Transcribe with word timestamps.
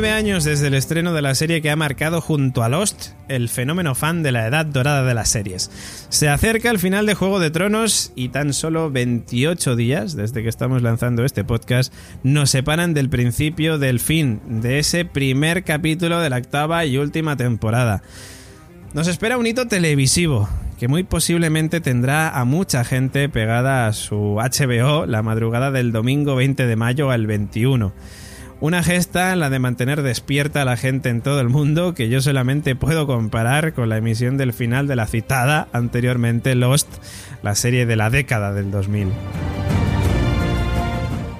Nueve 0.00 0.14
años 0.14 0.44
desde 0.44 0.68
el 0.68 0.74
estreno 0.74 1.12
de 1.12 1.22
la 1.22 1.34
serie 1.34 1.60
que 1.60 1.72
ha 1.72 1.74
marcado 1.74 2.20
junto 2.20 2.62
a 2.62 2.68
Lost 2.68 3.14
el 3.26 3.48
fenómeno 3.48 3.96
fan 3.96 4.22
de 4.22 4.30
la 4.30 4.46
edad 4.46 4.64
dorada 4.64 5.02
de 5.02 5.12
las 5.12 5.28
series. 5.28 5.72
Se 6.08 6.28
acerca 6.28 6.70
el 6.70 6.78
final 6.78 7.04
de 7.04 7.14
Juego 7.14 7.40
de 7.40 7.50
Tronos 7.50 8.12
y 8.14 8.28
tan 8.28 8.52
solo 8.52 8.92
28 8.92 9.74
días 9.74 10.14
desde 10.14 10.44
que 10.44 10.48
estamos 10.48 10.82
lanzando 10.82 11.24
este 11.24 11.42
podcast 11.42 11.92
nos 12.22 12.50
separan 12.50 12.94
del 12.94 13.10
principio 13.10 13.76
del 13.78 13.98
fin 13.98 14.40
de 14.62 14.78
ese 14.78 15.04
primer 15.04 15.64
capítulo 15.64 16.20
de 16.20 16.30
la 16.30 16.36
octava 16.36 16.84
y 16.84 16.96
última 16.96 17.36
temporada. 17.36 18.04
Nos 18.94 19.08
espera 19.08 19.36
un 19.36 19.48
hito 19.48 19.66
televisivo 19.66 20.48
que 20.78 20.86
muy 20.86 21.02
posiblemente 21.02 21.80
tendrá 21.80 22.38
a 22.38 22.44
mucha 22.44 22.84
gente 22.84 23.28
pegada 23.28 23.88
a 23.88 23.92
su 23.92 24.36
HBO 24.36 25.06
la 25.06 25.24
madrugada 25.24 25.72
del 25.72 25.90
domingo 25.90 26.36
20 26.36 26.68
de 26.68 26.76
mayo 26.76 27.10
al 27.10 27.26
21. 27.26 27.92
Una 28.60 28.82
gesta, 28.82 29.36
la 29.36 29.50
de 29.50 29.60
mantener 29.60 30.02
despierta 30.02 30.62
a 30.62 30.64
la 30.64 30.76
gente 30.76 31.10
en 31.10 31.20
todo 31.20 31.40
el 31.40 31.48
mundo, 31.48 31.94
que 31.94 32.08
yo 32.08 32.20
solamente 32.20 32.74
puedo 32.74 33.06
comparar 33.06 33.72
con 33.72 33.88
la 33.88 33.98
emisión 33.98 34.36
del 34.36 34.52
final 34.52 34.88
de 34.88 34.96
la 34.96 35.06
citada 35.06 35.68
anteriormente 35.72 36.56
Lost, 36.56 36.88
la 37.44 37.54
serie 37.54 37.86
de 37.86 37.94
la 37.94 38.10
década 38.10 38.52
del 38.52 38.72
2000. 38.72 39.10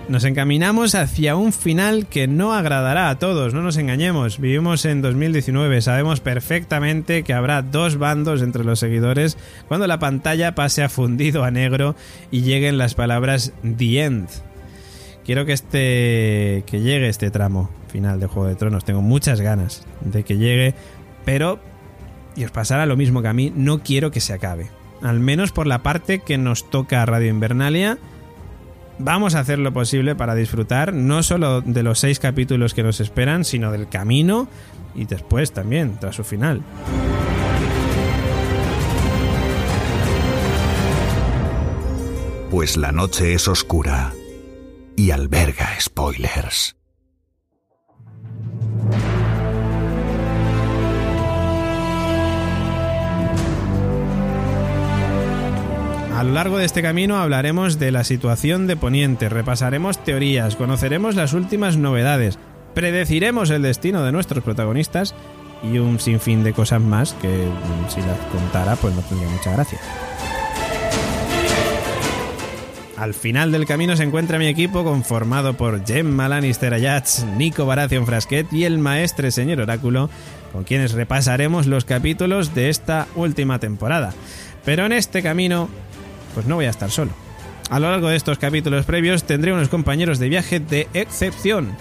Nos 0.08 0.22
encaminamos 0.24 0.94
hacia 0.94 1.34
un 1.34 1.52
final 1.52 2.06
que 2.06 2.28
no 2.28 2.54
agradará 2.54 3.10
a 3.10 3.18
todos, 3.18 3.52
no 3.52 3.62
nos 3.62 3.76
engañemos. 3.78 4.38
Vivimos 4.38 4.84
en 4.84 5.02
2019, 5.02 5.82
sabemos 5.82 6.20
perfectamente 6.20 7.24
que 7.24 7.34
habrá 7.34 7.62
dos 7.62 7.98
bandos 7.98 8.42
entre 8.42 8.62
los 8.62 8.78
seguidores 8.78 9.36
cuando 9.66 9.88
la 9.88 9.98
pantalla 9.98 10.54
pase 10.54 10.84
a 10.84 10.88
fundido 10.88 11.42
a 11.42 11.50
negro 11.50 11.96
y 12.30 12.42
lleguen 12.42 12.78
las 12.78 12.94
palabras 12.94 13.52
The 13.76 14.04
End 14.04 14.47
quiero 15.28 15.44
que 15.44 15.52
este 15.52 16.64
que 16.64 16.80
llegue 16.80 17.06
este 17.06 17.30
tramo 17.30 17.68
final 17.88 18.18
de 18.18 18.28
Juego 18.28 18.48
de 18.48 18.54
Tronos. 18.54 18.86
Tengo 18.86 19.02
muchas 19.02 19.42
ganas 19.42 19.84
de 20.00 20.22
que 20.22 20.38
llegue, 20.38 20.74
pero 21.26 21.60
y 22.34 22.44
os 22.44 22.50
pasará 22.50 22.86
lo 22.86 22.96
mismo 22.96 23.20
que 23.20 23.28
a 23.28 23.34
mí, 23.34 23.52
no 23.54 23.80
quiero 23.80 24.10
que 24.10 24.20
se 24.20 24.32
acabe. 24.32 24.70
Al 25.02 25.20
menos 25.20 25.52
por 25.52 25.66
la 25.66 25.82
parte 25.82 26.20
que 26.20 26.38
nos 26.38 26.70
toca 26.70 27.02
a 27.02 27.06
Radio 27.06 27.28
Invernalia. 27.28 27.98
Vamos 28.98 29.34
a 29.34 29.40
hacer 29.40 29.58
lo 29.58 29.70
posible 29.70 30.14
para 30.14 30.34
disfrutar 30.34 30.94
no 30.94 31.22
solo 31.22 31.60
de 31.60 31.82
los 31.82 31.98
seis 31.98 32.18
capítulos 32.20 32.72
que 32.72 32.82
nos 32.82 32.98
esperan, 32.98 33.44
sino 33.44 33.70
del 33.70 33.86
camino 33.86 34.48
y 34.94 35.04
después 35.04 35.52
también, 35.52 35.98
tras 36.00 36.16
su 36.16 36.24
final. 36.24 36.62
Pues 42.50 42.78
la 42.78 42.92
noche 42.92 43.34
es 43.34 43.46
oscura 43.46 44.14
y 44.98 45.12
alberga 45.12 45.68
spoilers. 45.80 46.74
A 56.16 56.24
lo 56.24 56.32
largo 56.32 56.58
de 56.58 56.64
este 56.64 56.82
camino 56.82 57.18
hablaremos 57.18 57.78
de 57.78 57.92
la 57.92 58.02
situación 58.02 58.66
de 58.66 58.74
Poniente, 58.74 59.28
repasaremos 59.28 60.02
teorías, 60.02 60.56
conoceremos 60.56 61.14
las 61.14 61.32
últimas 61.32 61.76
novedades, 61.76 62.40
predeciremos 62.74 63.50
el 63.50 63.62
destino 63.62 64.02
de 64.02 64.10
nuestros 64.10 64.42
protagonistas 64.42 65.14
y 65.62 65.78
un 65.78 66.00
sinfín 66.00 66.42
de 66.42 66.52
cosas 66.52 66.82
más 66.82 67.12
que 67.14 67.28
mm, 67.28 67.88
si 67.88 68.00
las 68.00 68.18
contara 68.32 68.74
pues 68.74 68.96
no 68.96 69.02
tendría 69.02 69.30
mucha 69.30 69.52
gracia. 69.52 69.78
Al 72.98 73.14
final 73.14 73.52
del 73.52 73.64
camino 73.64 73.96
se 73.96 74.02
encuentra 74.02 74.40
mi 74.40 74.48
equipo 74.48 74.82
conformado 74.82 75.54
por 75.54 75.86
Gemma 75.86 76.28
Lannister 76.28 76.74
Ayats, 76.74 77.24
Nico 77.36 77.64
Baratheon 77.64 78.06
Frasquet 78.06 78.52
y 78.52 78.64
el 78.64 78.80
maestre 78.80 79.30
señor 79.30 79.60
Oráculo, 79.60 80.10
con 80.52 80.64
quienes 80.64 80.94
repasaremos 80.94 81.68
los 81.68 81.84
capítulos 81.84 82.56
de 82.56 82.70
esta 82.70 83.06
última 83.14 83.60
temporada. 83.60 84.12
Pero 84.64 84.84
en 84.84 84.90
este 84.90 85.22
camino, 85.22 85.68
pues 86.34 86.46
no 86.46 86.56
voy 86.56 86.64
a 86.64 86.70
estar 86.70 86.90
solo. 86.90 87.12
A 87.70 87.78
lo 87.78 87.88
largo 87.88 88.08
de 88.08 88.16
estos 88.16 88.38
capítulos 88.38 88.84
previos 88.84 89.22
tendré 89.22 89.52
unos 89.52 89.68
compañeros 89.68 90.18
de 90.18 90.30
viaje 90.30 90.58
de 90.58 90.88
excepción. 90.92 91.76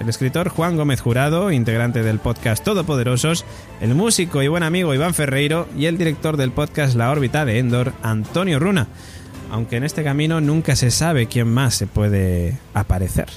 El 0.00 0.08
escritor 0.08 0.48
Juan 0.48 0.76
Gómez 0.76 1.00
Jurado, 1.00 1.52
integrante 1.52 2.02
del 2.02 2.18
podcast 2.18 2.64
Todopoderosos, 2.64 3.44
el 3.80 3.94
músico 3.94 4.42
y 4.42 4.48
buen 4.48 4.64
amigo 4.64 4.92
Iván 4.92 5.14
Ferreiro 5.14 5.68
y 5.78 5.86
el 5.86 5.96
director 5.96 6.36
del 6.36 6.50
podcast 6.50 6.96
La 6.96 7.12
órbita 7.12 7.44
de 7.44 7.60
Endor, 7.60 7.92
Antonio 8.02 8.58
Runa 8.58 8.88
aunque 9.56 9.76
en 9.76 9.84
este 9.84 10.04
camino 10.04 10.42
nunca 10.42 10.76
se 10.76 10.90
sabe 10.90 11.28
quién 11.28 11.48
más 11.48 11.74
se 11.74 11.86
puede 11.86 12.58
aparecer. 12.74 13.28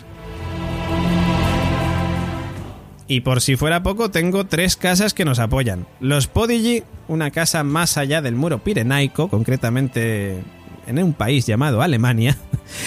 Y 3.08 3.22
por 3.22 3.40
si 3.40 3.56
fuera 3.56 3.84
poco, 3.84 4.12
tengo 4.12 4.46
tres 4.46 4.76
casas 4.76 5.14
que 5.14 5.24
nos 5.24 5.40
apoyan. 5.40 5.88
Los 6.02 6.28
Podigi, 6.28 6.84
una 7.08 7.32
casa 7.32 7.64
más 7.64 7.98
allá 7.98 8.22
del 8.22 8.36
muro 8.36 8.60
pirenaico, 8.60 9.30
concretamente 9.30 10.44
en 10.88 11.02
un 11.02 11.14
país 11.14 11.46
llamado 11.48 11.82
Alemania. 11.82 12.36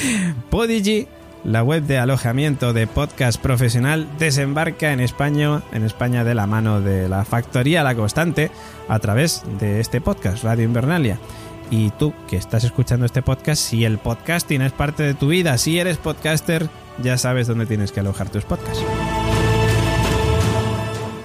Podigi, 0.51 1.09
la 1.43 1.65
web 1.65 1.85
de 1.85 1.99
alojamiento 1.99 2.75
de 2.75 2.87
podcast 2.87 3.41
profesional, 3.41 4.07
desembarca 4.19 4.93
en 4.93 5.01
España, 5.01 5.63
en 5.73 5.85
España 5.85 6.23
de 6.23 6.35
la 6.35 6.47
mano 6.47 6.83
de 6.83 7.09
la 7.09 7.25
Factoría 7.25 7.83
La 7.83 7.95
Constante, 7.95 8.51
a 8.89 8.99
través 8.99 9.43
de 9.59 9.81
este 9.81 10.03
podcast, 10.03 10.45
Radio 10.45 10.67
Invernalia. 10.67 11.19
Y 11.73 11.89
tú 11.93 12.13
que 12.29 12.37
estás 12.37 12.65
escuchando 12.65 13.07
este 13.07 13.23
podcast, 13.23 13.63
si 13.63 13.87
el 13.87 13.97
podcasting 13.97 14.61
es 14.61 14.73
parte 14.73 15.05
de 15.05 15.15
tu 15.15 15.29
vida, 15.29 15.57
si 15.57 15.79
eres 15.79 15.97
podcaster, 15.97 16.69
ya 17.03 17.17
sabes 17.17 17.47
dónde 17.47 17.65
tienes 17.65 17.93
que 17.93 18.01
alojar 18.01 18.29
tus 18.29 18.45
podcasts. 18.45 18.85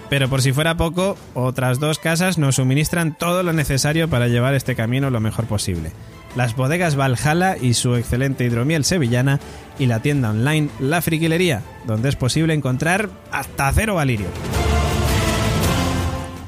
Pero 0.10 0.30
por 0.30 0.42
si 0.42 0.54
fuera 0.54 0.78
poco, 0.78 1.18
otras 1.34 1.82
dos 1.82 2.00
casas 2.00 2.38
nos 2.38 2.56
suministran 2.56 3.14
todo 3.14 3.44
lo 3.44 3.52
necesario 3.52 4.10
para 4.10 4.30
llevar 4.30 4.54
este 4.56 4.74
camino 4.74 5.10
lo 5.10 5.20
mejor 5.20 5.48
posible. 5.48 5.92
Las 6.38 6.56
bodegas 6.56 6.96
Valhalla 6.96 7.58
y 7.60 7.74
su 7.74 7.98
excelente 7.98 8.46
hidromiel 8.46 8.86
sevillana 8.86 9.42
y 9.78 9.88
la 9.88 10.02
tienda 10.02 10.30
online 10.30 10.70
La 10.80 11.02
Friquilería, 11.02 11.62
donde 11.86 12.08
es 12.08 12.16
posible 12.16 12.54
encontrar 12.54 13.10
hasta 13.34 13.70
cero 13.74 13.96
valirio. 13.96 14.28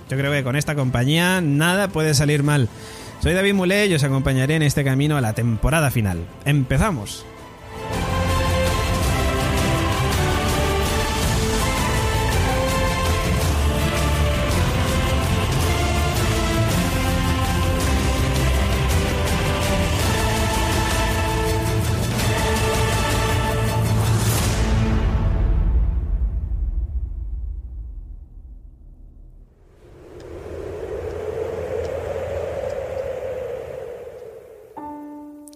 Yo 0.10 0.18
creo 0.18 0.32
que 0.32 0.44
con 0.46 0.56
esta 0.56 0.74
compañía 0.74 1.42
nada 1.42 1.90
puede 1.90 2.14
salir 2.14 2.44
mal. 2.44 2.70
Soy 3.22 3.34
David 3.34 3.54
Mulé 3.54 3.88
y 3.88 3.94
os 3.94 4.04
acompañaré 4.04 4.56
en 4.56 4.62
este 4.62 4.86
camino 4.86 5.18
a 5.18 5.22
la 5.22 5.34
temporada 5.34 5.92
final. 5.92 6.26
¡Empezamos! 6.46 7.26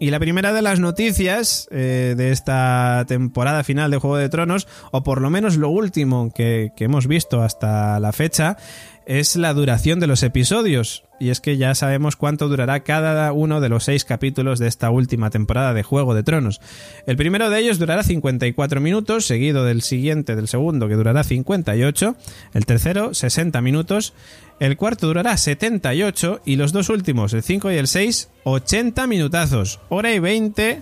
Y 0.04 0.10
la 0.10 0.20
primera 0.20 0.52
de 0.52 0.62
las 0.62 0.82
noticias 0.82 1.70
eh, 1.72 2.14
de 2.18 2.34
esta 2.34 3.06
temporada 3.08 3.64
final 3.64 3.90
de 3.90 4.00
Juego 4.00 4.18
de 4.18 4.28
Tronos, 4.28 4.68
o 4.92 5.02
por 5.02 5.22
lo 5.22 5.30
menos 5.30 5.56
lo 5.56 5.70
último 5.70 6.30
que, 6.36 6.74
hemos 6.78 7.08
visto 7.08 7.42
hasta 7.42 8.02
la 8.02 8.12
fecha, 8.12 8.58
es 9.06 9.36
la 9.36 9.54
duración 9.54 10.00
de 10.00 10.08
los 10.08 10.24
episodios. 10.24 11.04
Y 11.20 11.30
es 11.30 11.40
que 11.40 11.58
ya 11.58 11.74
sabemos 11.76 12.16
cuánto 12.16 12.50
durará 12.50 12.82
cada 12.82 13.32
uno 13.32 13.62
de 13.62 13.70
los 13.70 13.86
seis 13.86 14.04
capítulos 14.04 14.60
de 14.60 14.68
esta 14.68 14.90
última 14.90 15.30
temporada 15.30 15.74
de 15.74 15.84
Juego 15.84 16.14
de 16.14 16.24
Tronos. 16.24 16.60
El 17.08 17.16
primero 17.16 17.50
de 17.50 17.60
ellos 17.60 17.80
durará 17.80 18.04
54 18.04 18.82
minutos, 18.82 19.26
seguido 19.26 19.64
del 19.64 19.82
siguiente, 19.82 20.36
del 20.36 20.48
segundo, 20.48 20.88
que 20.88 20.96
durará 20.96 21.24
58. 21.24 22.16
El 22.54 22.66
tercero, 22.66 23.14
60 23.14 23.62
minutos. 23.62 24.14
El 24.60 24.76
cuarto 24.76 25.08
durará 25.08 25.38
78. 25.38 26.42
Y 26.46 26.58
los 26.58 26.74
dos 26.74 26.90
últimos, 26.90 27.34
el 27.34 27.44
5 27.44 27.72
y 27.72 27.76
el 27.76 27.88
6, 27.88 28.30
80 28.44 29.08
minutazos. 29.08 29.80
Hora 29.90 30.14
y 30.14 30.20
20 30.20 30.82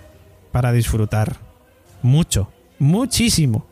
para 0.51 0.71
disfrutar. 0.71 1.37
Mucho, 2.01 2.51
muchísimo. 2.79 3.70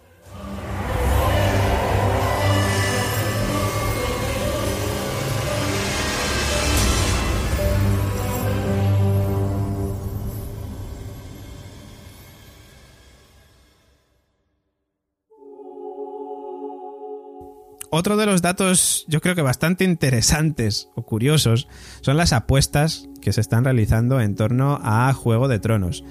Otro 17.92 18.18
de 18.18 18.28
los 18.28 18.42
datos 18.42 19.06
yo 19.08 19.20
creo 19.20 19.34
que 19.36 19.42
bastante 19.42 19.84
interesantes 19.84 20.90
o 20.96 21.02
curiosos 21.02 21.68
son 22.02 22.18
las 22.18 22.34
apuestas 22.34 23.10
que 23.22 23.34
se 23.34 23.42
están 23.42 23.64
realizando 23.64 24.22
en 24.22 24.36
torno 24.36 24.80
a 24.84 25.12
Juego 25.14 25.48
de 25.48 25.60
Tronos. 25.60 26.04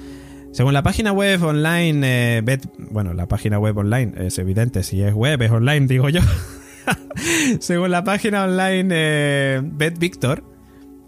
Según 0.51 0.73
la 0.73 0.83
página 0.83 1.13
web 1.13 1.43
online, 1.45 2.01
eh, 2.39 2.59
bueno, 2.91 3.15
la 3.15 3.29
página 3.29 3.59
web 3.59 3.77
online 3.77 4.13
es 4.27 4.39
evidente, 4.39 4.83
si 4.83 5.03
es 5.03 5.15
web 5.15 5.41
es 5.41 5.51
online, 5.51 5.87
digo 5.87 6.09
yo. 6.09 6.21
Según 7.61 7.91
la 7.91 8.03
página 8.03 8.45
online 8.45 8.89
eh, 8.91 9.61
Bet 9.63 9.99
Victor, 9.99 10.43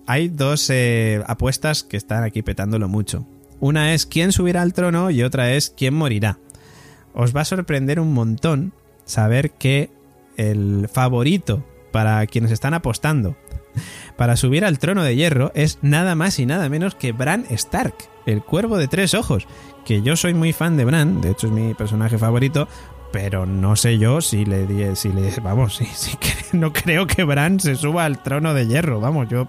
hay 0.06 0.28
dos 0.28 0.69
eh, 0.70 1.23
apuestas 1.26 1.82
que 1.82 1.96
están 1.96 2.23
aquí 2.23 2.43
petándolo 2.43 2.88
mucho. 2.88 3.26
Una 3.58 3.93
es 3.94 4.06
quién 4.06 4.31
subirá 4.31 4.62
al 4.62 4.73
trono 4.73 5.11
y 5.11 5.23
otra 5.23 5.52
es 5.52 5.70
quién 5.70 5.94
morirá. 5.94 6.38
Os 7.12 7.34
va 7.34 7.40
a 7.40 7.44
sorprender 7.44 7.99
un 7.99 8.12
montón 8.12 8.73
saber 9.05 9.50
que 9.52 9.90
el 10.36 10.88
favorito 10.92 11.64
para 11.92 12.26
quienes 12.26 12.50
están 12.52 12.74
apostando 12.74 13.36
para 14.16 14.36
subir 14.36 14.64
al 14.64 14.78
trono 14.78 15.02
de 15.02 15.16
hierro 15.16 15.52
es 15.54 15.78
nada 15.82 16.14
más 16.14 16.38
y 16.38 16.46
nada 16.46 16.68
menos 16.68 16.94
que 16.94 17.12
Bran 17.12 17.46
Stark, 17.50 17.94
el 18.26 18.42
cuervo 18.42 18.76
de 18.76 18.88
tres 18.88 19.14
ojos, 19.14 19.46
que 19.84 20.02
yo 20.02 20.16
soy 20.16 20.34
muy 20.34 20.52
fan 20.52 20.76
de 20.76 20.84
Bran, 20.84 21.20
de 21.20 21.30
hecho 21.30 21.46
es 21.46 21.52
mi 21.52 21.74
personaje 21.74 22.18
favorito, 22.18 22.68
pero 23.12 23.46
no 23.46 23.76
sé 23.76 23.98
yo 23.98 24.20
si 24.20 24.44
le 24.44 24.94
si 24.96 25.08
le 25.10 25.32
vamos, 25.42 25.76
si, 25.76 25.86
si 25.86 26.16
no 26.56 26.72
creo 26.72 27.06
que 27.06 27.24
Bran 27.24 27.60
se 27.60 27.76
suba 27.76 28.04
al 28.04 28.22
trono 28.22 28.54
de 28.54 28.66
hierro, 28.66 29.00
vamos, 29.00 29.28
yo 29.28 29.48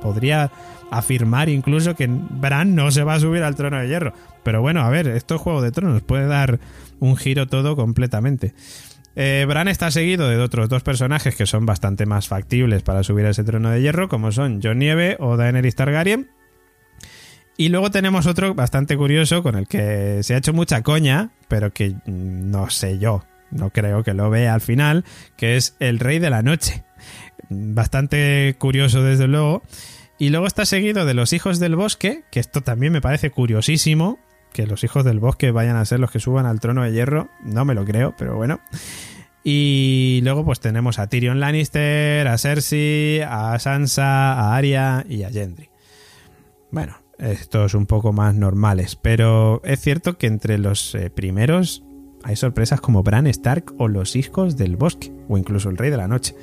podría 0.00 0.50
afirmar 0.90 1.48
incluso 1.48 1.94
que 1.94 2.06
Bran 2.06 2.74
no 2.74 2.90
se 2.90 3.04
va 3.04 3.14
a 3.14 3.20
subir 3.20 3.42
al 3.42 3.54
trono 3.54 3.78
de 3.78 3.88
hierro, 3.88 4.12
pero 4.42 4.60
bueno, 4.60 4.82
a 4.82 4.90
ver, 4.90 5.08
esto 5.08 5.36
es 5.36 5.40
Juego 5.40 5.62
de 5.62 5.72
Tronos, 5.72 6.02
puede 6.02 6.26
dar 6.26 6.60
un 7.00 7.16
giro 7.16 7.46
todo 7.46 7.76
completamente. 7.76 8.54
Eh, 9.14 9.44
Bran 9.46 9.68
está 9.68 9.90
seguido 9.90 10.28
de 10.28 10.38
otros 10.38 10.68
dos 10.68 10.82
personajes 10.82 11.36
que 11.36 11.46
son 11.46 11.66
bastante 11.66 12.06
más 12.06 12.28
factibles 12.28 12.82
para 12.82 13.02
subir 13.02 13.26
a 13.26 13.30
ese 13.30 13.44
trono 13.44 13.70
de 13.70 13.82
hierro, 13.82 14.08
como 14.08 14.32
son 14.32 14.62
Jon 14.62 14.78
Nieve 14.78 15.16
o 15.20 15.36
Daenerys 15.36 15.74
Targaryen. 15.74 16.30
Y 17.56 17.68
luego 17.68 17.90
tenemos 17.90 18.26
otro 18.26 18.54
bastante 18.54 18.96
curioso 18.96 19.42
con 19.42 19.56
el 19.56 19.68
que 19.68 20.22
se 20.22 20.34
ha 20.34 20.38
hecho 20.38 20.54
mucha 20.54 20.82
coña, 20.82 21.30
pero 21.48 21.72
que 21.72 21.94
no 22.06 22.70
sé 22.70 22.98
yo, 22.98 23.24
no 23.50 23.70
creo 23.70 24.02
que 24.02 24.14
lo 24.14 24.30
vea 24.30 24.54
al 24.54 24.62
final, 24.62 25.04
que 25.36 25.56
es 25.56 25.76
el 25.78 25.98
Rey 25.98 26.18
de 26.18 26.30
la 26.30 26.42
Noche. 26.42 26.82
Bastante 27.50 28.56
curioso 28.58 29.02
desde 29.02 29.28
luego. 29.28 29.62
Y 30.18 30.30
luego 30.30 30.46
está 30.46 30.64
seguido 30.64 31.04
de 31.04 31.14
los 31.14 31.32
Hijos 31.32 31.58
del 31.58 31.76
Bosque, 31.76 32.22
que 32.30 32.40
esto 32.40 32.62
también 32.62 32.92
me 32.92 33.00
parece 33.00 33.30
curiosísimo, 33.30 34.18
que 34.52 34.66
los 34.66 34.84
hijos 34.84 35.04
del 35.04 35.20
bosque 35.20 35.50
vayan 35.50 35.76
a 35.76 35.84
ser 35.84 36.00
los 36.00 36.10
que 36.10 36.20
suban 36.20 36.46
al 36.46 36.60
trono 36.60 36.82
de 36.82 36.92
hierro, 36.92 37.28
no 37.44 37.64
me 37.64 37.74
lo 37.74 37.84
creo, 37.84 38.14
pero 38.16 38.36
bueno. 38.36 38.60
Y 39.44 40.20
luego 40.22 40.44
pues 40.44 40.60
tenemos 40.60 40.98
a 40.98 41.08
Tyrion 41.08 41.40
Lannister, 41.40 42.28
a 42.28 42.38
Cersei, 42.38 43.22
a 43.22 43.58
Sansa, 43.58 44.34
a 44.34 44.56
Arya 44.56 45.04
y 45.08 45.24
a 45.24 45.30
Gendry. 45.30 45.68
Bueno, 46.70 46.96
estos 47.18 47.74
un 47.74 47.86
poco 47.86 48.12
más 48.12 48.34
normales, 48.34 48.96
pero 48.96 49.60
es 49.64 49.80
cierto 49.80 50.16
que 50.16 50.26
entre 50.26 50.58
los 50.58 50.94
eh, 50.94 51.10
primeros 51.10 51.82
hay 52.24 52.36
sorpresas 52.36 52.80
como 52.80 53.02
Bran 53.02 53.26
Stark 53.26 53.74
o 53.78 53.88
los 53.88 54.14
hijos 54.16 54.56
del 54.56 54.76
bosque, 54.76 55.12
o 55.28 55.38
incluso 55.38 55.70
el 55.70 55.76
rey 55.76 55.90
de 55.90 55.96
la 55.96 56.08
noche. 56.08 56.36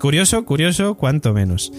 Curioso, 0.00 0.44
curioso, 0.44 0.96
cuanto 0.96 1.32
menos. 1.32 1.72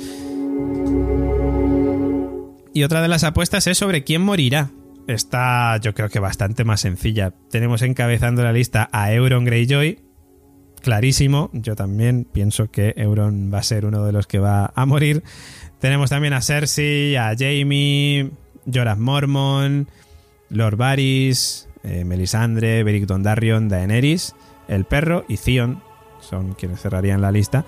Y 2.74 2.84
otra 2.84 3.02
de 3.02 3.08
las 3.08 3.24
apuestas 3.24 3.68
es 3.68 3.78
sobre 3.78 4.04
quién 4.04 4.22
morirá, 4.22 4.72
está 5.08 5.78
yo 5.78 5.94
creo 5.94 6.10
que 6.10 6.20
bastante 6.20 6.64
más 6.64 6.82
sencilla. 6.82 7.34
Tenemos 7.50 7.82
encabezando 7.82 8.44
la 8.44 8.54
lista 8.54 8.90
a 8.92 9.14
Euron 9.14 9.46
Greyjoy. 9.46 10.00
Clarísimo, 10.82 11.50
yo 11.54 11.76
también 11.76 12.28
pienso 12.32 12.70
que 12.70 12.94
Euron 12.98 13.52
va 13.54 13.60
a 13.60 13.64
ser 13.64 13.86
uno 13.86 14.06
de 14.06 14.12
los 14.12 14.28
que 14.28 14.40
va 14.40 14.74
a 14.76 14.86
morir. 14.86 15.24
Tenemos 15.80 16.10
también 16.10 16.34
a 16.34 16.42
Cersei, 16.42 17.16
a 17.16 17.34
Jamie, 17.38 18.32
Jorah 18.72 18.96
Mormon, 18.96 19.88
Lord 20.50 20.76
Varys, 20.76 21.70
eh, 21.84 22.04
Melisandre, 22.04 22.84
Beric 22.84 23.06
Dondarrion, 23.06 23.70
Daenerys, 23.70 24.36
el 24.68 24.86
perro 24.86 25.26
y 25.28 25.38
Theon 25.38 25.82
son 26.24 26.54
quienes 26.54 26.82
cerrarían 26.82 27.22
la 27.22 27.32
lista. 27.32 27.66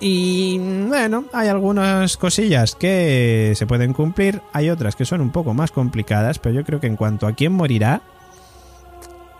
Y 0.00 0.58
bueno, 0.58 1.24
hay 1.32 1.48
algunas 1.48 2.16
cosillas 2.16 2.74
que 2.74 3.52
se 3.56 3.66
pueden 3.66 3.92
cumplir, 3.92 4.42
hay 4.52 4.68
otras 4.68 4.94
que 4.94 5.06
son 5.06 5.20
un 5.20 5.32
poco 5.32 5.54
más 5.54 5.72
complicadas, 5.72 6.38
pero 6.38 6.54
yo 6.54 6.64
creo 6.64 6.80
que 6.80 6.86
en 6.86 6.96
cuanto 6.96 7.26
a 7.26 7.32
quién 7.32 7.52
morirá, 7.52 8.02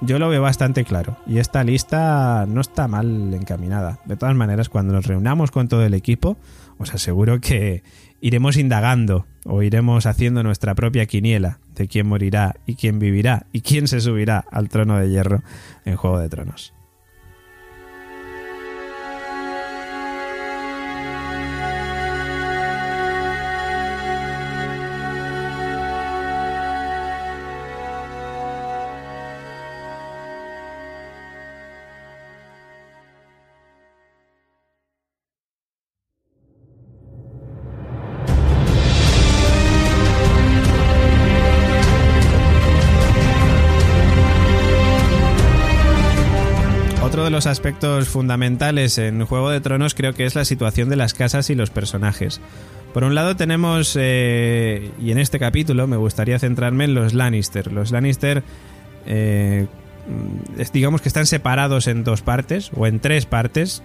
yo 0.01 0.19
lo 0.19 0.29
veo 0.29 0.43
bastante 0.43 0.85
claro. 0.85 1.19
Y 1.27 1.39
esta 1.39 1.65
lista 1.65 2.47
no 2.49 2.61
está 2.61 2.89
mal 2.89 3.33
encaminada. 3.35 3.99
De 4.05 4.17
todas 4.17 4.35
maneras, 4.35 4.69
cuando 4.69 4.93
nos 4.93 5.07
reunamos 5.07 5.51
con 5.51 5.69
todo 5.69 5.85
el 5.85 5.95
equipo, 5.95 6.37
os 6.79 6.93
aseguro 6.95 7.41
que 7.41 7.83
iremos 8.21 8.57
indagando 8.57 9.27
o 9.45 9.63
iremos 9.63 10.07
haciendo 10.07 10.43
nuestra 10.43 10.75
propia 10.75 11.07
quiniela 11.07 11.59
de 11.75 11.89
quién 11.89 12.07
morirá 12.07 12.57
y 12.67 12.75
quién 12.75 12.99
vivirá 12.99 13.47
y 13.53 13.61
quién 13.61 13.89
se 13.89 14.01
subirá 14.01 14.45
al 14.51 14.69
trono 14.69 14.99
de 14.99 15.11
hierro 15.11 15.43
en 15.85 15.97
Juego 15.97 16.19
de 16.19 16.29
Tronos. 16.29 16.76
Aspectos 47.67 48.09
fundamentales 48.09 48.97
en 48.97 49.25
Juego 49.27 49.51
de 49.51 49.61
Tronos 49.61 49.97
creo 49.97 50.15
que 50.15 50.25
es 50.25 50.37
la 50.37 50.45
situación 50.45 50.89
de 50.89 50.95
las 50.95 51.15
casas 51.15 51.51
y 51.51 51.57
los 51.57 51.71
personajes. 51.71 52.41
Por 52.95 53.03
un 53.03 53.17
lado 53.17 53.35
tenemos, 53.35 53.97
eh, 53.99 54.93
y 55.03 55.11
en 55.11 55.19
este 55.19 55.41
capítulo 55.41 55.89
me 55.89 55.97
gustaría 55.97 56.39
centrarme 56.39 56.85
en 56.85 56.95
los 56.95 57.13
Lannister. 57.13 57.73
Los 57.73 57.91
Lannister, 57.91 58.45
eh, 59.05 59.67
digamos 60.73 61.01
que 61.01 61.09
están 61.09 61.27
separados 61.27 61.89
en 61.89 62.05
dos 62.05 62.23
partes, 62.23 62.71
o 62.73 62.87
en 62.87 63.01
tres 63.01 63.27
partes, 63.27 63.83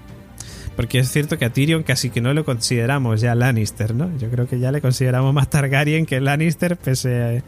porque 0.76 1.00
es 1.00 1.12
cierto 1.12 1.40
que 1.40 1.46
a 1.46 1.50
Tyrion 1.50 1.82
casi 1.82 2.12
que 2.12 2.22
no 2.22 2.36
lo 2.36 2.46
consideramos 2.46 3.20
ya 3.20 3.34
Lannister, 3.34 3.96
¿no? 3.96 4.16
Yo 4.20 4.30
creo 4.30 4.48
que 4.48 4.60
ya 4.60 4.72
le 4.72 4.82
consideramos 4.82 5.34
más 5.34 5.50
Targaryen 5.50 6.06
que 6.06 6.22
Lannister, 6.22 6.78
pese 6.78 7.42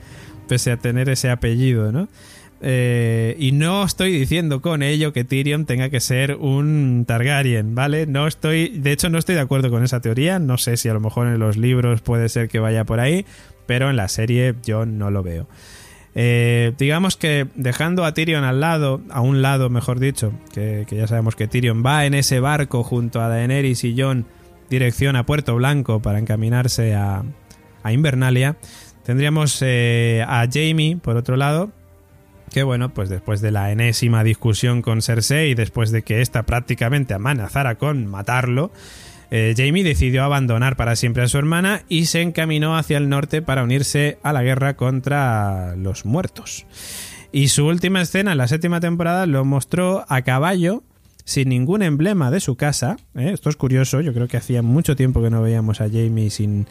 pese 0.48 0.72
a 0.72 0.78
tener 0.78 1.10
ese 1.10 1.30
apellido, 1.30 1.92
¿no? 1.92 2.08
Eh, 2.66 3.36
y 3.40 3.52
no 3.52 3.84
estoy 3.84 4.18
diciendo 4.18 4.62
con 4.62 4.84
ello 4.84 5.12
que 5.12 5.26
Tyrion 5.26 5.66
tenga 5.66 5.90
que 5.90 6.00
ser 6.00 6.38
un 6.38 7.04
Targaryen, 7.06 7.76
¿vale? 7.76 8.08
No 8.08 8.26
estoy, 8.26 8.70
de 8.70 8.94
hecho 8.94 9.10
no 9.10 9.18
estoy 9.18 9.36
de 9.36 9.42
acuerdo 9.42 9.70
con 9.70 9.84
esa 9.84 10.00
teoría, 10.00 10.40
no 10.40 10.58
sé 10.58 10.78
si 10.78 10.88
a 10.88 10.94
lo 10.94 11.02
mejor 11.02 11.28
en 11.28 11.40
los 11.40 11.58
libros 11.58 12.02
puede 12.02 12.30
ser 12.30 12.48
que 12.48 12.60
vaya 12.60 12.86
por 12.86 13.02
ahí, 13.02 13.26
pero 13.66 13.90
en 13.90 13.98
la 13.98 14.08
serie 14.08 14.56
yo 14.64 14.86
no 14.86 15.12
lo 15.12 15.24
veo. 15.24 15.46
Eh, 16.16 16.72
digamos 16.78 17.18
que 17.18 17.48
dejando 17.56 18.06
a 18.06 18.14
Tyrion 18.14 18.46
al 18.46 18.62
lado, 18.62 19.02
a 19.10 19.20
un 19.20 19.42
lado 19.42 19.70
mejor 19.70 20.00
dicho, 20.00 20.32
que, 20.54 20.86
ya 20.90 21.08
sabemos 21.08 21.36
que 21.36 21.50
Tyrion 21.50 21.84
va 21.86 22.06
en 22.06 22.14
ese 22.14 22.40
barco 22.40 22.84
junto 22.84 23.20
a 23.20 23.28
Daenerys 23.28 23.84
y 23.84 24.00
Jon 24.00 24.26
dirección 24.70 25.18
a 25.18 25.26
Puerto 25.26 25.54
Blanco 25.56 26.02
para 26.02 26.18
encaminarse 26.18 26.96
a, 26.96 27.26
Invernalia, 27.92 28.56
tendríamos 29.04 29.62
eh, 29.62 30.24
a 30.26 30.48
Jamie 30.50 30.96
por 30.96 31.18
otro 31.18 31.36
lado, 31.36 31.74
que 32.54 32.64
bueno, 32.64 32.94
pues 32.94 33.10
después 33.10 33.42
de 33.42 33.52
la 33.52 33.72
enésima 33.72 34.24
discusión 34.24 34.82
con 34.84 35.02
Cersei 35.02 35.50
y 35.50 35.56
después 35.56 35.92
de 35.92 36.04
que 36.04 36.22
ésta 36.22 36.44
prácticamente 36.44 37.16
amenazara 37.16 37.76
con 37.76 38.06
matarlo, 38.06 38.72
eh, 39.32 39.56
Jamie 39.58 39.84
decidió 39.84 40.24
abandonar 40.24 40.78
para 40.78 40.96
siempre 40.96 41.24
a 41.24 41.28
su 41.28 41.40
hermana 41.40 41.82
y 41.90 42.06
se 42.06 42.22
encaminó 42.22 42.78
hacia 42.78 42.98
el 42.98 43.10
norte 43.10 43.42
para 43.42 43.64
unirse 43.64 44.20
a 44.22 44.32
la 44.32 44.44
guerra 44.44 44.76
contra 44.76 45.76
los 45.76 46.06
muertos. 46.06 46.68
Y 47.32 47.48
su 47.48 47.66
última 47.66 48.02
escena 48.02 48.34
en 48.34 48.38
la 48.38 48.48
séptima 48.48 48.80
temporada 48.80 49.26
lo 49.26 49.44
mostró 49.44 50.06
a 50.08 50.22
caballo 50.22 50.84
sin 51.26 51.50
ningún 51.50 51.82
emblema 51.82 52.30
de 52.30 52.40
su 52.40 52.56
casa. 52.56 52.98
¿eh? 53.16 53.32
Esto 53.34 53.50
es 53.50 53.56
curioso, 53.56 54.00
yo 54.02 54.14
creo 54.14 54.28
que 54.28 54.38
hacía 54.38 54.62
mucho 54.62 54.96
tiempo 54.96 55.24
que 55.24 55.32
no 55.32 55.42
veíamos 55.42 55.82
a 55.82 55.86
Jamie 55.86 56.30
sin, 56.30 56.68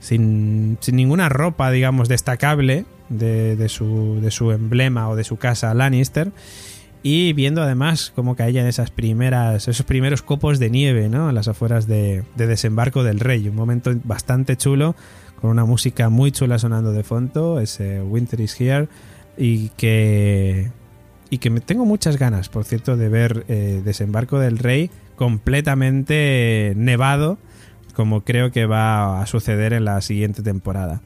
sin, 0.00 0.78
sin 0.80 0.96
ninguna 0.96 1.28
ropa, 1.28 1.70
digamos, 1.70 2.08
destacable 2.08 2.86
de, 3.08 3.56
de, 3.56 3.68
su, 3.68 4.20
de 4.20 4.30
su 4.30 4.52
emblema 4.52 5.08
o 5.08 5.16
de 5.16 5.24
su 5.24 5.36
casa 5.36 5.72
Lannister 5.74 6.32
y 7.02 7.32
viendo 7.32 7.62
además 7.62 8.12
cómo 8.14 8.34
caían 8.34 8.66
esas 8.66 8.90
primeras, 8.90 9.68
esos 9.68 9.86
primeros 9.86 10.22
copos 10.22 10.58
de 10.58 10.70
nieve 10.70 11.08
¿no? 11.08 11.30
las 11.32 11.48
afueras 11.48 11.86
de, 11.86 12.24
de, 12.36 12.46
Desembarco 12.46 13.04
del 13.04 13.20
Rey. 13.20 13.48
Un 13.48 13.54
momento 13.54 13.92
bastante 14.04 14.56
chulo, 14.56 14.96
con 15.40 15.50
una 15.50 15.64
música 15.64 16.08
muy 16.08 16.32
chula 16.32 16.58
sonando 16.58 16.92
de 16.92 17.04
fondo, 17.04 17.60
ese 17.60 18.02
Winter 18.02 18.40
is 18.40 18.60
Here, 18.60 18.88
y 19.36 19.68
que, 19.70 20.70
y 21.30 21.38
que 21.38 21.50
me 21.50 21.60
tengo 21.60 21.84
muchas 21.84 22.18
ganas, 22.18 22.48
por 22.48 22.64
cierto, 22.64 22.96
de 22.96 23.08
ver 23.08 23.44
eh, 23.48 23.80
Desembarco 23.84 24.40
del 24.40 24.58
Rey 24.58 24.90
completamente 25.14 26.72
nevado, 26.76 27.38
como 27.98 28.20
creo 28.20 28.52
que 28.52 28.64
va 28.64 29.20
a 29.20 29.26
suceder 29.26 29.72
en 29.72 29.84
la 29.84 30.00
siguiente 30.02 30.40
temporada. 30.44 31.02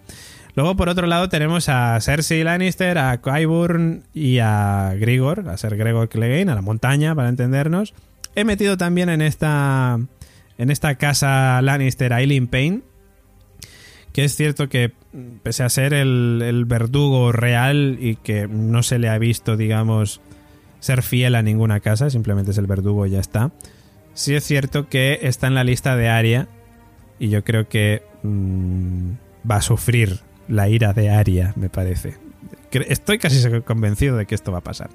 Luego, 0.55 0.77
por 0.77 0.91
otro 0.91 1.07
lado, 1.07 1.31
tenemos 1.31 1.71
a 1.71 1.99
Cersei 2.03 2.45
Lannister, 2.45 2.99
a 2.99 3.19
Qyburn 3.23 4.03
y 4.13 4.41
a 4.41 4.93
Grigor, 4.99 5.49
a 5.49 5.57
ser 5.57 5.79
Gregor 5.79 6.11
Clegane, 6.11 6.53
a 6.53 6.55
la 6.55 6.61
montaña, 6.61 7.15
para 7.15 7.31
entendernos. 7.31 7.95
He 8.35 8.45
metido 8.45 8.77
también 8.77 9.09
en 9.09 9.23
esta, 9.23 10.01
en 10.59 10.71
esta 10.71 10.97
casa 10.97 11.63
Lannister 11.63 12.13
a 12.13 12.21
Eileen 12.21 12.47
Payne, 12.47 12.83
que 14.13 14.25
es 14.25 14.37
cierto 14.37 14.69
que, 14.69 14.93
pese 15.43 15.63
a 15.63 15.71
ser 15.71 15.95
el, 15.95 16.43
el 16.45 16.67
verdugo 16.67 17.33
real 17.33 17.97
y 18.03 18.17
que 18.17 18.49
no 18.49 18.83
se 18.83 18.99
le 18.99 19.09
ha 19.09 19.17
visto, 19.17 19.57
digamos, 19.57 20.21
ser 20.79 21.03
fiel 21.03 21.37
a 21.37 21.43
ninguna 21.43 21.81
casa, 21.81 22.11
simplemente 22.11 22.51
es 22.51 22.59
el 22.59 22.67
verdugo 22.67 23.07
y 23.07 23.13
ya 23.13 23.21
está. 23.21 23.51
Sí 24.13 24.35
es 24.35 24.45
cierto 24.45 24.91
que 24.91 25.21
está 25.23 25.47
en 25.47 25.55
la 25.55 25.65
lista 25.65 25.97
de 25.97 26.11
Aria 26.11 26.49
y 27.19 27.29
yo 27.29 27.45
creo 27.45 27.69
que 27.69 28.03
mmm, 28.23 29.13
va 29.49 29.57
a 29.57 29.63
sufrir 29.63 30.21
la 30.49 30.69
ira 30.69 30.93
de 30.93 31.11
Aria, 31.11 31.53
me 31.57 31.69
parece. 31.69 32.17
Estoy 32.71 33.19
casi 33.19 33.61
convencido 33.63 34.17
de 34.17 34.27
que 34.27 34.35
esto 34.35 34.51
va 34.51 34.59
a 34.59 34.63
pasar. 34.63 34.91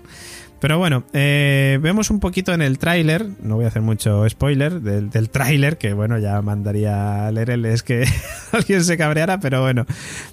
Pero 0.59 0.79
bueno, 0.79 1.03
eh, 1.13 1.77
vemos 1.81 2.09
un 2.09 2.19
poquito 2.19 2.51
en 2.51 2.63
el 2.63 2.79
tráiler, 2.79 3.27
no 3.43 3.55
voy 3.55 3.65
a 3.65 3.67
hacer 3.67 3.83
mucho 3.83 4.27
spoiler 4.27 4.81
del, 4.81 5.29
tráiler, 5.29 5.77
que 5.77 5.93
bueno, 5.93 6.17
ya 6.17 6.41
mandaría 6.41 7.27
a 7.27 7.31
leer 7.31 7.51
el 7.51 7.65
es 7.65 7.83
que 7.83 8.05
alguien 8.51 8.83
se 8.83 8.97
cabreara, 8.97 9.39
pero 9.39 9.61
bueno, 9.61 9.85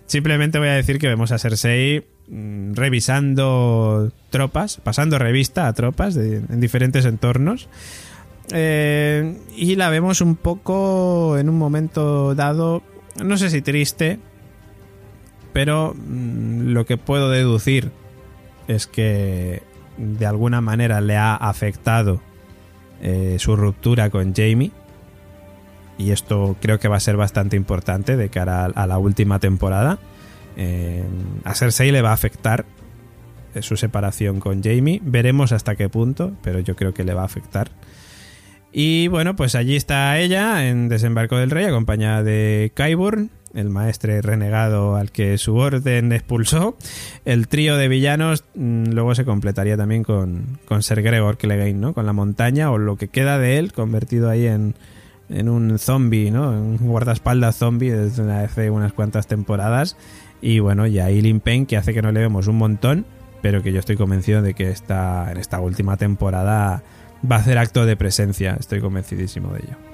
simplemente 0.07 0.59
voy 0.59 0.69
a 0.69 0.75
decir 0.75 0.99
que 0.99 1.09
vemos 1.09 1.31
a 1.31 1.39
Cersei 1.39 2.07
mmm, 2.29 2.73
revisando 2.73 4.11
tropas, 4.31 4.79
pasando 4.83 5.19
revista 5.19 5.67
a 5.67 5.73
tropas 5.75 6.17
en 6.17 6.59
diferentes 6.59 7.05
entornos. 7.05 7.69
Eh, 8.53 9.39
y 9.57 9.77
la 9.77 9.89
vemos 9.89 10.21
un 10.21 10.37
poco 10.37 11.39
en 11.39 11.49
un 11.49 11.59
momento 11.59 12.35
dado, 12.35 12.83
no 13.23 13.39
sé 13.39 13.49
si 13.49 13.63
triste, 13.63 14.19
pero 15.53 15.95
mmm, 15.95 16.73
lo 16.73 16.85
que 16.85 16.99
puedo 16.99 17.31
deducir 17.31 17.91
es 18.69 18.87
que 18.87 19.63
de 19.97 20.27
alguna 20.27 20.61
manera 20.61 21.01
le 21.01 21.17
ha 21.17 21.35
afectado 21.35 22.21
eh, 23.01 23.37
su 23.39 23.57
ruptura 23.57 24.11
con 24.11 24.35
Jamie. 24.35 24.73
Y 25.97 26.11
esto 26.11 26.57
creo 26.61 26.81
que 26.81 26.89
va 26.89 26.97
a 26.97 27.01
ser 27.01 27.17
bastante 27.17 27.57
importante 27.57 28.17
de 28.17 28.29
cara 28.29 28.65
a, 28.65 28.67
a 28.67 28.87
la 28.87 28.99
última 28.99 29.39
temporada. 29.39 29.99
Eh, 30.57 31.05
a 31.45 31.55
Cersei 31.55 31.93
le 31.93 32.03
va 32.03 32.11
a 32.11 32.15
afectar 32.15 32.65
eh, 33.55 33.63
su 33.63 33.77
separación 33.77 34.41
con 34.41 34.63
Jamie. 34.63 35.01
Veremos 35.05 35.53
hasta 35.53 35.77
qué 35.77 35.89
punto, 35.89 36.33
pero 36.43 36.59
yo 36.59 36.75
creo 36.75 36.93
que 36.93 37.05
le 37.05 37.15
va 37.15 37.23
a 37.23 37.27
afectar. 37.27 37.71
Y 38.77 39.07
bueno, 39.07 39.37
pues 39.37 39.55
allí 39.55 39.77
está 39.77 40.19
ella 40.19 40.69
en 40.69 40.89
Desembarco 40.89 41.37
del 41.37 41.53
Rey, 41.53 41.65
acompañada 41.65 42.25
de 42.25 42.73
Qyburn, 42.75 43.31
el 43.55 43.71
maestre 43.71 44.21
renegado 44.21 44.97
al 44.97 45.13
que 45.13 45.39
su 45.39 45.55
orden 45.55 46.11
expulsó. 46.11 46.77
El 47.25 47.47
trío 47.47 47.77
de 47.77 47.87
villanos 47.87 48.43
mmm, 48.57 48.87
luego 48.87 49.15
se 49.15 49.25
completaría 49.25 49.77
también 49.77 50.03
con, 50.03 50.59
con 50.67 50.83
Ser 50.83 51.03
Gregor 51.03 51.39
Clegane, 51.39 51.75
¿no? 51.75 51.95
Con 51.95 52.05
la 52.05 52.13
montaña 52.13 52.73
o 52.73 52.79
lo 52.79 52.97
que 52.97 53.07
queda 53.07 53.39
de 53.39 53.59
él, 53.59 53.73
convertido 53.73 54.29
ahí 54.29 54.49
en, 54.49 54.75
en 55.29 55.49
un 55.49 55.79
zombie, 55.79 56.33
¿no? 56.33 56.51
Un 56.51 56.79
guardaespaldas 56.79 57.57
zombie 57.57 57.93
desde 57.93 58.29
hace 58.33 58.71
unas 58.71 58.93
cuantas 58.93 59.29
temporadas. 59.29 59.97
Y 60.43 60.59
bueno, 60.59 60.89
y 60.89 60.99
a 60.99 61.11
Eileen 61.11 61.39
Payne, 61.39 61.67
que 61.67 61.77
hace 61.77 61.95
que 61.95 62.03
no 62.03 62.11
le 62.11 62.19
vemos 62.19 62.49
un 62.49 62.57
montón, 62.57 63.07
pero 63.41 63.63
que 63.63 63.73
yo 63.73 63.79
estoy 63.79 63.97
convencido 63.97 64.43
de 64.43 64.55
que 64.55 64.71
está 64.71 65.31
en 65.31 65.37
esta 65.37 65.61
última 65.61 65.97
temporada 65.97 66.83
va 67.31 67.37
a 67.37 67.39
hacer 67.41 67.59
acto 67.59 67.87
de 67.87 67.97
presencia. 67.97 68.57
Estoy 68.59 68.81
convencidísimo 68.81 69.53
de 69.53 69.61
ello. 69.61 69.94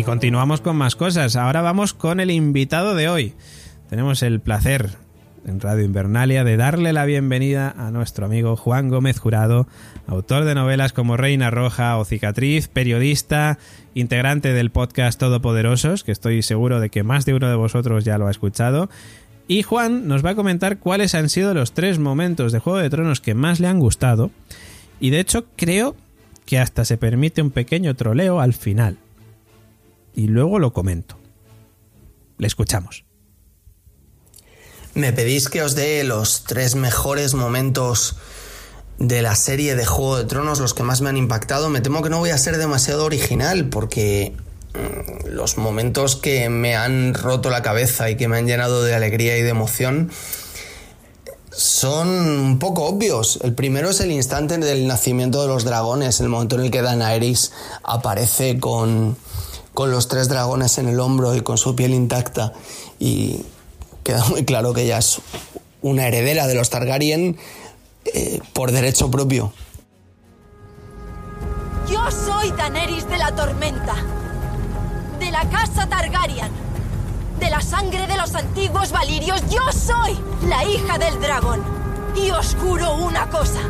Y 0.00 0.02
continuamos 0.02 0.62
con 0.62 0.76
más 0.76 0.96
cosas. 0.96 1.36
Ahora 1.36 1.60
vamos 1.60 1.92
con 1.92 2.20
el 2.20 2.30
invitado 2.30 2.94
de 2.94 3.10
hoy. 3.10 3.34
Tenemos 3.90 4.22
el 4.22 4.40
placer 4.40 4.88
en 5.44 5.60
Radio 5.60 5.84
Invernalia 5.84 6.42
de 6.42 6.56
darle 6.56 6.94
la 6.94 7.04
bienvenida 7.04 7.74
a 7.76 7.90
nuestro 7.90 8.24
amigo 8.24 8.56
Juan 8.56 8.88
Gómez 8.88 9.18
Jurado, 9.18 9.68
autor 10.06 10.46
de 10.46 10.54
novelas 10.54 10.94
como 10.94 11.18
Reina 11.18 11.50
Roja 11.50 11.98
o 11.98 12.06
Cicatriz, 12.06 12.68
periodista, 12.68 13.58
integrante 13.92 14.54
del 14.54 14.70
podcast 14.70 15.20
Todopoderosos, 15.20 16.02
que 16.02 16.12
estoy 16.12 16.40
seguro 16.40 16.80
de 16.80 16.88
que 16.88 17.02
más 17.02 17.26
de 17.26 17.34
uno 17.34 17.50
de 17.50 17.56
vosotros 17.56 18.02
ya 18.02 18.16
lo 18.16 18.26
ha 18.26 18.30
escuchado. 18.30 18.88
Y 19.48 19.64
Juan 19.64 20.08
nos 20.08 20.24
va 20.24 20.30
a 20.30 20.34
comentar 20.34 20.78
cuáles 20.78 21.14
han 21.14 21.28
sido 21.28 21.52
los 21.52 21.72
tres 21.72 21.98
momentos 21.98 22.52
de 22.52 22.58
Juego 22.58 22.78
de 22.78 22.88
Tronos 22.88 23.20
que 23.20 23.34
más 23.34 23.60
le 23.60 23.68
han 23.68 23.80
gustado. 23.80 24.30
Y 24.98 25.10
de 25.10 25.20
hecho 25.20 25.44
creo 25.56 25.94
que 26.46 26.58
hasta 26.58 26.86
se 26.86 26.96
permite 26.96 27.42
un 27.42 27.50
pequeño 27.50 27.94
troleo 27.96 28.40
al 28.40 28.54
final 28.54 28.96
y 30.14 30.26
luego 30.26 30.58
lo 30.58 30.72
comento. 30.72 31.18
Le 32.38 32.46
escuchamos. 32.46 33.04
Me 34.94 35.12
pedís 35.12 35.48
que 35.48 35.62
os 35.62 35.74
dé 35.74 36.02
los 36.04 36.44
tres 36.44 36.74
mejores 36.74 37.34
momentos 37.34 38.16
de 38.98 39.22
la 39.22 39.34
serie 39.36 39.76
de 39.76 39.86
Juego 39.86 40.18
de 40.18 40.24
Tronos, 40.24 40.58
los 40.60 40.74
que 40.74 40.82
más 40.82 41.00
me 41.00 41.08
han 41.08 41.16
impactado. 41.16 41.70
Me 41.70 41.80
temo 41.80 42.02
que 42.02 42.10
no 42.10 42.18
voy 42.18 42.30
a 42.30 42.38
ser 42.38 42.58
demasiado 42.58 43.04
original 43.04 43.68
porque 43.68 44.34
mmm, 44.74 45.28
los 45.28 45.58
momentos 45.58 46.16
que 46.16 46.48
me 46.48 46.76
han 46.76 47.14
roto 47.14 47.50
la 47.50 47.62
cabeza 47.62 48.10
y 48.10 48.16
que 48.16 48.28
me 48.28 48.38
han 48.38 48.46
llenado 48.46 48.82
de 48.82 48.94
alegría 48.94 49.38
y 49.38 49.42
de 49.42 49.50
emoción 49.50 50.10
son 51.50 52.08
un 52.08 52.58
poco 52.58 52.84
obvios. 52.84 53.38
El 53.42 53.54
primero 53.54 53.90
es 53.90 54.00
el 54.00 54.10
instante 54.10 54.58
del 54.58 54.86
nacimiento 54.86 55.42
de 55.42 55.48
los 55.48 55.64
dragones, 55.64 56.20
el 56.20 56.28
momento 56.28 56.56
en 56.56 56.62
el 56.62 56.70
que 56.70 56.82
Daenerys 56.82 57.52
aparece 57.82 58.58
con 58.58 59.16
con 59.74 59.90
los 59.90 60.08
tres 60.08 60.28
dragones 60.28 60.78
en 60.78 60.88
el 60.88 61.00
hombro 61.00 61.34
y 61.34 61.40
con 61.40 61.58
su 61.58 61.76
piel 61.76 61.94
intacta 61.94 62.52
y 62.98 63.44
queda 64.04 64.24
muy 64.26 64.44
claro 64.44 64.72
que 64.74 64.82
ella 64.82 64.98
es 64.98 65.20
una 65.82 66.06
heredera 66.06 66.46
de 66.46 66.54
los 66.54 66.70
Targaryen 66.70 67.38
eh, 68.04 68.40
por 68.52 68.72
derecho 68.72 69.10
propio. 69.10 69.52
Yo 71.88 72.10
soy 72.10 72.50
Daenerys 72.52 73.08
de 73.08 73.18
la 73.18 73.34
Tormenta, 73.34 73.94
de 75.18 75.30
la 75.30 75.48
casa 75.50 75.86
Targaryen, 75.86 76.50
de 77.38 77.50
la 77.50 77.60
sangre 77.60 78.06
de 78.06 78.16
los 78.16 78.34
antiguos 78.34 78.92
valirios. 78.92 79.42
Yo 79.50 79.60
soy 79.72 80.16
la 80.48 80.64
hija 80.64 80.98
del 80.98 81.20
dragón. 81.20 81.62
Y 82.16 82.30
os 82.30 82.56
juro 82.56 82.94
una 82.96 83.30
cosa, 83.30 83.60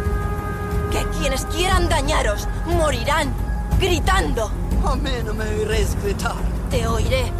que 0.90 1.04
quienes 1.19 1.45
quieran 1.47 1.88
dañaros 1.88 2.49
morirán 2.66 3.33
gritando. 3.78 4.50
A 4.87 4.96
mí 4.96 5.10
no 5.25 5.34
me 5.34 5.44
oiréis 5.44 5.96
gritar. 6.02 6.34
Te 6.70 6.87
oiré. 6.87 7.32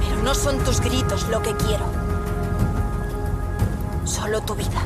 Pero 0.00 0.22
no 0.22 0.34
son 0.34 0.58
tus 0.58 0.80
gritos 0.80 1.26
lo 1.28 1.42
que 1.42 1.54
quiero. 1.56 1.84
Solo 4.04 4.40
tu 4.42 4.54
vida. 4.54 4.82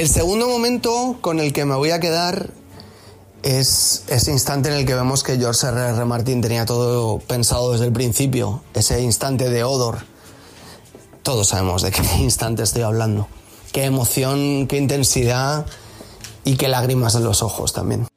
El 0.00 0.08
segundo 0.08 0.48
momento 0.48 1.18
con 1.20 1.40
el 1.40 1.52
que 1.52 1.66
me 1.66 1.74
voy 1.74 1.90
a 1.90 2.00
quedar 2.00 2.48
es 3.42 4.04
ese 4.08 4.32
instante 4.32 4.70
en 4.70 4.76
el 4.76 4.86
que 4.86 4.94
vemos 4.94 5.22
que 5.22 5.36
George 5.36 5.66
R. 5.66 5.90
R. 5.90 6.04
Martin 6.06 6.40
tenía 6.40 6.64
todo 6.64 7.18
pensado 7.18 7.72
desde 7.72 7.84
el 7.84 7.92
principio, 7.92 8.62
ese 8.72 9.02
instante 9.02 9.50
de 9.50 9.62
Odor. 9.62 9.98
Todos 11.22 11.48
sabemos 11.48 11.82
de 11.82 11.90
qué 11.90 12.02
instante 12.18 12.62
estoy 12.62 12.80
hablando. 12.80 13.28
Qué 13.72 13.84
emoción, 13.84 14.66
qué 14.68 14.78
intensidad 14.78 15.66
y 16.44 16.56
qué 16.56 16.68
lágrimas 16.68 17.14
en 17.14 17.24
los 17.24 17.42
ojos 17.42 17.74
también. 17.74 18.09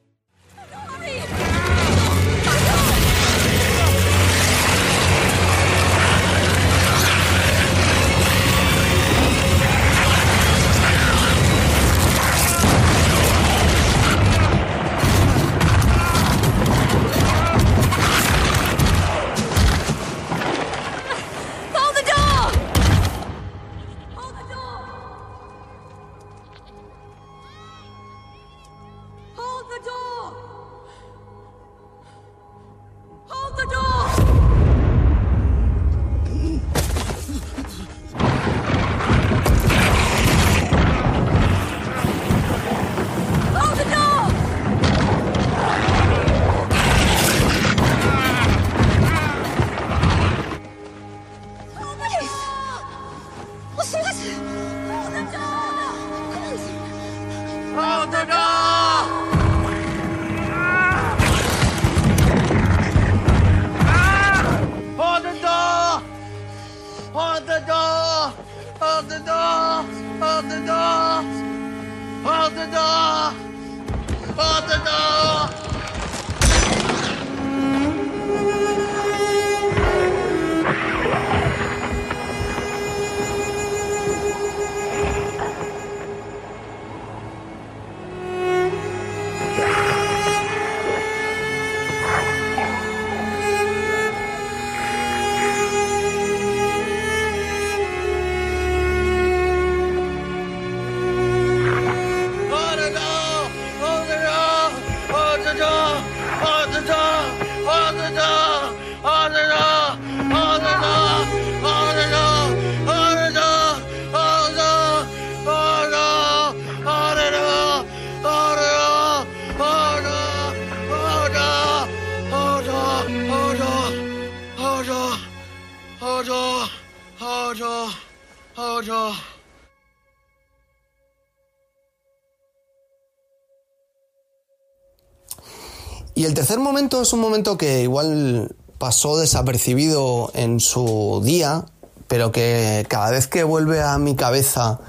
Es 137.04 137.14
un 137.14 137.20
momento 137.20 137.58
que 137.58 137.84
igual 137.84 138.56
pasó 138.78 139.18
desapercibido 139.18 140.32
en 140.34 140.60
su 140.60 141.22
día, 141.24 141.66
pero 142.08 142.32
que 142.32 142.86
cada 142.90 143.12
vez 143.12 143.28
que 143.28 143.44
vuelve 143.44 143.82
a 143.82 143.98
mi 143.98 144.16
cabeza 144.16 144.80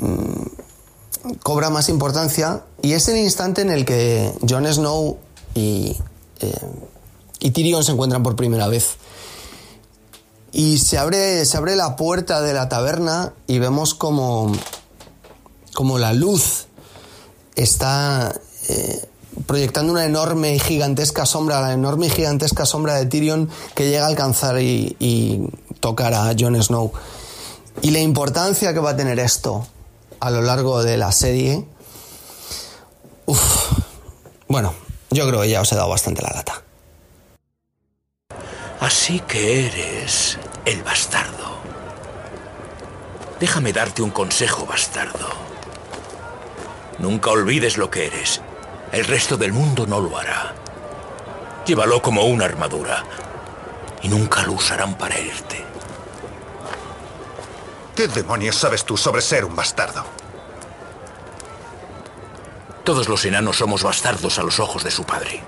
mm, 0.00 1.36
cobra 1.42 1.70
más 1.70 1.88
importancia, 1.88 2.64
y 2.82 2.94
es 2.94 3.06
el 3.08 3.18
instante 3.18 3.62
en 3.62 3.70
el 3.70 3.84
que 3.84 4.32
Jon 4.48 4.66
Snow 4.66 5.18
y, 5.54 5.96
eh, 6.40 6.52
y 7.38 7.50
Tyrion 7.50 7.84
se 7.84 7.92
encuentran 7.92 8.22
por 8.22 8.36
primera 8.36 8.68
vez. 8.68 8.96
Y 10.52 10.78
se 10.78 10.98
abre, 10.98 11.44
se 11.44 11.56
abre 11.56 11.76
la 11.76 11.96
puerta 11.96 12.40
de 12.40 12.54
la 12.54 12.68
taberna 12.68 13.34
y 13.46 13.58
vemos 13.58 13.94
como, 13.94 14.52
como 15.74 15.98
la 15.98 16.12
luz 16.12 16.66
está 17.56 18.34
eh, 18.68 19.08
proyectando 19.46 19.92
una 19.92 20.04
enorme 20.04 20.54
y 20.54 20.58
gigantesca 20.58 21.26
sombra, 21.26 21.60
la 21.60 21.72
enorme 21.72 22.06
y 22.06 22.10
gigantesca 22.10 22.66
sombra 22.66 22.94
de 22.94 23.06
Tyrion 23.06 23.50
que 23.74 23.88
llega 23.88 24.04
a 24.04 24.08
alcanzar 24.08 24.60
y, 24.60 25.48
tocar 25.80 26.14
a 26.14 26.34
Jon 26.38 26.60
Snow. 26.62 26.92
Y 27.82 27.90
la 27.90 28.00
importancia 28.00 28.72
que 28.72 28.80
va 28.80 28.90
a 28.90 28.96
tener 28.96 29.18
esto 29.18 29.66
a 30.20 30.30
lo 30.30 30.40
largo 30.40 30.82
de 30.82 30.96
la 30.96 31.12
serie. 31.12 31.66
Uf, 33.26 33.80
bueno, 34.48 34.72
yo 35.10 35.28
creo 35.28 35.42
que 35.42 35.50
ya 35.50 35.60
os 35.60 35.70
he 35.72 35.76
dado 35.76 35.88
bastante 35.88 36.22
la 36.22 36.30
lata. 36.30 36.62
Así 38.80 39.20
que 39.20 39.66
eres 39.66 40.38
el 40.64 40.82
bastardo. 40.82 41.58
Déjame 43.40 43.72
darte 43.72 44.00
un 44.00 44.10
consejo, 44.10 44.64
bastardo. 44.64 45.28
Nunca 46.98 47.30
olvides 47.30 47.76
lo 47.76 47.90
que 47.90 48.06
eres. 48.06 48.40
El 48.94 49.06
resto 49.06 49.36
del 49.36 49.52
mundo 49.52 49.88
no 49.88 50.00
lo 50.00 50.16
hará. 50.16 50.54
Llévalo 51.66 52.00
como 52.00 52.22
una 52.26 52.44
armadura. 52.44 53.02
Y 54.02 54.08
nunca 54.08 54.42
lo 54.42 54.52
usarán 54.52 54.96
para 54.96 55.16
herirte. 55.16 55.64
¿Qué 57.96 58.06
demonios 58.06 58.54
sabes 58.54 58.84
tú 58.84 58.96
sobre 58.96 59.20
ser 59.20 59.44
un 59.44 59.56
bastardo? 59.56 60.04
Todos 62.84 63.08
los 63.08 63.24
enanos 63.24 63.56
somos 63.56 63.82
bastardos 63.82 64.38
a 64.38 64.44
los 64.44 64.60
ojos 64.60 64.84
de 64.84 64.92
su 64.92 65.02
padre. 65.02 65.42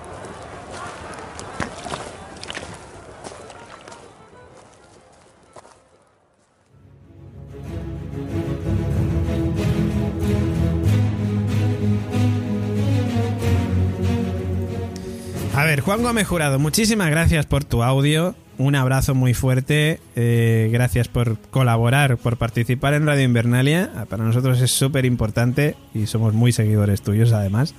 Ver, 15.67 15.81
Juan 15.81 16.03
Gómez 16.03 16.27
Jurado, 16.27 16.59
muchísimas 16.59 17.11
gracias 17.11 17.47
por 17.47 17.65
tu 17.65 17.83
audio. 17.83 18.35
Un 18.59 18.75
abrazo 18.75 19.15
muy 19.15 19.35
fuerte. 19.35 20.01
eh, 20.17 20.71
gracias 20.73 21.09
por 21.09 21.39
colaborar, 21.51 22.17
por 22.17 22.37
participar 22.39 22.95
en 22.95 23.07
Radio 23.07 23.25
Invernalia. 23.25 23.91
Ah, 23.97 24.07
Para 24.07 24.25
nosotros 24.25 24.61
es 24.61 24.71
súper 24.71 25.05
importante 25.05 25.77
y 25.95 26.07
somos 26.07 26.33
muy 26.35 26.53
seguidores 26.53 27.03
tuyos 27.03 27.33
además. 27.33 27.75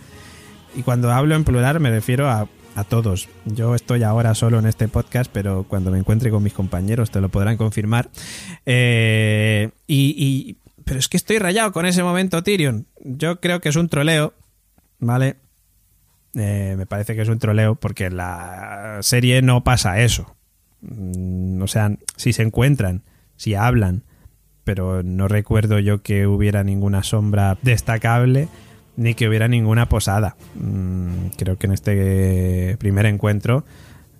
Y 0.75 0.83
cuando 0.83 1.11
hablo 1.11 1.35
en 1.35 1.43
plural 1.43 1.79
me 1.79 1.89
refiero 1.89 2.29
a, 2.29 2.47
a 2.75 2.83
todos. 2.83 3.27
Yo 3.45 3.73
estoy 3.73 4.03
ahora 4.03 4.35
solo 4.35 4.59
en 4.59 4.67
este 4.67 4.87
podcast, 4.87 5.31
pero 5.33 5.63
cuando 5.67 5.89
me 5.89 5.97
encuentre 5.97 6.29
con 6.29 6.43
mis 6.43 6.53
compañeros 6.53 7.09
te 7.09 7.21
lo 7.21 7.29
podrán 7.29 7.57
confirmar. 7.57 8.09
Eh, 8.65 9.69
y, 9.87 10.13
y- 10.17 10.57
pero 10.85 10.99
es 10.99 11.07
que 11.09 11.17
estoy 11.17 11.37
rayado 11.39 11.71
con 11.73 11.85
ese 11.85 12.01
momento, 12.03 12.43
Tyrion. 12.43 12.85
Yo 13.03 13.41
creo 13.41 13.59
que 13.59 13.69
es 13.69 13.75
un 13.75 13.89
troleo, 13.89 14.33
¿vale? 14.99 15.35
Eh, 16.37 16.75
me 16.77 16.85
parece 16.85 17.15
que 17.15 17.21
es 17.23 17.29
un 17.29 17.39
troleo 17.39 17.75
porque 17.75 18.05
en 18.05 18.17
la 18.17 18.99
serie 19.01 19.41
no 19.41 19.63
pasa 19.63 19.99
eso. 20.01 20.35
Mm, 20.81 21.61
O 21.61 21.67
sea, 21.67 21.91
si 22.15 22.33
se 22.33 22.43
encuentran, 22.43 23.03
si 23.35 23.55
hablan, 23.55 24.03
pero 24.63 25.01
no 25.03 25.27
recuerdo 25.27 25.79
yo 25.79 26.01
que 26.01 26.27
hubiera 26.27 26.63
ninguna 26.63 27.01
sombra 27.03 27.57
destacable 27.61 28.49
ni 28.97 29.13
que 29.13 29.27
hubiera 29.27 29.47
ninguna 29.47 29.87
posada. 29.89 30.35
Mm, 30.55 31.27
Creo 31.37 31.57
que 31.57 31.67
en 31.67 31.73
este 31.73 32.77
primer 32.79 33.05
encuentro 33.05 33.63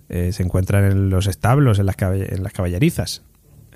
eh, 0.08 0.32
se 0.32 0.42
encuentran 0.42 0.84
en 0.84 1.10
los 1.10 1.26
establos, 1.26 1.78
en 1.78 1.86
las, 1.86 1.96
en 2.00 2.42
las 2.42 2.52
caballerizas. 2.52 3.22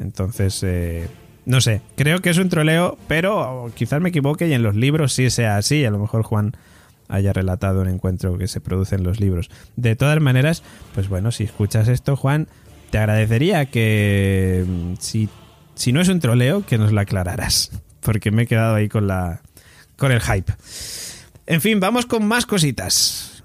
Entonces, 0.00 0.62
eh, 0.64 1.06
no 1.44 1.60
sé, 1.60 1.82
creo 1.96 2.20
que 2.20 2.30
es 2.30 2.38
un 2.38 2.48
troleo, 2.48 2.96
pero 3.06 3.70
quizás 3.74 4.00
me 4.00 4.08
equivoque 4.08 4.48
y 4.48 4.52
en 4.54 4.62
los 4.62 4.74
libros 4.74 5.12
sí 5.12 5.28
sea 5.30 5.58
así. 5.58 5.84
A 5.84 5.90
lo 5.90 5.98
mejor 5.98 6.22
Juan 6.22 6.56
haya 7.12 7.32
relatado 7.32 7.82
un 7.82 7.88
encuentro 7.88 8.38
que 8.38 8.48
se 8.48 8.60
produce 8.60 8.96
en 8.96 9.04
los 9.04 9.20
libros. 9.20 9.50
De 9.76 9.94
todas 9.96 10.18
maneras, 10.20 10.62
pues 10.94 11.08
bueno, 11.08 11.30
si 11.30 11.44
escuchas 11.44 11.88
esto, 11.88 12.16
Juan, 12.16 12.48
te 12.90 12.98
agradecería 12.98 13.66
que 13.66 14.64
mm, 14.66 14.94
si, 14.98 15.28
si 15.74 15.92
no 15.92 16.00
es 16.00 16.08
un 16.08 16.20
troleo, 16.20 16.64
que 16.64 16.78
nos 16.78 16.90
lo 16.90 17.00
aclararas, 17.00 17.70
porque 18.00 18.30
me 18.30 18.42
he 18.42 18.46
quedado 18.46 18.74
ahí 18.74 18.88
con 18.88 19.06
la 19.06 19.42
con 19.96 20.10
el 20.10 20.20
hype. 20.20 20.52
En 21.46 21.60
fin, 21.60 21.78
vamos 21.78 22.06
con 22.06 22.26
más 22.26 22.46
cositas. 22.46 23.44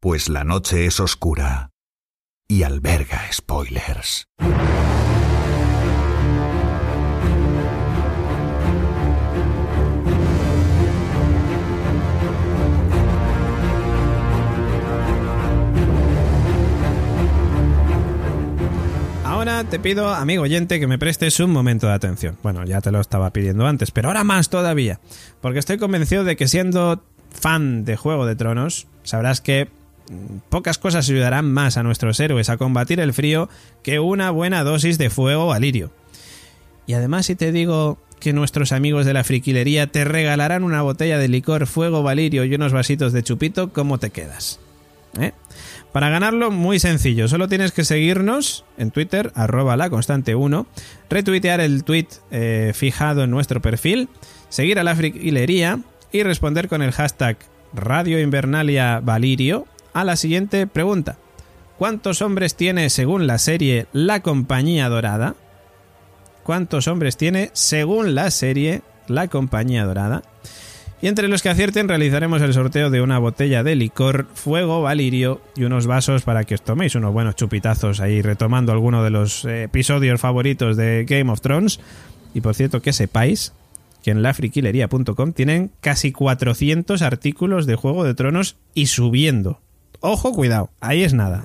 Pues 0.00 0.28
la 0.28 0.44
noche 0.44 0.86
es 0.86 1.00
oscura 1.00 1.70
y 2.46 2.62
alberga 2.62 3.20
spoilers. 3.32 4.28
Te 19.48 19.78
pido, 19.78 20.12
amigo 20.12 20.42
oyente, 20.42 20.78
que 20.78 20.86
me 20.86 20.98
prestes 20.98 21.40
un 21.40 21.50
momento 21.50 21.86
de 21.86 21.94
atención. 21.94 22.36
Bueno, 22.42 22.66
ya 22.66 22.82
te 22.82 22.92
lo 22.92 23.00
estaba 23.00 23.32
pidiendo 23.32 23.66
antes, 23.66 23.90
pero 23.90 24.08
ahora 24.08 24.22
más 24.22 24.50
todavía. 24.50 25.00
Porque 25.40 25.58
estoy 25.58 25.78
convencido 25.78 26.22
de 26.22 26.36
que 26.36 26.46
siendo 26.46 27.02
fan 27.30 27.86
de 27.86 27.96
Juego 27.96 28.26
de 28.26 28.36
Tronos, 28.36 28.86
sabrás 29.04 29.40
que 29.40 29.68
mm, 30.10 30.50
pocas 30.50 30.76
cosas 30.76 31.08
ayudarán 31.08 31.50
más 31.50 31.78
a 31.78 31.82
nuestros 31.82 32.20
héroes 32.20 32.50
a 32.50 32.58
combatir 32.58 33.00
el 33.00 33.14
frío 33.14 33.48
que 33.82 34.00
una 34.00 34.30
buena 34.30 34.64
dosis 34.64 34.98
de 34.98 35.08
fuego 35.08 35.46
valirio. 35.46 35.92
Y 36.86 36.92
además 36.92 37.24
si 37.24 37.34
te 37.34 37.50
digo 37.50 37.98
que 38.20 38.34
nuestros 38.34 38.70
amigos 38.72 39.06
de 39.06 39.14
la 39.14 39.24
friquilería 39.24 39.86
te 39.86 40.04
regalarán 40.04 40.62
una 40.62 40.82
botella 40.82 41.18
de 41.18 41.28
licor 41.28 41.66
fuego 41.66 42.02
valirio 42.02 42.44
y 42.44 42.54
unos 42.54 42.74
vasitos 42.74 43.14
de 43.14 43.22
chupito, 43.22 43.72
¿cómo 43.72 43.98
te 43.98 44.10
quedas? 44.10 44.60
¿Eh? 45.18 45.32
Para 45.92 46.10
ganarlo, 46.10 46.50
muy 46.50 46.78
sencillo. 46.78 47.28
Solo 47.28 47.48
tienes 47.48 47.72
que 47.72 47.84
seguirnos 47.84 48.64
en 48.76 48.90
Twitter, 48.90 49.32
arroba 49.34 49.76
la 49.76 49.90
constante 49.90 50.34
1, 50.34 50.66
retuitear 51.08 51.60
el 51.60 51.84
tweet 51.84 52.08
eh, 52.30 52.72
fijado 52.74 53.24
en 53.24 53.30
nuestro 53.30 53.62
perfil, 53.62 54.08
seguir 54.48 54.78
a 54.78 54.84
la 54.84 54.94
friquilería 54.94 55.80
y 56.12 56.22
responder 56.22 56.68
con 56.68 56.82
el 56.82 56.92
hashtag 56.92 57.38
Radio 57.72 58.20
Invernalia 58.20 59.00
Valirio 59.00 59.66
a 59.92 60.04
la 60.04 60.16
siguiente 60.16 60.66
pregunta. 60.66 61.16
¿Cuántos 61.78 62.22
hombres 62.22 62.54
tiene 62.54 62.90
según 62.90 63.26
la 63.26 63.38
serie 63.38 63.86
La 63.92 64.20
Compañía 64.20 64.88
Dorada? 64.88 65.36
¿Cuántos 66.42 66.88
hombres 66.88 67.16
tiene 67.16 67.50
según 67.52 68.14
la 68.14 68.30
serie 68.30 68.82
La 69.06 69.28
Compañía 69.28 69.84
Dorada? 69.84 70.22
Y 71.00 71.06
entre 71.06 71.28
los 71.28 71.42
que 71.42 71.48
acierten 71.48 71.88
realizaremos 71.88 72.42
el 72.42 72.52
sorteo 72.52 72.90
de 72.90 73.00
una 73.00 73.18
botella 73.18 73.62
de 73.62 73.76
licor, 73.76 74.26
fuego, 74.34 74.82
valirio 74.82 75.40
y 75.54 75.62
unos 75.62 75.86
vasos 75.86 76.22
para 76.22 76.42
que 76.42 76.56
os 76.56 76.62
toméis 76.62 76.96
unos 76.96 77.12
buenos 77.12 77.36
chupitazos 77.36 78.00
ahí 78.00 78.20
retomando 78.20 78.72
alguno 78.72 79.04
de 79.04 79.10
los 79.10 79.44
eh, 79.44 79.64
episodios 79.64 80.20
favoritos 80.20 80.76
de 80.76 81.04
Game 81.08 81.30
of 81.30 81.40
Thrones. 81.40 81.78
Y 82.34 82.40
por 82.40 82.56
cierto, 82.56 82.82
que 82.82 82.92
sepáis 82.92 83.52
que 84.02 84.10
en 84.10 84.22
lafriquilería.com 84.22 85.32
tienen 85.32 85.70
casi 85.80 86.10
400 86.10 87.02
artículos 87.02 87.66
de 87.66 87.76
Juego 87.76 88.02
de 88.02 88.14
Tronos 88.14 88.56
y 88.74 88.86
subiendo. 88.86 89.60
Ojo, 90.00 90.32
cuidado, 90.32 90.70
ahí 90.80 91.04
es 91.04 91.14
nada. 91.14 91.44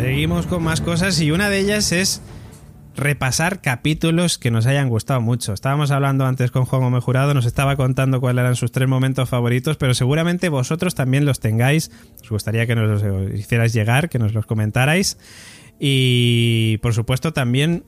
Seguimos 0.00 0.46
con 0.46 0.62
más 0.62 0.80
cosas 0.80 1.20
y 1.20 1.32
una 1.32 1.50
de 1.50 1.58
ellas 1.58 1.90
es 1.90 2.22
repasar 2.94 3.60
capítulos 3.60 4.38
que 4.38 4.52
nos 4.52 4.66
hayan 4.66 4.88
gustado 4.88 5.20
mucho. 5.20 5.52
Estábamos 5.52 5.90
hablando 5.90 6.24
antes 6.24 6.52
con 6.52 6.66
Juan 6.66 6.82
Gómez 6.82 7.02
Jurado, 7.02 7.34
nos 7.34 7.46
estaba 7.46 7.74
contando 7.74 8.20
cuáles 8.20 8.42
eran 8.42 8.54
sus 8.54 8.70
tres 8.70 8.88
momentos 8.88 9.28
favoritos, 9.28 9.76
pero 9.76 9.94
seguramente 9.94 10.50
vosotros 10.50 10.94
también 10.94 11.24
los 11.24 11.40
tengáis. 11.40 11.90
Os 12.22 12.28
gustaría 12.28 12.64
que 12.68 12.76
nos 12.76 13.02
los 13.02 13.34
hicierais 13.34 13.72
llegar, 13.72 14.08
que 14.08 14.20
nos 14.20 14.34
los 14.34 14.46
comentarais. 14.46 15.18
Y 15.80 16.78
por 16.80 16.94
supuesto 16.94 17.32
también, 17.32 17.82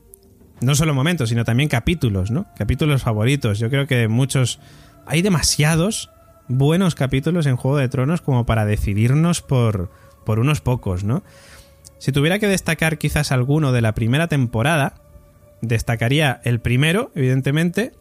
no 0.59 0.75
solo 0.75 0.93
momentos, 0.93 1.29
sino 1.29 1.45
también 1.45 1.69
capítulos, 1.69 2.29
¿no? 2.29 2.45
Capítulos 2.57 3.03
favoritos. 3.03 3.57
Yo 3.57 3.69
creo 3.69 3.87
que 3.87 4.09
muchos... 4.09 4.59
Hay 5.05 5.21
demasiados 5.21 6.09
buenos 6.49 6.93
capítulos 6.93 7.45
en 7.45 7.55
Juego 7.55 7.77
de 7.77 7.87
Tronos 7.87 8.19
como 8.19 8.45
para 8.45 8.65
decidirnos 8.65 9.41
por, 9.41 9.91
por 10.25 10.39
unos 10.39 10.59
pocos, 10.59 11.05
¿no? 11.05 11.23
Si 12.01 12.11
tuviera 12.11 12.39
que 12.39 12.47
destacar 12.47 12.97
quizás 12.97 13.31
alguno 13.31 13.71
de 13.73 13.81
la 13.81 13.93
primera 13.93 14.27
temporada, 14.27 14.95
destacaría 15.61 16.41
el 16.43 16.59
primero, 16.59 17.11
evidentemente, 17.13 17.91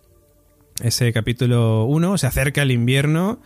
ese 0.82 1.12
capítulo 1.12 1.84
1, 1.84 2.16
se 2.16 2.26
acerca 2.26 2.62
el 2.62 2.70
invierno, 2.70 3.42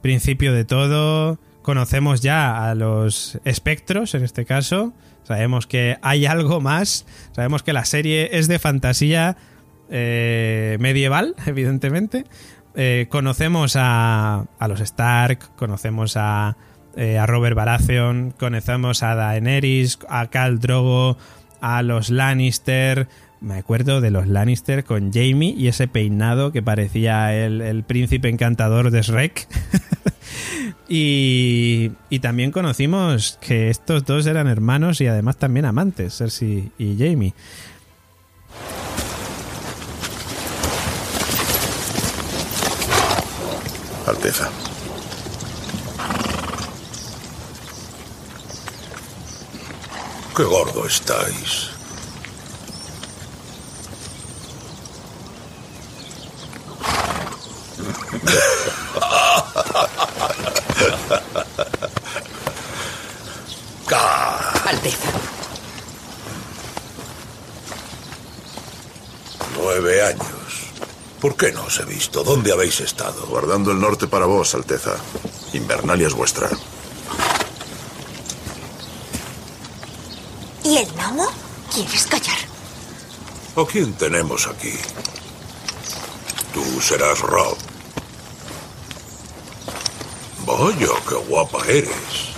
principio 0.00 0.52
de 0.52 0.64
todo, 0.64 1.40
conocemos 1.62 2.20
ya 2.20 2.70
a 2.70 2.76
los 2.76 3.40
espectros 3.44 4.14
en 4.14 4.22
este 4.22 4.44
caso, 4.44 4.92
sabemos 5.24 5.66
que 5.66 5.98
hay 6.00 6.26
algo 6.26 6.60
más, 6.60 7.04
sabemos 7.32 7.64
que 7.64 7.72
la 7.72 7.84
serie 7.84 8.38
es 8.38 8.46
de 8.46 8.60
fantasía 8.60 9.36
eh, 9.90 10.76
medieval, 10.78 11.34
evidentemente, 11.46 12.24
eh, 12.76 13.08
conocemos 13.10 13.74
a, 13.74 14.46
a 14.60 14.68
los 14.68 14.78
Stark, 14.78 15.56
conocemos 15.56 16.16
a 16.16 16.56
eh, 16.98 17.16
a 17.16 17.26
Robert 17.26 17.54
Baratheon, 17.54 18.34
conocemos 18.36 19.04
a 19.04 19.14
Daenerys, 19.14 20.00
a 20.08 20.26
Khal 20.26 20.58
Drogo, 20.58 21.16
a 21.60 21.82
los 21.82 22.10
Lannister. 22.10 23.06
Me 23.40 23.54
acuerdo 23.54 24.00
de 24.00 24.10
los 24.10 24.26
Lannister 24.26 24.82
con 24.82 25.12
Jamie 25.12 25.54
y 25.56 25.68
ese 25.68 25.86
peinado 25.86 26.50
que 26.50 26.60
parecía 26.60 27.32
el, 27.36 27.60
el 27.60 27.84
príncipe 27.84 28.28
encantador 28.28 28.90
de 28.90 29.02
Shrek. 29.02 29.46
y, 30.88 31.92
y 32.10 32.18
también 32.18 32.50
conocimos 32.50 33.38
que 33.40 33.70
estos 33.70 34.04
dos 34.04 34.26
eran 34.26 34.48
hermanos 34.48 35.00
y 35.00 35.06
además 35.06 35.36
también 35.36 35.66
amantes, 35.66 36.18
Cersei 36.18 36.72
y 36.78 36.96
Jamie. 36.98 37.32
Alteza. 44.04 44.50
Qué 50.38 50.44
gordo 50.44 50.86
estáis. 50.86 51.70
Alteza. 64.64 65.08
Nueve 69.56 70.04
años. 70.04 70.22
¿Por 71.20 71.34
qué 71.34 71.50
no 71.50 71.64
os 71.64 71.80
he 71.80 71.84
visto? 71.84 72.22
¿Dónde 72.22 72.52
habéis 72.52 72.78
estado? 72.78 73.26
Guardando 73.26 73.72
el 73.72 73.80
norte 73.80 74.06
para 74.06 74.26
vos, 74.26 74.54
Alteza. 74.54 74.98
Invernalia 75.52 76.06
es 76.06 76.14
vuestra. 76.14 76.48
¿Y 80.68 80.76
el 80.76 80.86
gnomo? 80.92 81.26
¿Quieres 81.78 82.06
callar? 82.08 82.38
¿A 83.54 83.64
quién 83.64 83.92
tenemos 83.92 84.48
aquí? 84.48 84.74
Tú 86.52 86.80
serás 86.80 87.20
Rob. 87.20 87.56
Vaya, 90.44 90.88
qué 91.08 91.14
guapa 91.28 91.64
eres. 91.68 92.32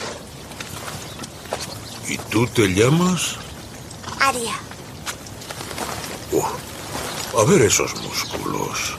¿Y 2.07 2.19
tú 2.19 2.47
te 2.49 2.69
llamas? 2.69 3.37
Aria. 4.21 4.57
Uh, 6.33 7.39
a 7.41 7.45
ver 7.45 7.63
esos 7.63 7.95
músculos. 8.03 8.95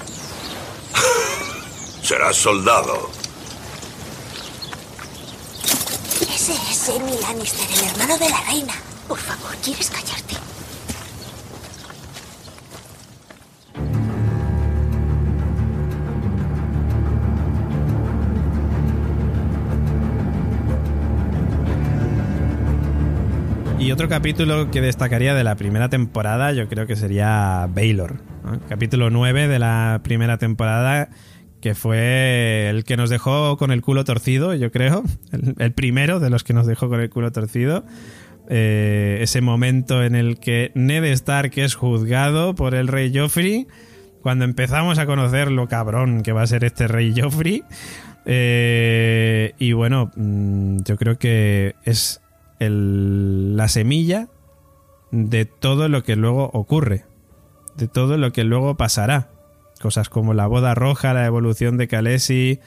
Serás 2.01 2.35
soldado. 2.35 3.11
Ese 6.19 6.53
es 6.53 6.89
Amy 6.89 7.15
Lannister, 7.21 7.71
el 7.73 7.89
hermano 7.89 8.17
de 8.17 8.27
la 8.27 8.41
reina. 8.41 8.73
Por 9.11 9.19
favor, 9.19 9.53
¿quieres 9.61 9.89
callarte? 9.89 10.00
Otro 23.91 24.07
capítulo 24.07 24.71
que 24.71 24.79
destacaría 24.79 25.33
de 25.33 25.43
la 25.43 25.55
primera 25.55 25.89
temporada, 25.89 26.53
yo 26.53 26.69
creo 26.69 26.87
que 26.87 26.95
sería 26.95 27.67
Baylor. 27.73 28.21
Capítulo 28.69 29.09
9 29.09 29.49
de 29.49 29.59
la 29.59 29.99
primera 30.01 30.37
temporada, 30.37 31.09
que 31.59 31.75
fue 31.75 32.69
el 32.69 32.85
que 32.85 32.95
nos 32.95 33.09
dejó 33.09 33.57
con 33.57 33.69
el 33.71 33.81
culo 33.81 34.05
torcido, 34.05 34.53
yo 34.53 34.71
creo. 34.71 35.03
El, 35.33 35.55
el 35.59 35.73
primero 35.73 36.21
de 36.21 36.29
los 36.29 36.45
que 36.45 36.53
nos 36.53 36.67
dejó 36.67 36.87
con 36.87 37.01
el 37.01 37.09
culo 37.09 37.33
torcido. 37.33 37.83
Eh, 38.49 39.19
ese 39.21 39.41
momento 39.41 40.03
en 40.03 40.15
el 40.15 40.39
que 40.39 40.71
Ned 40.73 41.03
Stark 41.05 41.51
es 41.57 41.75
juzgado 41.75 42.55
por 42.55 42.75
el 42.75 42.87
rey 42.87 43.11
Joffrey. 43.13 43.67
Cuando 44.21 44.45
empezamos 44.45 44.99
a 44.99 45.05
conocer 45.05 45.51
lo 45.51 45.67
cabrón 45.67 46.23
que 46.23 46.31
va 46.31 46.43
a 46.43 46.47
ser 46.47 46.63
este 46.63 46.87
rey 46.87 47.13
Joffrey. 47.15 47.63
Eh, 48.25 49.53
y 49.57 49.73
bueno, 49.73 50.11
mm, 50.15 50.77
yo 50.85 50.95
creo 50.95 51.17
que 51.17 51.75
es 51.83 52.21
la 52.69 53.67
semilla 53.67 54.27
de 55.11 55.45
todo 55.45 55.89
lo 55.89 56.03
que 56.03 56.15
luego 56.15 56.49
ocurre, 56.53 57.05
de 57.75 57.87
todo 57.87 58.17
lo 58.17 58.31
que 58.31 58.43
luego 58.43 58.75
pasará. 58.77 59.29
Cosas 59.81 60.09
como 60.09 60.33
la 60.33 60.47
boda 60.47 60.75
roja, 60.75 61.13
la 61.13 61.25
evolución 61.25 61.77
de 61.77 61.87
Khaleesi, 61.87 62.59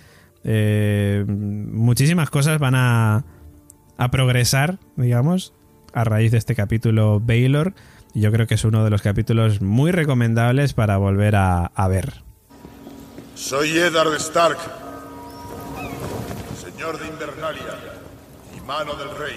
eh, 0.43 1.25
muchísimas 1.27 2.29
cosas 2.29 2.59
van 2.59 2.75
a, 2.75 3.25
a 3.97 4.11
progresar, 4.11 4.79
digamos, 4.97 5.55
a 5.93 6.05
raíz 6.05 6.33
de 6.33 6.39
este 6.39 6.55
capítulo 6.55 7.21
Baylor. 7.21 7.75
Yo 8.15 8.31
creo 8.31 8.47
que 8.47 8.55
es 8.55 8.65
uno 8.65 8.85
de 8.85 8.91
los 8.91 9.03
capítulos 9.03 9.61
muy 9.61 9.91
recomendables 9.91 10.73
para 10.75 10.97
volver 10.99 11.37
a, 11.37 11.67
a 11.67 11.89
ver. 11.89 12.23
Soy 13.35 13.71
Eddard 13.71 14.15
Stark, 14.15 14.59
señor 16.61 16.99
de 17.01 17.09
Invernalia 17.09 17.79
y 18.57 18.61
mano 18.67 18.95
del 18.95 19.11
rey. 19.17 19.37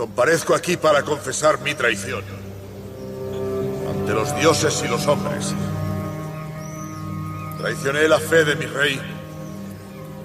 Comparezco 0.00 0.54
aquí 0.54 0.78
para 0.78 1.02
confesar 1.02 1.60
mi 1.60 1.74
traición 1.74 2.24
ante 3.86 4.14
los 4.14 4.34
dioses 4.34 4.82
y 4.82 4.88
los 4.88 5.06
hombres. 5.06 5.54
Traicioné 7.58 8.08
la 8.08 8.18
fe 8.18 8.46
de 8.46 8.56
mi 8.56 8.64
rey 8.64 8.98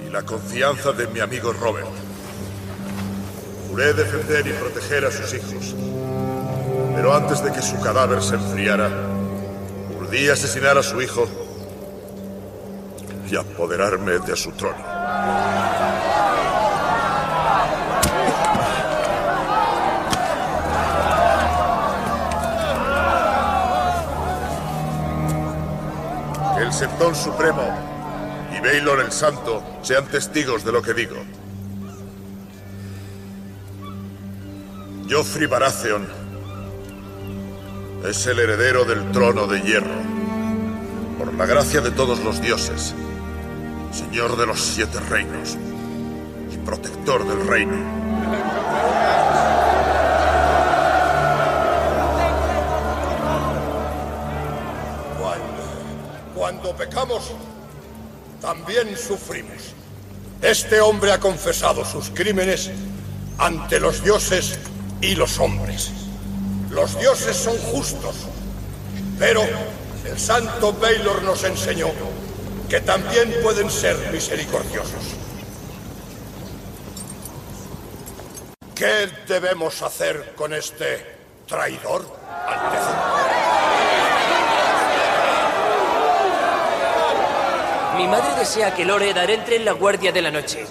y 0.08 0.10
la 0.10 0.24
confianza 0.24 0.94
de 0.94 1.08
mi 1.08 1.20
amigo 1.20 1.52
Robert. 1.52 1.90
Juré 3.68 3.94
defender 3.94 4.48
y 4.48 4.54
proteger 4.54 5.04
a 5.04 5.12
sus 5.12 5.34
hijos. 5.34 5.76
Pero 6.96 7.14
antes 7.14 7.44
de 7.44 7.52
que 7.52 7.62
su 7.62 7.78
cadáver 7.82 8.24
se 8.24 8.36
enfriara, 8.36 8.90
urdí 10.00 10.30
asesinar 10.30 10.78
a 10.78 10.84
su 10.84 11.02
hijo 11.02 11.28
y 13.30 13.36
apoderarme 13.36 14.20
de 14.20 14.38
su 14.38 14.54
trono. 14.54 15.75
El 26.66 26.74
Septón 26.74 27.14
Supremo 27.14 27.62
y 28.56 28.60
Baylor 28.60 29.00
el 29.00 29.12
Santo 29.12 29.64
sean 29.84 30.06
testigos 30.08 30.66
de 30.66 30.72
lo 30.72 30.82
que 30.82 30.96
digo. 30.96 31.16
Joffrey 35.08 35.46
Baratheon 35.46 36.08
es 38.10 38.26
el 38.26 38.40
heredero 38.40 38.84
del 38.84 39.12
trono 39.12 39.46
de 39.46 39.62
hierro. 39.62 40.02
Por 41.20 41.34
la 41.36 41.46
gracia 41.46 41.82
de 41.82 41.92
todos 41.92 42.24
los 42.24 42.42
dioses, 42.42 42.96
señor 43.92 44.36
de 44.36 44.48
los 44.48 44.60
siete 44.60 45.00
reinos 45.02 45.58
y 46.52 46.58
protector 46.66 47.28
del 47.28 47.48
reino. 47.48 47.78
Cuando, 56.66 56.84
pecamos, 56.84 57.32
también 58.42 58.98
sufrimos. 58.98 59.76
Este 60.42 60.82
hombre 60.82 61.12
ha 61.12 61.20
confesado 61.20 61.86
sus 61.86 62.10
crímenes 62.10 62.72
ante 63.38 63.80
los 63.80 64.04
dioses 64.04 64.58
y 65.00 65.14
los 65.14 65.38
hombres. 65.38 65.92
Los 66.72 67.00
dioses 67.00 67.38
son 67.38 67.56
justos, 67.60 68.16
pero 69.20 69.44
el 70.06 70.20
santo 70.20 70.74
Baylor 70.74 71.22
nos 71.22 71.44
enseñó 71.44 71.90
que 72.68 72.82
también 72.82 73.32
pueden 73.44 73.70
ser 73.70 73.96
misericordiosos. 74.12 75.04
¿Qué 78.74 79.08
debemos 79.28 79.84
hacer 79.84 80.34
con 80.36 80.52
este 80.52 81.16
traidor, 81.48 82.04
Alteza? 82.48 83.15
Mi 87.98 88.08
madre 88.08 88.36
desea 88.38 88.76
que 88.76 88.84
Lord 88.84 89.04
Eddard 89.04 89.30
entre 89.30 89.56
en 89.56 89.66
la 89.66 89.72
Guardia 89.72 90.12
de 90.12 90.22
la 90.22 90.30
Noche. 90.30 90.66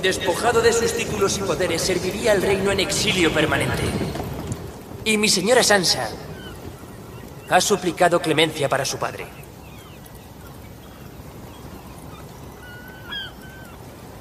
Despojado 0.00 0.60
de 0.62 0.72
sus 0.72 0.92
títulos 0.92 1.36
y 1.38 1.40
poderes, 1.40 1.82
serviría 1.82 2.30
al 2.30 2.42
reino 2.42 2.70
en 2.70 2.78
exilio 2.78 3.32
permanente. 3.32 3.82
Y 5.04 5.18
mi 5.18 5.28
señora 5.28 5.64
Sansa 5.64 6.08
ha 7.48 7.60
suplicado 7.60 8.22
clemencia 8.22 8.68
para 8.68 8.84
su 8.84 8.98
padre. 8.98 9.26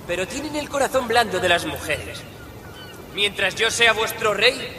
Pero 0.08 0.28
tienen 0.28 0.56
el 0.56 0.70
corazón 0.70 1.08
blando 1.08 1.40
de 1.40 1.50
las 1.50 1.68
mujeres. 1.68 2.22
Mientras 3.14 3.54
yo 3.54 3.70
sea 3.70 3.94
vuestro 3.94 4.34
rey, 4.34 4.76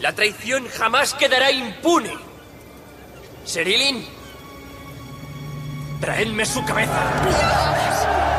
la 0.00 0.12
traición 0.14 0.66
jamás 0.66 1.14
quedará 1.14 1.52
impune. 1.52 2.12
Serilin, 3.44 4.04
traedme 6.00 6.44
su 6.46 6.64
cabeza. 6.64 6.92
¡No 7.24 8.29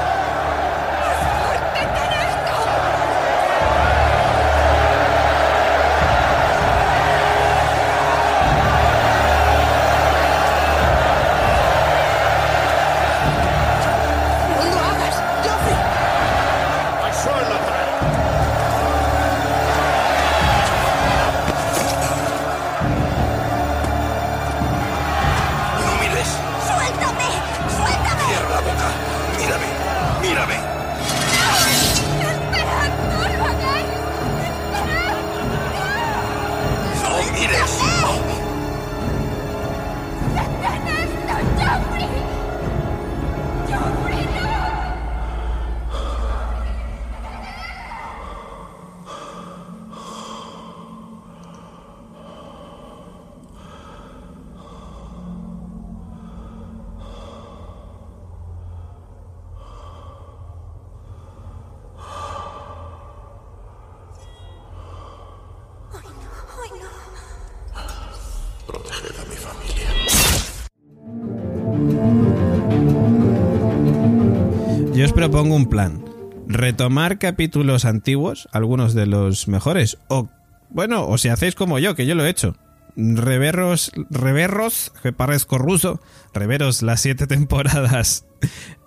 propongo 75.13 75.55
un 75.55 75.67
plan. 75.67 76.03
Retomar 76.47 77.17
capítulos 77.17 77.85
antiguos, 77.85 78.47
algunos 78.51 78.93
de 78.93 79.05
los 79.05 79.47
mejores, 79.47 79.97
o 80.09 80.29
bueno, 80.69 81.07
o 81.07 81.17
si 81.17 81.29
hacéis 81.29 81.55
como 81.55 81.79
yo, 81.79 81.95
que 81.95 82.05
yo 82.05 82.15
lo 82.15 82.25
he 82.25 82.29
hecho. 82.29 82.55
Reverros, 82.95 83.91
reverros, 84.09 84.91
que 85.01 85.13
parezco 85.13 85.57
ruso, 85.57 86.01
reveros 86.33 86.81
las 86.81 87.01
siete 87.01 87.27
temporadas 87.27 88.25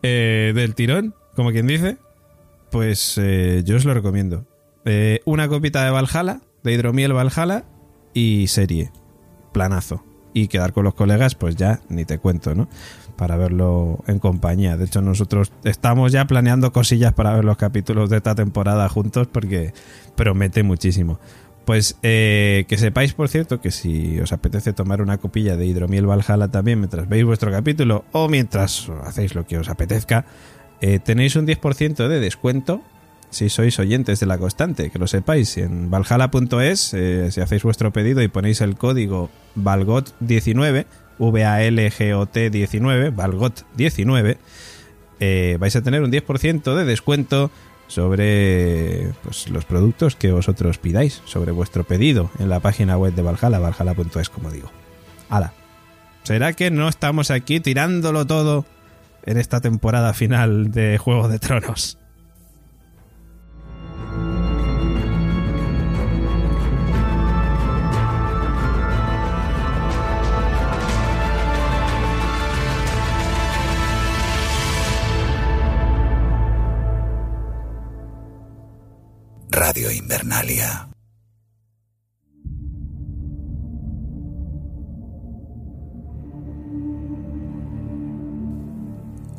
eh, 0.02 0.52
del 0.54 0.74
tirón, 0.74 1.14
como 1.34 1.52
quien 1.52 1.66
dice, 1.66 1.98
pues 2.70 3.18
eh, 3.18 3.62
yo 3.64 3.76
os 3.76 3.84
lo 3.84 3.94
recomiendo. 3.94 4.46
Eh, 4.84 5.20
una 5.24 5.48
copita 5.48 5.84
de 5.84 5.90
Valhalla, 5.90 6.40
de 6.62 6.72
hidromiel 6.72 7.12
Valhalla 7.12 7.64
y 8.12 8.46
serie. 8.48 8.92
Planazo. 9.52 10.04
Y 10.34 10.48
quedar 10.48 10.74
con 10.74 10.84
los 10.84 10.94
colegas, 10.94 11.34
pues 11.34 11.56
ya 11.56 11.80
ni 11.88 12.04
te 12.04 12.18
cuento, 12.18 12.54
¿no? 12.54 12.68
Para 13.16 13.36
verlo 13.36 14.04
en 14.06 14.18
compañía. 14.18 14.76
De 14.76 14.84
hecho, 14.84 15.00
nosotros 15.00 15.52
estamos 15.62 16.12
ya 16.12 16.26
planeando 16.26 16.72
cosillas 16.72 17.14
para 17.14 17.34
ver 17.34 17.44
los 17.44 17.56
capítulos 17.56 18.10
de 18.10 18.18
esta 18.18 18.34
temporada 18.34 18.88
juntos 18.88 19.28
porque 19.28 19.72
promete 20.16 20.62
muchísimo. 20.62 21.18
Pues 21.64 21.96
eh, 22.02 22.66
que 22.68 22.76
sepáis, 22.76 23.14
por 23.14 23.28
cierto, 23.28 23.60
que 23.60 23.70
si 23.70 24.20
os 24.20 24.32
apetece 24.32 24.72
tomar 24.72 25.00
una 25.00 25.16
copilla 25.16 25.56
de 25.56 25.64
hidromiel 25.64 26.06
Valhalla 26.06 26.48
también 26.48 26.80
mientras 26.80 27.08
veis 27.08 27.24
vuestro 27.24 27.50
capítulo 27.50 28.04
o 28.12 28.28
mientras 28.28 28.90
hacéis 29.04 29.34
lo 29.34 29.46
que 29.46 29.56
os 29.56 29.68
apetezca, 29.68 30.26
eh, 30.80 30.98
tenéis 30.98 31.36
un 31.36 31.46
10% 31.46 32.08
de 32.08 32.20
descuento 32.20 32.82
si 33.34 33.50
sois 33.50 33.78
oyentes 33.78 34.20
de 34.20 34.26
la 34.26 34.38
constante, 34.38 34.90
que 34.90 34.98
lo 34.98 35.06
sepáis. 35.06 35.56
En 35.58 35.90
valhalla.es, 35.90 36.94
eh, 36.94 37.30
si 37.30 37.40
hacéis 37.40 37.62
vuestro 37.62 37.92
pedido 37.92 38.22
y 38.22 38.28
ponéis 38.28 38.60
el 38.60 38.76
código 38.76 39.30
VALGOT19, 39.56 40.86
V-A-L-G-O-T 41.18 42.50
19, 42.50 43.12
VALGOT19, 43.12 44.36
eh, 45.20 45.56
vais 45.60 45.76
a 45.76 45.82
tener 45.82 46.02
un 46.02 46.10
10% 46.10 46.74
de 46.74 46.84
descuento 46.84 47.50
sobre 47.86 49.12
pues, 49.22 49.48
los 49.50 49.64
productos 49.64 50.16
que 50.16 50.32
vosotros 50.32 50.78
pidáis, 50.78 51.22
sobre 51.24 51.52
vuestro 51.52 51.84
pedido 51.84 52.30
en 52.38 52.48
la 52.48 52.60
página 52.60 52.96
web 52.96 53.14
de 53.14 53.22
Valhalla, 53.22 53.58
valhalla.es, 53.58 54.30
como 54.30 54.50
digo. 54.50 54.70
Hala. 55.28 55.52
¿Será 56.22 56.54
que 56.54 56.70
no 56.70 56.88
estamos 56.88 57.30
aquí 57.30 57.60
tirándolo 57.60 58.26
todo 58.26 58.64
en 59.24 59.36
esta 59.36 59.60
temporada 59.60 60.14
final 60.14 60.70
de 60.70 60.96
Juego 60.98 61.28
de 61.28 61.38
Tronos? 61.38 61.98
Radio 79.54 79.92
Invernalia. 79.92 80.88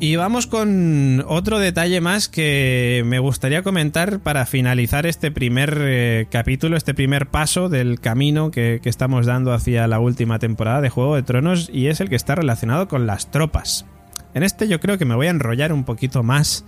Y 0.00 0.16
vamos 0.16 0.46
con 0.46 1.22
otro 1.28 1.58
detalle 1.58 2.00
más 2.00 2.28
que 2.30 3.02
me 3.04 3.18
gustaría 3.18 3.62
comentar 3.62 4.20
para 4.20 4.46
finalizar 4.46 5.04
este 5.04 5.30
primer 5.30 5.76
eh, 5.82 6.26
capítulo, 6.30 6.78
este 6.78 6.94
primer 6.94 7.26
paso 7.26 7.68
del 7.68 8.00
camino 8.00 8.50
que, 8.50 8.80
que 8.82 8.88
estamos 8.88 9.26
dando 9.26 9.52
hacia 9.52 9.86
la 9.86 10.00
última 10.00 10.38
temporada 10.38 10.80
de 10.80 10.88
Juego 10.88 11.16
de 11.16 11.24
Tronos 11.24 11.68
y 11.70 11.88
es 11.88 12.00
el 12.00 12.08
que 12.08 12.16
está 12.16 12.34
relacionado 12.34 12.88
con 12.88 13.06
las 13.06 13.30
tropas. 13.30 13.84
En 14.32 14.44
este 14.44 14.66
yo 14.66 14.80
creo 14.80 14.96
que 14.96 15.04
me 15.04 15.14
voy 15.14 15.26
a 15.26 15.30
enrollar 15.30 15.74
un 15.74 15.84
poquito 15.84 16.22
más 16.22 16.64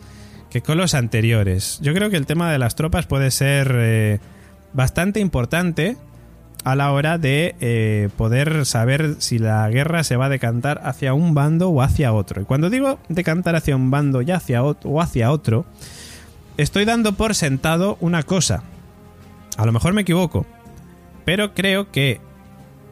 que 0.50 0.62
con 0.62 0.78
los 0.78 0.94
anteriores. 0.94 1.78
Yo 1.82 1.94
creo 1.94 2.10
que 2.10 2.16
el 2.16 2.26
tema 2.26 2.50
de 2.50 2.58
las 2.58 2.74
tropas 2.74 3.06
puede 3.06 3.30
ser 3.30 3.70
eh, 3.74 4.20
bastante 4.72 5.20
importante 5.20 5.96
a 6.64 6.74
la 6.74 6.92
hora 6.92 7.18
de 7.18 7.54
eh, 7.60 8.08
poder 8.16 8.66
saber 8.66 9.16
si 9.18 9.38
la 9.38 9.68
guerra 9.70 10.04
se 10.04 10.16
va 10.16 10.26
a 10.26 10.30
decantar 10.30 10.80
hacia 10.84 11.14
un 11.14 11.34
bando 11.34 11.68
o 11.70 11.82
hacia 11.82 12.12
otro. 12.12 12.42
Y 12.42 12.44
cuando 12.44 12.70
digo 12.70 12.98
decantar 13.08 13.56
hacia 13.56 13.76
un 13.76 13.90
bando 13.90 14.22
y 14.22 14.30
hacia 14.30 14.62
o 14.62 15.00
hacia 15.00 15.30
otro, 15.30 15.64
estoy 16.56 16.84
dando 16.84 17.12
por 17.12 17.34
sentado 17.34 17.96
una 18.00 18.22
cosa. 18.22 18.62
A 19.56 19.66
lo 19.66 19.72
mejor 19.72 19.92
me 19.92 20.02
equivoco, 20.02 20.46
pero 21.24 21.54
creo 21.54 21.90
que 21.90 22.20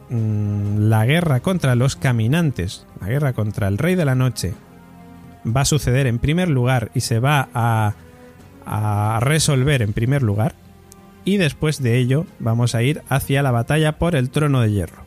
mmm, 0.09 0.89
la 0.89 1.05
guerra 1.05 1.41
contra 1.41 1.75
los 1.75 1.95
caminantes, 1.95 2.85
la 3.01 3.07
guerra 3.07 3.33
contra 3.33 3.67
el 3.67 3.77
rey 3.77 3.95
de 3.95 4.05
la 4.05 4.15
noche, 4.15 4.53
va 5.45 5.61
a 5.61 5.65
suceder 5.65 6.07
en 6.07 6.19
primer 6.19 6.49
lugar 6.49 6.91
y 6.93 7.01
se 7.01 7.19
va 7.19 7.49
a, 7.53 7.93
a 8.65 9.19
resolver 9.21 9.81
en 9.81 9.93
primer 9.93 10.23
lugar. 10.23 10.55
Y 11.25 11.37
después 11.37 11.81
de 11.81 11.97
ello 11.97 12.25
vamos 12.39 12.73
a 12.75 12.83
ir 12.83 13.01
hacia 13.09 13.43
la 13.43 13.51
batalla 13.51 13.99
por 13.99 14.15
el 14.15 14.29
trono 14.29 14.61
de 14.61 14.71
hierro. 14.71 15.03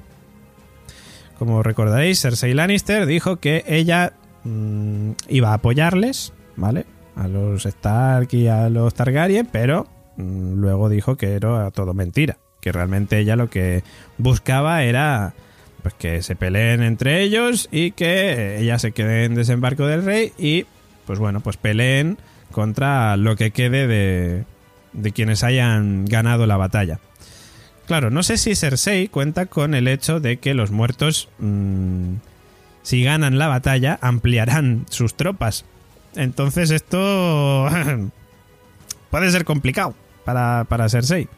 Como 1.38 1.62
recordaréis, 1.62 2.20
Cersei 2.20 2.52
Lannister 2.52 3.06
dijo 3.06 3.36
que 3.36 3.64
ella 3.66 4.12
mmm, 4.44 5.12
iba 5.28 5.50
a 5.50 5.54
apoyarles, 5.54 6.34
¿vale? 6.56 6.84
A 7.16 7.28
los 7.28 7.64
Stark 7.64 8.28
y 8.32 8.48
a 8.48 8.68
los 8.68 8.92
Targaryen, 8.92 9.48
pero 9.50 9.86
mmm, 10.16 10.60
luego 10.60 10.90
dijo 10.90 11.16
que 11.16 11.32
era 11.32 11.70
todo 11.70 11.94
mentira. 11.94 12.36
Que 12.60 12.72
realmente 12.72 13.18
ella 13.18 13.36
lo 13.36 13.48
que 13.48 13.82
buscaba 14.18 14.82
era 14.82 15.32
pues 15.80 15.94
que 15.94 16.22
se 16.22 16.36
peleen 16.36 16.82
entre 16.82 17.22
ellos 17.22 17.68
y 17.70 17.92
que 17.92 18.58
ella 18.58 18.78
se 18.78 18.92
quede 18.92 19.24
en 19.24 19.34
desembarco 19.34 19.86
del 19.86 20.04
rey 20.04 20.32
y 20.38 20.66
pues 21.06 21.18
bueno, 21.18 21.40
pues 21.40 21.56
peleen 21.56 22.18
contra 22.52 23.16
lo 23.16 23.36
que 23.36 23.50
quede 23.50 23.86
de, 23.86 24.44
de 24.92 25.12
quienes 25.12 25.42
hayan 25.44 26.04
ganado 26.04 26.46
la 26.46 26.56
batalla. 26.56 27.00
Claro, 27.86 28.10
no 28.10 28.22
sé 28.22 28.36
si 28.36 28.54
Cersei 28.54 29.08
cuenta 29.08 29.46
con 29.46 29.74
el 29.74 29.88
hecho 29.88 30.20
de 30.20 30.36
que 30.36 30.54
los 30.54 30.70
muertos, 30.70 31.28
mmm, 31.38 32.14
si 32.82 33.02
ganan 33.02 33.38
la 33.38 33.48
batalla, 33.48 33.98
ampliarán 34.00 34.86
sus 34.90 35.14
tropas. 35.14 35.64
Entonces 36.14 36.70
esto 36.70 37.68
puede 39.10 39.30
ser 39.30 39.44
complicado 39.44 39.94
para, 40.24 40.64
para 40.68 40.88
Cersei. 40.88 41.28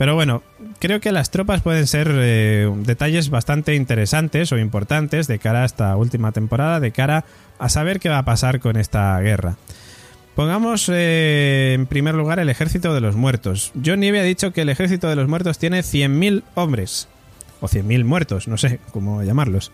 Pero 0.00 0.14
bueno, 0.14 0.42
creo 0.78 0.98
que 0.98 1.12
las 1.12 1.30
tropas 1.30 1.60
pueden 1.60 1.86
ser 1.86 2.10
eh, 2.10 2.72
detalles 2.74 3.28
bastante 3.28 3.74
interesantes 3.74 4.50
o 4.50 4.56
importantes 4.56 5.26
de 5.26 5.38
cara 5.38 5.60
a 5.60 5.66
esta 5.66 5.94
última 5.94 6.32
temporada, 6.32 6.80
de 6.80 6.90
cara 6.90 7.26
a 7.58 7.68
saber 7.68 8.00
qué 8.00 8.08
va 8.08 8.16
a 8.16 8.24
pasar 8.24 8.60
con 8.60 8.78
esta 8.78 9.20
guerra. 9.20 9.56
Pongamos 10.34 10.88
eh, 10.90 11.72
en 11.74 11.84
primer 11.84 12.14
lugar 12.14 12.38
el 12.38 12.48
ejército 12.48 12.94
de 12.94 13.02
los 13.02 13.14
muertos. 13.14 13.72
John 13.84 14.00
Nieve 14.00 14.20
ha 14.20 14.22
dicho 14.22 14.54
que 14.54 14.62
el 14.62 14.70
ejército 14.70 15.06
de 15.06 15.16
los 15.16 15.28
muertos 15.28 15.58
tiene 15.58 15.80
100.000 15.80 16.44
hombres. 16.54 17.06
O 17.60 17.68
100.000 17.68 18.02
muertos, 18.04 18.48
no 18.48 18.56
sé 18.56 18.80
cómo 18.94 19.22
llamarlos. 19.22 19.70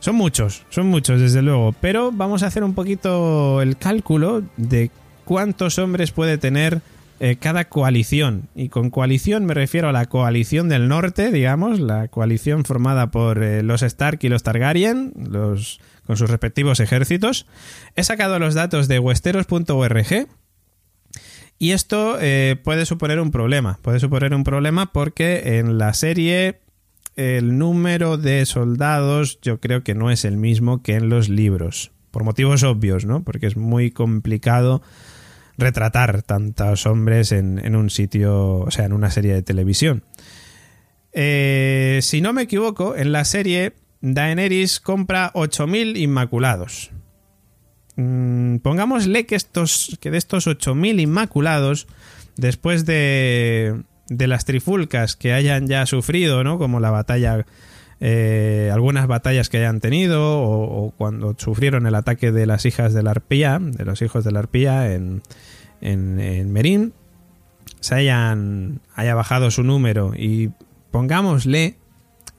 Son 0.00 0.16
muchos, 0.16 0.64
son 0.68 0.88
muchos 0.88 1.18
desde 1.18 1.40
luego. 1.40 1.74
Pero 1.80 2.12
vamos 2.12 2.42
a 2.42 2.48
hacer 2.48 2.62
un 2.62 2.74
poquito 2.74 3.62
el 3.62 3.78
cálculo 3.78 4.42
de 4.58 4.90
cuántos 5.24 5.78
hombres 5.78 6.12
puede 6.12 6.36
tener 6.36 6.82
eh, 7.18 7.36
cada 7.36 7.66
coalición. 7.66 8.48
Y 8.54 8.68
con 8.68 8.90
coalición 8.90 9.46
me 9.46 9.54
refiero 9.54 9.88
a 9.88 9.92
la 9.92 10.06
coalición 10.06 10.68
del 10.68 10.88
norte, 10.88 11.32
digamos, 11.32 11.80
la 11.80 12.08
coalición 12.08 12.64
formada 12.64 13.10
por 13.10 13.42
eh, 13.42 13.62
los 13.62 13.82
Stark 13.82 14.18
y 14.22 14.28
los 14.28 14.42
Targaryen, 14.42 15.12
con 16.06 16.16
sus 16.16 16.28
respectivos 16.28 16.80
ejércitos. 16.80 17.46
He 17.94 18.04
sacado 18.04 18.38
los 18.38 18.54
datos 18.54 18.86
de 18.88 18.98
westeros.org. 18.98 20.28
Y 21.58 21.70
esto 21.70 22.18
eh, 22.20 22.56
puede 22.62 22.84
suponer 22.84 23.18
un 23.18 23.30
problema. 23.30 23.78
Puede 23.80 23.98
suponer 23.98 24.34
un 24.34 24.44
problema 24.44 24.92
porque 24.92 25.58
en 25.58 25.78
la 25.78 25.94
serie 25.94 26.60
el 27.16 27.56
número 27.56 28.18
de 28.18 28.44
soldados 28.44 29.40
yo 29.40 29.58
creo 29.58 29.82
que 29.82 29.94
no 29.94 30.10
es 30.10 30.26
el 30.26 30.36
mismo 30.36 30.82
que 30.82 30.96
en 30.96 31.08
los 31.08 31.30
libros. 31.30 31.92
Por 32.10 32.24
motivos 32.24 32.62
obvios, 32.62 33.06
¿no? 33.06 33.24
Porque 33.24 33.46
es 33.46 33.56
muy 33.56 33.90
complicado 33.90 34.82
retratar 35.58 36.22
tantos 36.22 36.86
hombres 36.86 37.32
en, 37.32 37.58
en, 37.64 37.76
un 37.76 37.90
sitio, 37.90 38.58
o 38.58 38.70
sea, 38.70 38.84
en 38.84 38.92
una 38.92 39.10
serie 39.10 39.34
de 39.34 39.42
televisión. 39.42 40.04
Eh, 41.12 42.00
si 42.02 42.20
no 42.20 42.32
me 42.32 42.42
equivoco, 42.42 42.94
en 42.94 43.12
la 43.12 43.24
serie 43.24 43.74
Daenerys 44.02 44.80
compra 44.80 45.32
8.000 45.32 45.96
inmaculados. 45.96 46.90
Mm, 47.96 48.58
pongámosle 48.58 49.24
que, 49.24 49.34
estos, 49.34 49.96
que 50.00 50.10
de 50.10 50.18
estos 50.18 50.46
8.000 50.46 51.00
inmaculados, 51.00 51.86
después 52.36 52.84
de, 52.84 53.82
de 54.08 54.26
las 54.26 54.44
trifulcas 54.44 55.16
que 55.16 55.32
hayan 55.32 55.66
ya 55.66 55.86
sufrido, 55.86 56.44
¿no? 56.44 56.58
Como 56.58 56.80
la 56.80 56.90
batalla 56.90 57.46
eh, 58.00 58.70
algunas 58.72 59.06
batallas 59.06 59.48
que 59.48 59.58
hayan 59.58 59.80
tenido 59.80 60.40
o, 60.40 60.92
cuando 60.96 61.34
sufrieron 61.38 61.86
el 61.86 61.94
ataque 61.94 62.32
de 62.32 62.46
las 62.46 62.66
hijas 62.66 62.92
de 62.92 63.02
la 63.02 63.12
arpía, 63.12 63.58
de 63.60 63.84
los 63.84 64.02
hijos 64.02 64.24
de 64.24 64.32
la 64.32 64.40
arpía 64.40 64.92
en, 64.92 65.22
en, 65.80 66.20
en 66.20 66.52
Merín, 66.52 66.92
se 67.80 67.94
hayan 67.94 68.80
haya 68.94 69.14
bajado 69.14 69.50
su 69.50 69.62
número. 69.62 70.12
Y 70.16 70.50
pongámosle 70.90 71.76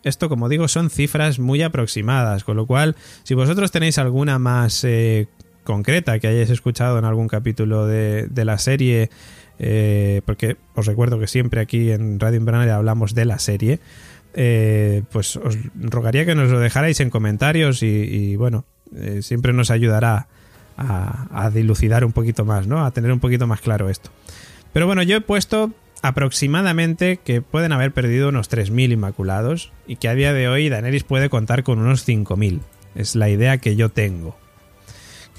esto 0.04 0.30
como 0.30 0.48
digo 0.48 0.68
son 0.68 0.90
cifras 0.90 1.40
muy 1.40 1.62
aproximadas 1.62 2.44
con 2.44 2.56
lo 2.56 2.66
cual 2.66 2.96
si 3.24 3.34
vosotros 3.34 3.72
tenéis 3.72 3.98
alguna 3.98 4.40
más 4.40 4.84
eh, 4.84 5.28
concreta 5.68 6.18
que 6.20 6.28
hayáis 6.28 6.50
escuchado 6.50 6.98
en 6.98 7.04
algún 7.04 7.28
capítulo 7.28 7.86
de, 7.86 8.28
de 8.30 8.46
la 8.46 8.58
serie, 8.58 9.10
eh, 9.60 10.22
porque 10.26 10.56
os 10.76 10.86
recuerdo 10.86 11.20
que 11.20 11.28
siempre 11.28 11.60
aquí 11.60 11.92
en 11.92 12.22
Radio 12.22 12.38
Invernal 12.38 12.70
hablamos 12.70 13.14
de 13.14 13.26
la 13.26 13.38
serie, 13.38 13.82
eh, 14.40 15.02
pues 15.12 15.36
os 15.36 15.58
rogaría 15.74 16.24
que 16.24 16.36
nos 16.36 16.52
lo 16.52 16.60
dejarais 16.60 17.00
en 17.00 17.10
comentarios 17.10 17.82
y, 17.82 18.36
bueno, 18.36 18.66
eh, 18.96 19.22
siempre 19.24 19.52
nos 19.52 19.72
ayudará 19.72 20.28
a, 20.78 21.46
a 21.46 21.50
dilucidar 21.50 22.06
un 22.06 22.12
poquito 22.12 22.46
más, 22.46 22.68
¿no? 22.68 22.86
A 22.86 22.92
tener 22.92 23.12
un 23.12 23.20
poquito 23.20 23.48
más 23.48 23.62
claro 23.62 23.90
esto. 23.90 24.12
Pero 24.74 24.86
bueno, 24.86 25.02
yo 25.02 25.18
he 25.18 25.22
puesto 25.22 25.72
aproximadamente 26.04 27.18
que 27.18 27.42
pueden 27.42 27.72
haber 27.72 27.92
perdido 27.92 28.30
unos 28.30 28.48
3.000 28.52 28.94
inmaculados 28.94 29.72
y 29.88 29.96
que 29.96 30.08
a 30.08 30.14
día 30.14 30.34
de 30.34 30.48
hoy 30.48 30.70
Daenerys 30.70 31.04
puede 31.04 31.30
contar 31.30 31.64
con 31.64 31.80
unos 31.80 32.08
5.000. 32.08 32.60
Es 32.94 33.16
la 33.16 33.30
idea 33.30 33.58
que 33.58 33.76
yo 33.76 33.90
tengo. 33.90 34.38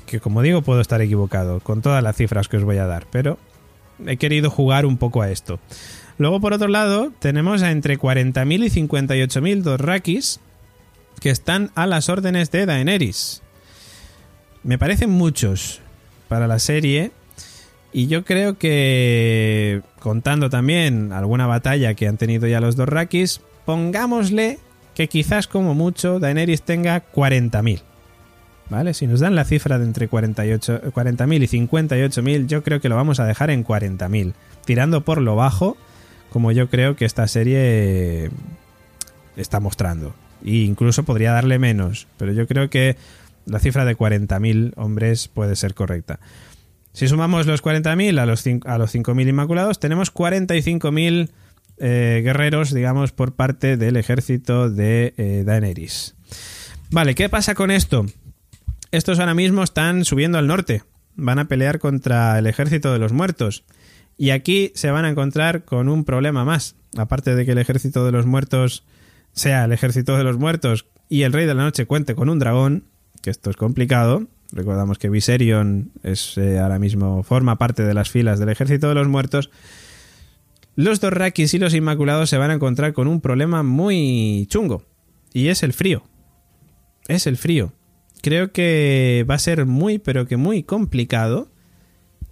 Que 0.07 0.18
como 0.18 0.42
digo 0.42 0.62
puedo 0.62 0.80
estar 0.80 1.01
equivocado 1.01 1.61
con 1.61 1.82
todas 1.82 2.03
las 2.03 2.16
cifras 2.16 2.49
que 2.49 2.57
os 2.57 2.64
voy 2.64 2.78
a 2.78 2.86
dar, 2.86 3.07
pero 3.12 3.38
he 4.05 4.16
querido 4.16 4.51
jugar 4.51 4.86
un 4.86 4.96
poco 4.96 5.22
a 5.22 5.30
esto. 5.30 5.61
Luego 6.18 6.40
por 6.40 6.52
otro 6.52 6.68
lado 6.68 7.12
tenemos 7.20 7.62
a 7.62 7.70
entre 7.70 7.98
40.000 7.98 8.64
y 8.64 8.88
58.000 8.88 9.62
Dothraki 9.62 10.20
que 11.20 11.30
están 11.30 11.70
a 11.74 11.86
las 11.86 12.08
órdenes 12.08 12.50
de 12.50 12.66
Daenerys. 12.66 13.42
Me 14.64 14.78
parecen 14.78 15.10
muchos 15.10 15.80
para 16.28 16.46
la 16.46 16.58
serie 16.58 17.12
y 17.92 18.06
yo 18.06 18.24
creo 18.24 18.58
que, 18.58 19.82
contando 20.00 20.50
también 20.50 21.12
alguna 21.12 21.46
batalla 21.46 21.94
que 21.94 22.06
han 22.06 22.16
tenido 22.16 22.46
ya 22.46 22.60
los 22.60 22.76
dos 22.76 22.88
Rakis, 22.88 23.40
pongámosle 23.64 24.58
que 24.94 25.08
quizás 25.08 25.46
como 25.46 25.74
mucho 25.74 26.18
Daenerys 26.18 26.62
tenga 26.62 27.04
40.000. 27.12 27.82
¿Vale? 28.70 28.92
Si 28.92 29.06
nos 29.06 29.20
dan 29.20 29.34
la 29.34 29.44
cifra 29.44 29.78
de 29.78 29.86
entre 29.86 30.08
48 30.08 30.92
40.000 30.92 31.42
y 31.42 31.66
58.000, 31.66 32.46
yo 32.46 32.62
creo 32.62 32.80
que 32.80 32.90
lo 32.90 32.96
vamos 32.96 33.18
a 33.18 33.24
dejar 33.24 33.50
en 33.50 33.64
40.000. 33.64 34.34
Tirando 34.66 35.04
por 35.04 35.22
lo 35.22 35.36
bajo, 35.36 35.78
como 36.31 36.53
yo 36.53 36.68
creo 36.68 36.97
que 36.97 37.05
esta 37.05 37.26
serie 37.26 38.31
está 39.37 39.61
mostrando. 39.61 40.14
E 40.45 40.57
incluso 40.59 41.05
podría 41.05 41.33
darle 41.33 41.59
menos, 41.59 42.07
pero 42.16 42.33
yo 42.33 42.47
creo 42.47 42.70
que 42.70 42.97
la 43.47 43.59
cifra 43.59 43.85
de 43.85 43.97
40.000 43.97 44.72
hombres 44.76 45.29
puede 45.29 45.57
ser 45.57 45.74
correcta. 45.74 46.20
Si 46.93 47.09
sumamos 47.09 47.47
los 47.47 47.62
40.000 47.62 48.18
a 48.20 48.26
los, 48.26 48.45
a 48.66 48.79
los 48.79 48.95
5.000 48.95 49.29
inmaculados, 49.29 49.79
tenemos 49.79 50.12
45.000 50.12 51.31
eh, 51.79 52.20
guerreros, 52.24 52.74
digamos, 52.74 53.12
por 53.12 53.35
parte 53.35 53.76
del 53.76 53.97
ejército 53.97 54.68
de 54.68 55.14
eh, 55.16 55.45
Daenerys. 55.47 56.16
Vale, 56.91 57.14
¿qué 57.14 57.29
pasa 57.29 57.55
con 57.55 57.70
esto? 57.70 58.07
Estos 58.91 59.20
ahora 59.20 59.35
mismo 59.35 59.62
están 59.62 60.05
subiendo 60.05 60.39
al 60.39 60.47
norte. 60.47 60.83
Van 61.14 61.39
a 61.39 61.47
pelear 61.47 61.79
contra 61.79 62.39
el 62.39 62.47
ejército 62.47 62.93
de 62.93 62.99
los 62.99 63.12
muertos. 63.12 63.64
Y 64.18 64.30
aquí 64.30 64.72
se 64.74 64.90
van 64.90 65.06
a 65.06 65.10
encontrar 65.10 65.64
con 65.64 65.88
un 65.88 66.04
problema 66.04 66.44
más. 66.44 66.74
Aparte 66.96 67.34
de 67.34 67.46
que 67.46 67.52
el 67.52 67.58
ejército 67.58 68.04
de 68.04 68.12
los 68.12 68.26
muertos 68.26 68.84
sea 69.32 69.64
el 69.64 69.72
ejército 69.72 70.16
de 70.16 70.24
los 70.24 70.36
muertos 70.36 70.86
y 71.08 71.22
el 71.22 71.32
rey 71.32 71.46
de 71.46 71.54
la 71.54 71.62
noche 71.62 71.86
cuente 71.86 72.14
con 72.14 72.28
un 72.28 72.38
dragón, 72.38 72.84
que 73.22 73.30
esto 73.30 73.48
es 73.48 73.56
complicado, 73.56 74.26
Recordamos 74.50 74.98
que 74.98 75.10
Viserion 75.10 75.92
es 76.02 76.38
eh, 76.38 76.58
ahora 76.58 76.78
mismo 76.78 77.22
forma 77.22 77.56
parte 77.56 77.82
de 77.82 77.92
las 77.92 78.08
filas 78.08 78.38
del 78.38 78.48
ejército 78.48 78.88
de 78.88 78.94
los 78.94 79.08
muertos. 79.08 79.50
Los 80.74 81.00
Dorrakis 81.00 81.52
y 81.54 81.58
los 81.58 81.74
Inmaculados 81.74 82.30
se 82.30 82.38
van 82.38 82.50
a 82.50 82.54
encontrar 82.54 82.94
con 82.94 83.08
un 83.08 83.20
problema 83.20 83.62
muy 83.62 84.46
chungo. 84.48 84.84
Y 85.34 85.48
es 85.48 85.62
el 85.62 85.72
frío. 85.72 86.04
Es 87.08 87.26
el 87.26 87.36
frío. 87.36 87.72
Creo 88.22 88.52
que 88.52 89.26
va 89.28 89.34
a 89.34 89.38
ser 89.38 89.66
muy, 89.66 89.98
pero 89.98 90.26
que 90.26 90.36
muy 90.36 90.62
complicado 90.62 91.50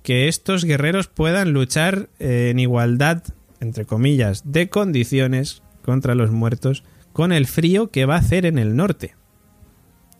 que 0.06 0.28
estos 0.28 0.64
guerreros 0.64 1.08
puedan 1.08 1.52
luchar 1.52 2.08
eh, 2.20 2.50
en 2.52 2.60
igualdad, 2.60 3.24
entre 3.58 3.86
comillas, 3.86 4.52
de 4.52 4.68
condiciones 4.68 5.64
contra 5.82 6.14
los 6.14 6.30
muertos 6.30 6.84
con 7.12 7.32
el 7.32 7.46
frío 7.46 7.88
que 7.88 8.06
va 8.06 8.14
a 8.14 8.20
hacer 8.20 8.46
en 8.46 8.56
el 8.56 8.76
norte. 8.76 9.16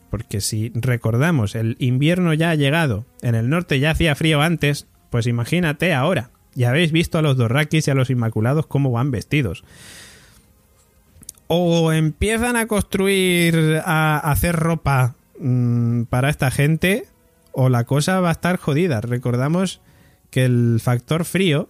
Porque 0.09 0.41
si 0.41 0.73
recordamos, 0.75 1.55
el 1.55 1.77
invierno 1.79 2.33
ya 2.33 2.49
ha 2.49 2.55
llegado, 2.55 3.05
en 3.21 3.33
el 3.33 3.47
norte 3.47 3.79
ya 3.79 3.91
hacía 3.91 4.13
frío 4.15 4.41
antes, 4.41 4.87
pues 5.09 5.25
imagínate 5.25 5.93
ahora. 5.93 6.31
Ya 6.53 6.71
habéis 6.71 6.91
visto 6.91 7.17
a 7.17 7.21
los 7.21 7.37
Dorrakis 7.37 7.87
y 7.87 7.91
a 7.91 7.95
los 7.95 8.09
Inmaculados 8.09 8.67
cómo 8.67 8.91
van 8.91 9.09
vestidos. 9.09 9.63
O 11.47 11.93
empiezan 11.93 12.57
a 12.57 12.67
construir, 12.67 13.81
a 13.85 14.17
hacer 14.17 14.53
ropa 14.57 15.15
mmm, 15.39 16.03
para 16.03 16.29
esta 16.29 16.51
gente, 16.51 17.05
o 17.59 17.69
la 17.69 17.85
cosa 17.85 18.19
va 18.19 18.29
a 18.29 18.33
estar 18.33 18.57
jodida. 18.57 19.01
Recordamos 19.01 19.81
que 20.29 20.45
el 20.45 20.79
factor 20.79 21.25
frío 21.25 21.67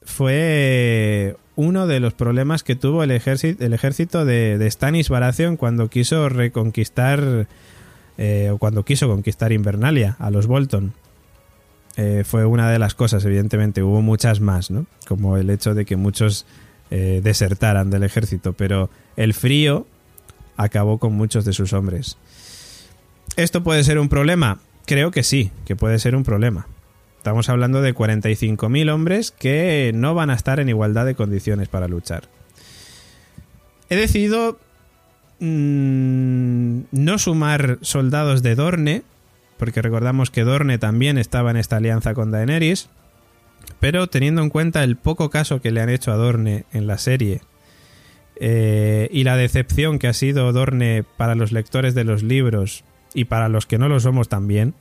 fue 0.00 1.36
uno 1.54 1.86
de 1.86 2.00
los 2.00 2.14
problemas 2.14 2.62
que 2.62 2.76
tuvo 2.76 3.02
el 3.02 3.10
ejército, 3.10 4.24
de, 4.24 4.56
de 4.56 4.70
Stannis 4.70 5.10
Baratheon 5.10 5.58
cuando 5.58 5.90
quiso 5.90 6.30
reconquistar 6.30 7.46
eh, 8.16 8.48
o 8.50 8.56
cuando 8.56 8.86
quiso 8.86 9.06
conquistar 9.06 9.52
Invernalia 9.52 10.16
a 10.18 10.30
los 10.30 10.46
Bolton. 10.46 10.94
Eh, 11.98 12.22
fue 12.24 12.46
una 12.46 12.70
de 12.70 12.78
las 12.78 12.94
cosas, 12.94 13.22
evidentemente, 13.26 13.82
hubo 13.82 14.00
muchas 14.00 14.40
más, 14.40 14.70
¿no? 14.70 14.86
Como 15.06 15.36
el 15.36 15.50
hecho 15.50 15.74
de 15.74 15.84
que 15.84 15.96
muchos 15.96 16.46
eh, 16.90 17.20
desertaran 17.22 17.90
del 17.90 18.02
ejército, 18.02 18.54
pero 18.54 18.88
el 19.16 19.34
frío 19.34 19.86
acabó 20.56 20.96
con 20.96 21.12
muchos 21.12 21.44
de 21.44 21.52
sus 21.52 21.74
hombres. 21.74 22.16
¿Esto 23.36 23.62
puede 23.62 23.84
ser 23.84 23.98
un 23.98 24.08
problema? 24.08 24.58
Creo 24.88 25.10
que 25.10 25.22
sí, 25.22 25.50
que 25.66 25.76
puede 25.76 25.98
ser 25.98 26.16
un 26.16 26.24
problema. 26.24 26.66
Estamos 27.18 27.50
hablando 27.50 27.82
de 27.82 27.94
45.000 27.94 28.90
hombres 28.90 29.30
que 29.32 29.92
no 29.94 30.14
van 30.14 30.30
a 30.30 30.34
estar 30.34 30.60
en 30.60 30.70
igualdad 30.70 31.04
de 31.04 31.14
condiciones 31.14 31.68
para 31.68 31.88
luchar. 31.88 32.22
He 33.90 33.96
decidido 33.96 34.58
mmm, 35.40 36.84
no 36.90 37.18
sumar 37.18 37.76
soldados 37.82 38.42
de 38.42 38.54
Dorne, 38.54 39.02
porque 39.58 39.82
recordamos 39.82 40.30
que 40.30 40.44
Dorne 40.44 40.78
también 40.78 41.18
estaba 41.18 41.50
en 41.50 41.58
esta 41.58 41.76
alianza 41.76 42.14
con 42.14 42.30
Daenerys, 42.30 42.88
pero 43.80 44.06
teniendo 44.06 44.40
en 44.40 44.48
cuenta 44.48 44.82
el 44.84 44.96
poco 44.96 45.28
caso 45.28 45.60
que 45.60 45.70
le 45.70 45.82
han 45.82 45.90
hecho 45.90 46.12
a 46.12 46.16
Dorne 46.16 46.64
en 46.72 46.86
la 46.86 46.96
serie 46.96 47.42
eh, 48.36 49.10
y 49.12 49.24
la 49.24 49.36
decepción 49.36 49.98
que 49.98 50.08
ha 50.08 50.14
sido 50.14 50.50
Dorne 50.54 51.04
para 51.18 51.34
los 51.34 51.52
lectores 51.52 51.94
de 51.94 52.04
los 52.04 52.22
libros 52.22 52.84
y 53.14 53.24
para 53.24 53.48
los 53.48 53.66
que 53.66 53.78
no 53.78 53.88
lo 53.88 54.00
somos 54.00 54.28
también, 54.28 54.74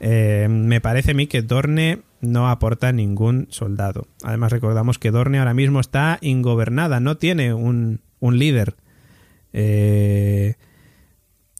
eh, 0.00 0.48
me 0.50 0.80
parece 0.80 1.10
a 1.10 1.14
mí 1.14 1.26
que 1.26 1.42
Dorne 1.42 2.02
no 2.22 2.48
aporta 2.50 2.90
ningún 2.92 3.46
soldado. 3.50 4.06
Además 4.22 4.50
recordamos 4.50 4.98
que 4.98 5.10
Dorne 5.10 5.38
ahora 5.38 5.54
mismo 5.54 5.80
está 5.80 6.18
ingobernada, 6.22 7.00
no 7.00 7.18
tiene 7.18 7.52
un, 7.54 8.00
un 8.18 8.38
líder. 8.38 8.76
Eh, 9.52 10.54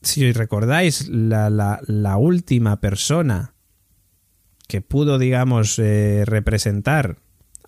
si 0.01 0.33
recordáis, 0.33 1.09
la, 1.09 1.51
la, 1.51 2.17
última 2.17 2.81
persona 2.81 3.53
que 4.67 4.81
pudo, 4.81 5.19
digamos, 5.19 5.79
eh, 5.79 6.25
representar 6.25 7.17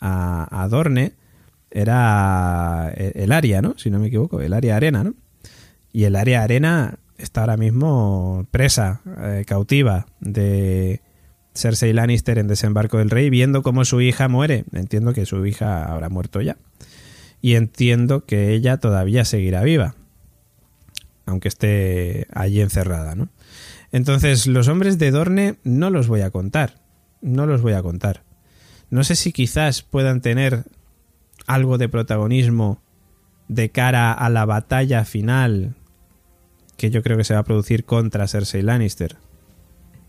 a, 0.01 0.63
a, 0.63 0.69
Dorne 0.69 1.15
era 1.71 2.91
el 2.95 3.33
área, 3.33 3.61
¿no? 3.61 3.75
Si 3.77 3.91
no 3.91 3.99
me 3.99 4.07
equivoco, 4.07 4.41
el 4.41 4.53
área 4.55 4.77
arena, 4.77 5.05
¿no? 5.05 5.15
Y 5.93 6.05
el 6.05 6.17
área 6.17 6.43
arena 6.43 6.99
está 7.19 7.43
ahora 7.43 7.57
mismo 7.57 8.47
presa, 8.51 9.01
eh, 9.19 9.45
cautiva 9.47 10.07
de 10.21 11.01
Cersei 11.55 11.93
Lannister 11.93 12.39
en 12.39 12.49
Desembarco 12.49 12.99
del 12.99 13.11
Rey, 13.11 13.31
viendo 13.31 13.63
cómo 13.63 13.85
su 13.85 14.01
hija 14.01 14.29
muere. 14.29 14.65
Entiendo 14.73 15.13
que 15.13 15.27
su 15.27 15.45
hija 15.47 15.85
habrá 15.85 16.09
muerto 16.09 16.41
ya. 16.41 16.57
Y 17.41 17.55
entiendo 17.55 18.25
que 18.25 18.53
ella 18.53 18.79
todavía 18.79 19.25
seguirá 19.25 19.63
viva 19.63 19.95
aunque 21.27 21.49
esté 21.49 22.27
allí 22.35 22.61
encerrada, 22.61 23.15
¿no? 23.15 23.29
Entonces, 23.91 24.47
los 24.47 24.69
hombres 24.69 24.99
de 24.99 25.11
Dorne 25.11 25.57
no 25.65 25.91
los 25.91 26.09
voy 26.09 26.23
a 26.23 26.31
contar, 26.31 26.81
no 27.21 27.47
los 27.47 27.63
voy 27.63 27.75
a 27.75 27.83
contar. 27.83 28.23
No 28.91 29.05
sé 29.05 29.17
si 29.17 29.33
quizás 29.33 29.83
puedan 29.83 30.21
tener 30.21 30.65
algo 31.47 31.79
de 31.79 31.89
protagonismo 31.89 32.81
de 33.49 33.71
cara 33.71 34.13
a 34.13 34.31
la 34.31 34.45
batalla 34.45 35.05
final 35.05 35.75
que 36.77 36.91
yo 36.91 37.03
creo 37.03 37.17
que 37.17 37.25
se 37.25 37.35
va 37.35 37.41
a 37.41 37.45
producir 37.45 37.85
contra 37.85 38.29
Cersei 38.29 38.63
Lannister. 38.63 39.17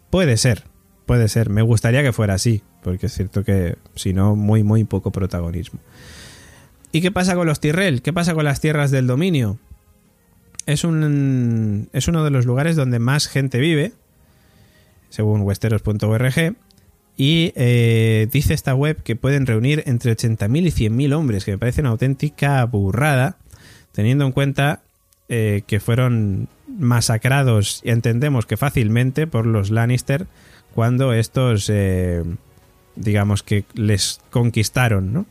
Puede 0.10 0.38
ser, 0.38 0.64
puede 1.06 1.28
ser. 1.28 1.50
Me 1.50 1.62
gustaría 1.62 2.04
que 2.04 2.14
fuera 2.14 2.36
así, 2.36 2.62
porque 2.84 3.08
es 3.08 3.14
cierto 3.14 3.44
que 3.44 3.78
si 3.96 4.14
no, 4.14 4.36
muy, 4.36 4.64
muy 4.64 4.84
poco 4.84 5.12
protagonismo. 5.12 5.80
¿Y 6.92 7.02
qué 7.02 7.12
pasa 7.12 7.36
con 7.36 7.48
los 7.48 7.60
Tyrell? 7.60 8.02
¿Qué 8.02 8.14
pasa 8.14 8.34
con 8.34 8.46
las 8.46 8.62
tierras 8.62 8.92
del 8.92 9.08
dominio? 9.08 9.58
es, 10.66 10.84
un, 10.84 11.90
es 11.94 12.08
uno 12.08 12.24
de 12.24 12.30
los 12.32 12.46
lugares 12.46 12.76
donde 12.76 13.00
más 13.00 13.28
gente 13.28 13.60
vive, 13.60 13.94
según 15.10 15.42
westeros.org, 15.42 16.56
y 17.16 17.54
eh, 17.56 18.28
dice 18.32 18.54
esta 18.54 18.74
web 18.74 19.04
que 19.04 19.16
pueden 19.16 19.46
reunir 19.46 19.84
entre 19.86 20.16
80.000 20.16 20.68
y 20.68 20.90
100.000 20.90 21.14
hombres, 21.14 21.46
que 21.46 21.52
me 21.52 21.58
parece 21.58 21.82
una 21.82 21.92
auténtica 21.92 22.64
burrada, 22.66 23.38
teniendo 23.92 24.26
en 24.26 24.32
cuenta 24.32 24.82
eh, 25.36 25.64
que 25.66 25.80
fueron 25.80 26.48
masacrados, 26.68 27.82
entendemos 27.84 28.46
que 28.46 28.56
fácilmente, 28.56 29.26
por 29.26 29.48
los 29.48 29.72
Lannister 29.72 30.28
cuando 30.76 31.12
estos, 31.12 31.72
eh, 31.74 32.24
digamos 32.96 33.42
que 33.42 33.66
les 33.74 34.22
conquistaron, 34.30 35.12
¿no? 35.12 35.26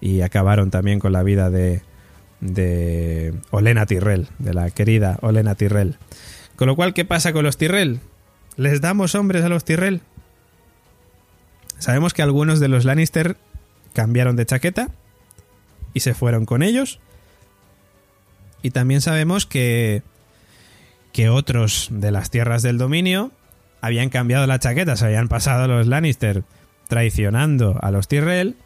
Y 0.00 0.22
acabaron 0.22 0.70
también 0.70 1.00
con 1.00 1.12
la 1.12 1.22
vida 1.22 1.50
de, 1.50 1.82
de 2.40 3.34
Olena 3.50 3.84
Tyrell, 3.84 4.28
de 4.38 4.54
la 4.54 4.70
querida 4.70 5.18
Olena 5.20 5.54
Tyrell. 5.54 5.96
Con 6.56 6.68
lo 6.68 6.74
cual, 6.74 6.94
¿qué 6.94 7.04
pasa 7.04 7.34
con 7.34 7.44
los 7.44 7.58
Tyrell? 7.58 8.00
¿Les 8.56 8.80
damos 8.80 9.14
hombres 9.14 9.44
a 9.44 9.50
los 9.50 9.66
Tyrell? 9.66 10.00
Sabemos 11.78 12.14
que 12.14 12.22
algunos 12.22 12.58
de 12.58 12.68
los 12.68 12.86
Lannister 12.86 13.36
cambiaron 13.92 14.34
de 14.34 14.46
chaqueta 14.46 14.88
y 15.92 16.00
se 16.00 16.14
fueron 16.14 16.46
con 16.46 16.62
ellos. 16.62 17.00
Y 18.66 18.72
también 18.72 19.00
sabemos 19.00 19.46
que, 19.46 20.02
que 21.12 21.28
otros 21.28 21.86
de 21.92 22.10
las 22.10 22.30
tierras 22.30 22.62
del 22.62 22.78
dominio 22.78 23.30
habían 23.80 24.08
cambiado 24.08 24.44
la 24.48 24.58
chaqueta, 24.58 24.96
se 24.96 25.04
habían 25.04 25.28
pasado 25.28 25.62
a 25.62 25.68
los 25.68 25.86
Lannister 25.86 26.42
traicionando 26.88 27.78
a 27.80 27.92
los 27.92 28.08
Tyrell, 28.08 28.56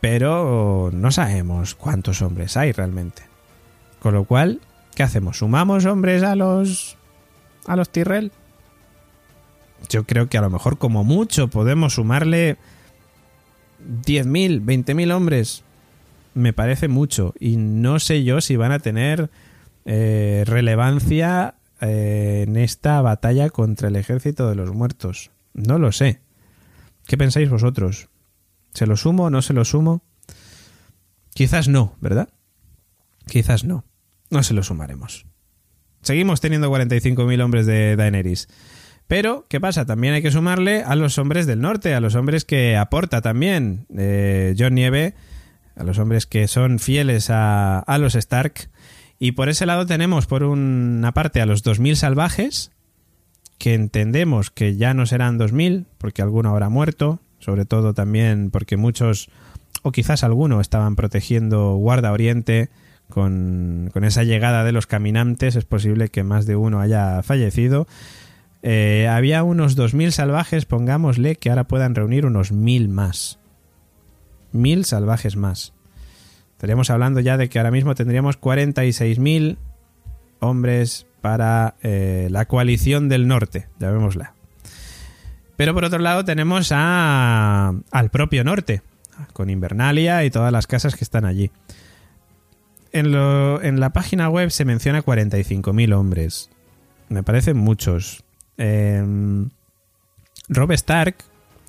pero 0.00 0.88
no 0.94 1.12
sabemos 1.12 1.74
cuántos 1.74 2.22
hombres 2.22 2.56
hay 2.56 2.72
realmente. 2.72 3.24
Con 4.00 4.14
lo 4.14 4.24
cual, 4.24 4.62
¿qué 4.94 5.02
hacemos? 5.02 5.36
¿Sumamos 5.36 5.84
hombres 5.84 6.22
a 6.22 6.34
los 6.34 6.96
a 7.66 7.76
los 7.76 7.90
Tyrell? 7.90 8.32
Yo 9.90 10.04
creo 10.04 10.30
que 10.30 10.38
a 10.38 10.40
lo 10.40 10.48
mejor 10.48 10.78
como 10.78 11.04
mucho 11.04 11.48
podemos 11.48 11.92
sumarle 11.92 12.56
10.000, 13.86 14.64
20.000 14.64 15.12
hombres. 15.12 15.62
Me 16.34 16.52
parece 16.52 16.88
mucho 16.88 17.32
y 17.38 17.56
no 17.56 17.98
sé 18.00 18.24
yo 18.24 18.40
si 18.40 18.56
van 18.56 18.72
a 18.72 18.80
tener 18.80 19.30
eh, 19.84 20.44
relevancia 20.46 21.54
eh, 21.80 22.44
en 22.46 22.56
esta 22.56 23.00
batalla 23.00 23.50
contra 23.50 23.88
el 23.88 23.96
ejército 23.96 24.48
de 24.48 24.56
los 24.56 24.72
muertos. 24.74 25.30
No 25.52 25.78
lo 25.78 25.92
sé. 25.92 26.20
¿Qué 27.06 27.16
pensáis 27.16 27.48
vosotros? 27.48 28.08
¿Se 28.72 28.86
lo 28.86 28.96
sumo 28.96 29.24
o 29.24 29.30
no 29.30 29.42
se 29.42 29.52
lo 29.52 29.64
sumo? 29.64 30.02
Quizás 31.34 31.68
no, 31.68 31.96
¿verdad? 32.00 32.28
Quizás 33.26 33.64
no. 33.64 33.84
No 34.30 34.42
se 34.42 34.54
lo 34.54 34.62
sumaremos. 34.62 35.26
Seguimos 36.02 36.40
teniendo 36.40 36.70
45.000 36.70 37.42
hombres 37.42 37.66
de 37.66 37.96
Daenerys. 37.96 38.48
Pero, 39.06 39.46
¿qué 39.48 39.60
pasa? 39.60 39.84
También 39.84 40.14
hay 40.14 40.22
que 40.22 40.30
sumarle 40.30 40.82
a 40.82 40.94
los 40.96 41.18
hombres 41.18 41.46
del 41.46 41.60
norte, 41.60 41.94
a 41.94 42.00
los 42.00 42.14
hombres 42.14 42.44
que 42.44 42.76
aporta 42.76 43.20
también 43.20 43.86
eh, 43.96 44.54
John 44.58 44.74
Nieve, 44.74 45.14
a 45.76 45.84
los 45.84 45.98
hombres 45.98 46.26
que 46.26 46.48
son 46.48 46.78
fieles 46.78 47.30
a, 47.30 47.78
a 47.80 47.98
los 47.98 48.14
Stark. 48.14 48.68
Y 49.18 49.32
por 49.32 49.48
ese 49.48 49.66
lado 49.66 49.86
tenemos, 49.86 50.26
por 50.26 50.42
una 50.42 51.12
parte, 51.12 51.40
a 51.40 51.46
los 51.46 51.64
2.000 51.64 51.94
salvajes, 51.94 52.72
que 53.58 53.74
entendemos 53.74 54.50
que 54.50 54.76
ya 54.76 54.94
no 54.94 55.06
serán 55.06 55.38
2.000, 55.38 55.86
porque 55.98 56.22
alguno 56.22 56.50
habrá 56.50 56.68
muerto, 56.68 57.20
sobre 57.38 57.64
todo 57.64 57.94
también 57.94 58.50
porque 58.50 58.76
muchos, 58.76 59.30
o 59.82 59.92
quizás 59.92 60.24
alguno, 60.24 60.60
estaban 60.60 60.96
protegiendo 60.96 61.74
Guarda 61.74 62.12
Oriente 62.12 62.70
con, 63.08 63.90
con 63.92 64.04
esa 64.04 64.24
llegada 64.24 64.64
de 64.64 64.72
los 64.72 64.86
caminantes, 64.86 65.56
es 65.56 65.64
posible 65.64 66.08
que 66.08 66.24
más 66.24 66.46
de 66.46 66.56
uno 66.56 66.80
haya 66.80 67.22
fallecido. 67.22 67.86
Eh, 68.62 69.08
había 69.08 69.42
unos 69.42 69.76
2.000 69.76 70.10
salvajes, 70.10 70.64
pongámosle 70.64 71.36
que 71.36 71.50
ahora 71.50 71.64
puedan 71.64 71.94
reunir 71.94 72.24
unos 72.24 72.52
1.000 72.52 72.88
más. 72.88 73.38
1.000 74.54 74.84
salvajes 74.84 75.36
más. 75.36 75.72
Estaríamos 76.52 76.88
hablando 76.90 77.20
ya 77.20 77.36
de 77.36 77.48
que 77.48 77.58
ahora 77.58 77.70
mismo 77.70 77.94
tendríamos 77.94 78.40
46.000 78.40 79.58
hombres 80.40 81.06
para 81.20 81.74
eh, 81.82 82.28
la 82.30 82.46
coalición 82.46 83.08
del 83.08 83.26
norte, 83.26 83.68
llamémosla. 83.78 84.34
Pero 85.56 85.74
por 85.74 85.84
otro 85.84 85.98
lado 85.98 86.24
tenemos 86.24 86.70
a, 86.72 87.74
al 87.90 88.10
propio 88.10 88.44
norte, 88.44 88.82
con 89.32 89.50
Invernalia 89.50 90.24
y 90.24 90.30
todas 90.30 90.52
las 90.52 90.66
casas 90.66 90.96
que 90.96 91.04
están 91.04 91.24
allí. 91.24 91.50
En, 92.92 93.12
lo, 93.12 93.62
en 93.62 93.80
la 93.80 93.90
página 93.90 94.28
web 94.28 94.50
se 94.50 94.64
menciona 94.64 95.02
45.000 95.02 95.94
hombres. 95.94 96.50
Me 97.08 97.22
parecen 97.22 97.56
muchos. 97.56 98.24
Eh, 98.56 99.04
Rob 100.48 100.72
Stark 100.72 101.16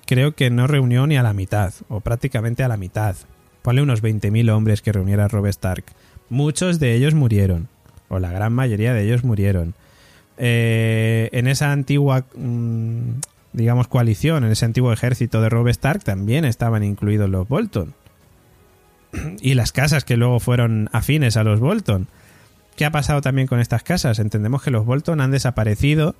creo 0.06 0.34
que 0.34 0.50
no 0.50 0.66
reunió 0.66 1.06
ni 1.06 1.16
a 1.16 1.22
la 1.22 1.34
mitad, 1.34 1.74
o 1.88 2.00
prácticamente 2.00 2.62
a 2.62 2.68
la 2.68 2.76
mitad. 2.76 3.16
Ponle 3.62 3.82
unos 3.82 4.02
20.000 4.02 4.50
hombres 4.50 4.80
que 4.80 4.92
reuniera 4.92 5.28
Rob 5.28 5.46
Stark. 5.46 5.84
Muchos 6.30 6.78
de 6.78 6.94
ellos 6.94 7.14
murieron, 7.14 7.68
o 8.08 8.18
la 8.18 8.30
gran 8.30 8.52
mayoría 8.52 8.94
de 8.94 9.04
ellos 9.04 9.24
murieron. 9.24 9.74
Eh, 10.38 11.28
en 11.32 11.48
esa 11.48 11.72
antigua, 11.72 12.24
mm, 12.34 13.20
digamos, 13.52 13.88
coalición, 13.88 14.44
en 14.44 14.52
ese 14.52 14.64
antiguo 14.64 14.92
ejército 14.92 15.40
de 15.40 15.48
Rob 15.48 15.68
Stark 15.68 16.04
también 16.04 16.44
estaban 16.44 16.84
incluidos 16.84 17.28
los 17.28 17.48
Bolton. 17.48 17.94
Y 19.40 19.54
las 19.54 19.72
casas 19.72 20.04
que 20.04 20.16
luego 20.16 20.40
fueron 20.40 20.90
afines 20.92 21.36
a 21.36 21.44
los 21.44 21.58
Bolton. 21.58 22.06
¿Qué 22.76 22.84
ha 22.84 22.90
pasado 22.90 23.22
también 23.22 23.48
con 23.48 23.60
estas 23.60 23.82
casas? 23.82 24.18
Entendemos 24.18 24.62
que 24.62 24.70
los 24.70 24.84
Bolton 24.84 25.22
han 25.22 25.30
desaparecido 25.30 26.14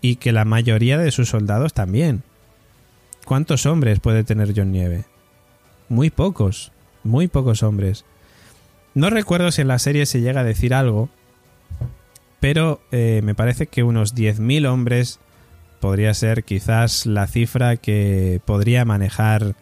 y 0.00 0.16
que 0.16 0.32
la 0.32 0.46
mayoría 0.46 0.96
de 0.96 1.10
sus 1.10 1.28
soldados 1.28 1.74
también. 1.74 2.22
¿Cuántos 3.28 3.66
hombres 3.66 4.00
puede 4.00 4.24
tener 4.24 4.54
John 4.56 4.72
Nieve? 4.72 5.04
Muy 5.90 6.08
pocos, 6.08 6.72
muy 7.04 7.28
pocos 7.28 7.62
hombres. 7.62 8.06
No 8.94 9.10
recuerdo 9.10 9.52
si 9.52 9.60
en 9.60 9.68
la 9.68 9.78
serie 9.78 10.06
se 10.06 10.22
llega 10.22 10.40
a 10.40 10.44
decir 10.44 10.72
algo, 10.72 11.10
pero 12.40 12.80
eh, 12.90 13.20
me 13.22 13.34
parece 13.34 13.66
que 13.66 13.82
unos 13.82 14.14
10.000 14.14 14.66
hombres 14.66 15.20
podría 15.78 16.14
ser 16.14 16.42
quizás 16.42 17.04
la 17.04 17.26
cifra 17.26 17.76
que 17.76 18.40
podría 18.46 18.86
manejar 18.86 19.56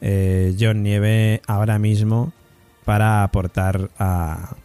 eh, 0.00 0.56
John 0.58 0.82
Nieve 0.82 1.42
ahora 1.46 1.78
mismo 1.78 2.32
para 2.84 3.22
aportar 3.22 3.88
a, 4.00 4.56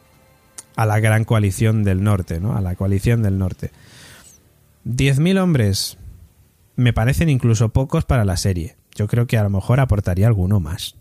la 0.75 0.99
gran 0.99 1.25
coalición 1.25 1.83
del 1.83 2.03
norte, 2.03 2.39
¿no? 2.39 2.57
A 2.57 2.61
la 2.61 2.73
coalición 2.73 3.21
del 3.21 3.37
norte. 3.37 3.69
10.000 4.87 5.39
hombres 5.39 5.99
me 6.81 6.93
parecen 6.93 7.29
incluso 7.29 7.69
pocos 7.69 8.05
para 8.05 8.25
la 8.25 8.37
serie. 8.37 8.75
Yo 8.95 9.07
creo 9.07 9.27
que 9.27 9.37
a 9.37 9.43
lo 9.43 9.49
mejor 9.49 9.79
aportaría 9.79 10.27
alguno 10.27 10.59
más. 10.59 10.95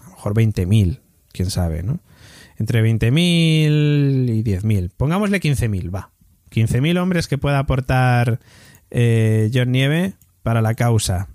A 0.00 0.04
lo 0.04 0.10
mejor 0.12 0.34
20.000, 0.34 1.00
quién 1.32 1.50
sabe, 1.50 1.82
¿no? 1.82 2.00
Entre 2.56 2.82
20.000 2.82 4.28
y 4.28 4.44
10.000. 4.44 4.90
Pongámosle 4.96 5.40
15.000, 5.40 5.94
va. 5.94 6.10
15.000 6.50 6.98
hombres 7.00 7.28
que 7.28 7.38
pueda 7.38 7.58
aportar 7.58 8.40
eh, 8.90 9.50
John 9.52 9.72
Nieve 9.72 10.14
para 10.42 10.62
la 10.62 10.74
causa. 10.74 11.28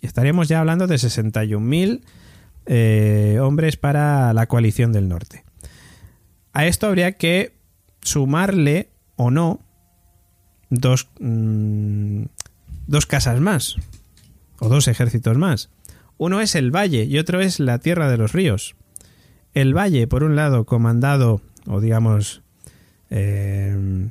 Y 0.00 0.06
estaríamos 0.06 0.48
ya 0.48 0.60
hablando 0.60 0.86
de 0.86 0.96
61.000 0.96 2.02
eh, 2.66 3.38
hombres 3.40 3.76
para 3.76 4.32
la 4.32 4.46
coalición 4.46 4.92
del 4.92 5.08
norte. 5.08 5.44
A 6.52 6.66
esto 6.66 6.86
habría 6.86 7.12
que 7.12 7.54
sumarle 8.02 8.90
o 9.16 9.30
no 9.30 9.60
dos, 10.70 11.08
mmm, 11.18 12.24
dos 12.90 13.06
casas 13.06 13.40
más, 13.40 13.76
o 14.58 14.68
dos 14.68 14.88
ejércitos 14.88 15.38
más. 15.38 15.70
Uno 16.18 16.40
es 16.40 16.56
el 16.56 16.74
valle 16.74 17.04
y 17.04 17.18
otro 17.18 17.40
es 17.40 17.60
la 17.60 17.78
tierra 17.78 18.10
de 18.10 18.18
los 18.18 18.32
ríos. 18.32 18.74
El 19.54 19.76
valle, 19.76 20.08
por 20.08 20.24
un 20.24 20.34
lado, 20.34 20.64
comandado, 20.64 21.40
o 21.66 21.80
digamos, 21.80 22.42
eh, 23.08 24.08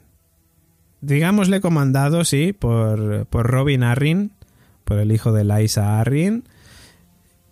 digámosle 1.01 1.59
comandado, 1.59 2.23
sí, 2.23 2.53
por, 2.53 3.25
por 3.25 3.47
Robin 3.47 3.83
Arryn, 3.83 4.31
por 4.85 4.97
el 4.97 5.11
hijo 5.11 5.33
de 5.33 5.43
Lysa 5.43 5.99
Arryn. 5.99 6.45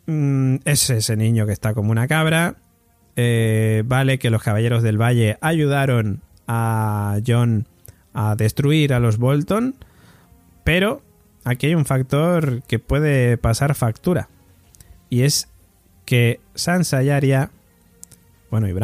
Mm, 0.06 0.56
es 0.64 0.90
ese 0.90 1.18
niño 1.18 1.46
que 1.46 1.54
está 1.54 1.74
como 1.74 1.92
una 1.92 2.08
cabra. 2.08 2.56
Eh, 3.18 3.84
vale 3.86 4.18
que 4.18 4.30
los 4.30 4.44
caballeros 4.44 4.82
del 4.82 5.00
valle 5.00 5.38
ayudaron 5.42 6.22
a 6.48 7.20
John 7.26 7.68
a 8.14 8.36
destruir 8.36 8.94
a 8.94 9.00
los 9.00 9.18
Bolton, 9.18 9.76
pero 10.64 11.02
aquí 11.48 11.68
hay 11.68 11.76
un 11.76 11.86
factor 11.86 12.62
que 12.64 12.78
puede 12.78 13.38
pasar 13.38 13.74
factura. 13.74 14.30
Y 15.10 15.22
es 15.22 15.48
que 16.06 16.42
Sansa 16.56 17.04
y 17.04 17.10
Arya, 17.10 17.52
bueno, 18.52 18.68
y 18.68 18.76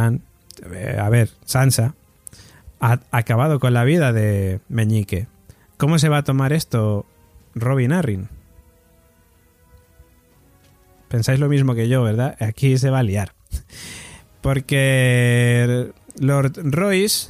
eh, 0.73 0.97
a 0.99 1.09
ver, 1.09 1.29
Sansa, 1.45 1.95
ha 2.79 2.99
acabado 3.11 3.59
con 3.59 3.73
la 3.73 3.83
vida 3.83 4.13
de 4.13 4.59
Meñique. 4.69 5.27
¿Cómo 5.77 5.99
se 5.99 6.09
va 6.09 6.17
a 6.17 6.23
tomar 6.23 6.53
esto 6.53 7.05
Robin 7.53 7.91
Arryn? 7.91 8.29
Pensáis 11.09 11.39
lo 11.39 11.49
mismo 11.49 11.75
que 11.75 11.89
yo, 11.89 12.01
¿verdad? 12.03 12.35
Aquí 12.39 12.77
se 12.77 12.89
va 12.89 12.99
a 12.99 13.03
liar. 13.03 13.33
Porque 14.41 15.91
Lord 16.19 16.53
Royce 16.63 17.29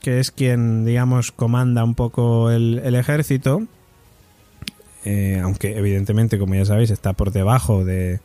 que 0.00 0.20
es 0.20 0.30
quien, 0.30 0.84
digamos, 0.84 1.32
comanda 1.32 1.82
un 1.82 1.96
poco 1.96 2.52
el 2.52 2.94
ejército, 2.94 3.66
eh, 5.06 5.38
aunque 5.40 5.78
evidentemente, 5.78 6.36
como 6.36 6.56
ya 6.56 6.64
sabéis, 6.64 6.90
está 6.90 7.12
por 7.12 7.30
debajo 7.30 7.84
de, 7.84 8.18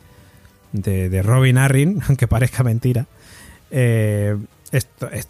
de, 0.72 1.22
Robin 1.22 1.60
Arryn, 1.60 2.02
aunque 2.08 2.28
parezca 2.28 2.64
mentira, 2.64 3.06
eh, 3.70 4.36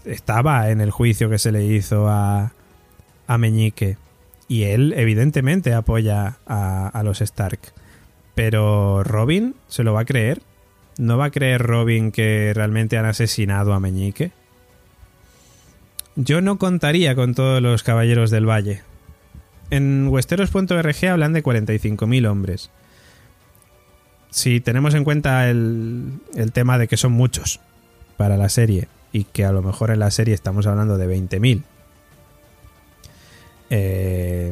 estaba 0.05 0.69
en 0.69 0.79
el 0.79 0.91
juicio 0.91 1.29
que 1.29 1.37
se 1.37 1.51
le 1.51 1.65
hizo 1.65 2.07
a, 2.07 2.53
a 3.27 3.37
Meñique. 3.37 3.97
Y 4.47 4.63
él, 4.63 4.93
evidentemente, 4.95 5.73
apoya 5.73 6.37
a 6.45 7.01
los 7.03 7.19
Stark. 7.21 7.59
Pero 8.33 9.03
Robin 9.03 9.55
se 9.67 9.83
lo 9.83 9.93
va 9.93 10.01
a 10.01 10.05
creer. 10.05 10.41
¿No 10.97 11.17
va 11.17 11.25
a 11.25 11.31
creer 11.31 11.61
Robin 11.61 12.11
que 12.11 12.53
realmente 12.53 12.97
han 12.97 13.05
asesinado 13.05 13.73
a 13.73 13.79
Meñique? 13.79 14.31
Yo 16.15 16.41
no 16.41 16.57
contaría 16.57 17.15
con 17.15 17.33
todos 17.33 17.61
los 17.61 17.83
caballeros 17.83 18.29
del 18.29 18.47
valle. 18.47 18.83
En 19.71 20.09
Westeros.org 20.09 21.05
hablan 21.09 21.33
de 21.33 21.41
45.000 21.41 22.27
hombres. 22.29 22.69
Si 24.29 24.59
tenemos 24.59 24.93
en 24.93 25.03
cuenta 25.03 25.49
el, 25.49 26.19
el 26.35 26.51
tema 26.51 26.77
de 26.77 26.87
que 26.87 26.97
son 26.97 27.13
muchos 27.13 27.61
para 28.17 28.37
la 28.37 28.49
serie 28.49 28.87
y 29.11 29.23
que 29.23 29.45
a 29.45 29.51
lo 29.51 29.61
mejor 29.61 29.91
en 29.91 29.99
la 29.99 30.11
serie 30.11 30.33
estamos 30.33 30.67
hablando 30.67 30.97
de 30.97 31.07
20.000 31.07 31.63
eh, 33.69 34.51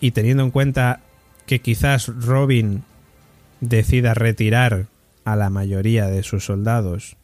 y 0.00 0.10
teniendo 0.10 0.42
en 0.42 0.50
cuenta 0.50 1.00
que 1.46 1.60
quizás 1.60 2.08
Robin 2.08 2.84
decida 3.60 4.12
retirar 4.12 4.86
a 5.24 5.36
la 5.36 5.48
mayoría 5.48 6.06
de 6.08 6.22
sus 6.22 6.44
soldados 6.44 7.16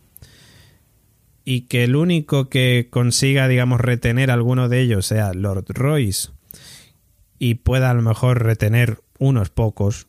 y 1.44 1.62
que 1.62 1.84
el 1.84 1.96
único 1.96 2.48
que 2.48 2.88
consiga, 2.90 3.48
digamos, 3.48 3.82
retener 3.82 4.30
a 4.30 4.34
alguno 4.34 4.70
de 4.70 4.80
ellos 4.80 5.04
sea 5.04 5.34
Lord 5.34 5.66
Royce 5.68 6.30
y 7.38 7.56
pueda 7.56 7.90
a 7.90 7.94
lo 7.94 8.02
mejor 8.02 8.42
retener 8.42 8.98
unos 9.18 9.50
pocos, 9.50 10.06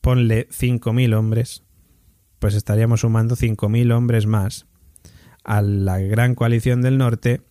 ponle 0.00 0.48
5.000 0.48 1.14
hombres, 1.14 1.62
pues 2.38 2.54
estaríamos 2.54 3.00
sumando 3.00 3.36
5.000 3.36 3.92
hombres 3.92 4.26
más 4.26 4.66
a 5.44 5.62
la 5.62 5.98
gran 5.98 6.34
coalición 6.34 6.82
del 6.82 6.98
norte, 6.98 7.42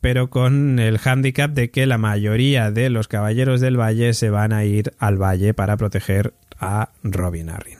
pero 0.00 0.28
con 0.28 0.78
el 0.78 0.98
hándicap 0.98 1.52
de 1.52 1.70
que 1.70 1.86
la 1.86 1.98
mayoría 1.98 2.70
de 2.70 2.90
los 2.90 3.08
caballeros 3.08 3.60
del 3.60 3.78
valle 3.78 4.12
se 4.14 4.30
van 4.30 4.52
a 4.52 4.64
ir 4.64 4.92
al 4.98 5.20
valle 5.20 5.54
para 5.54 5.76
proteger 5.76 6.34
a 6.58 6.90
Robin 7.02 7.50
Arryn. 7.50 7.78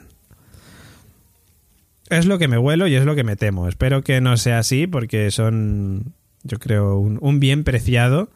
Es 2.10 2.26
lo 2.26 2.38
que 2.38 2.48
me 2.48 2.58
huelo 2.58 2.86
y 2.86 2.94
es 2.94 3.04
lo 3.04 3.14
que 3.14 3.24
me 3.24 3.36
temo. 3.36 3.68
Espero 3.68 4.02
que 4.02 4.20
no 4.20 4.36
sea 4.36 4.58
así 4.58 4.86
porque 4.86 5.30
son, 5.30 6.14
yo 6.42 6.58
creo, 6.58 6.98
un, 6.98 7.18
un 7.20 7.40
bien 7.40 7.64
preciado 7.64 8.30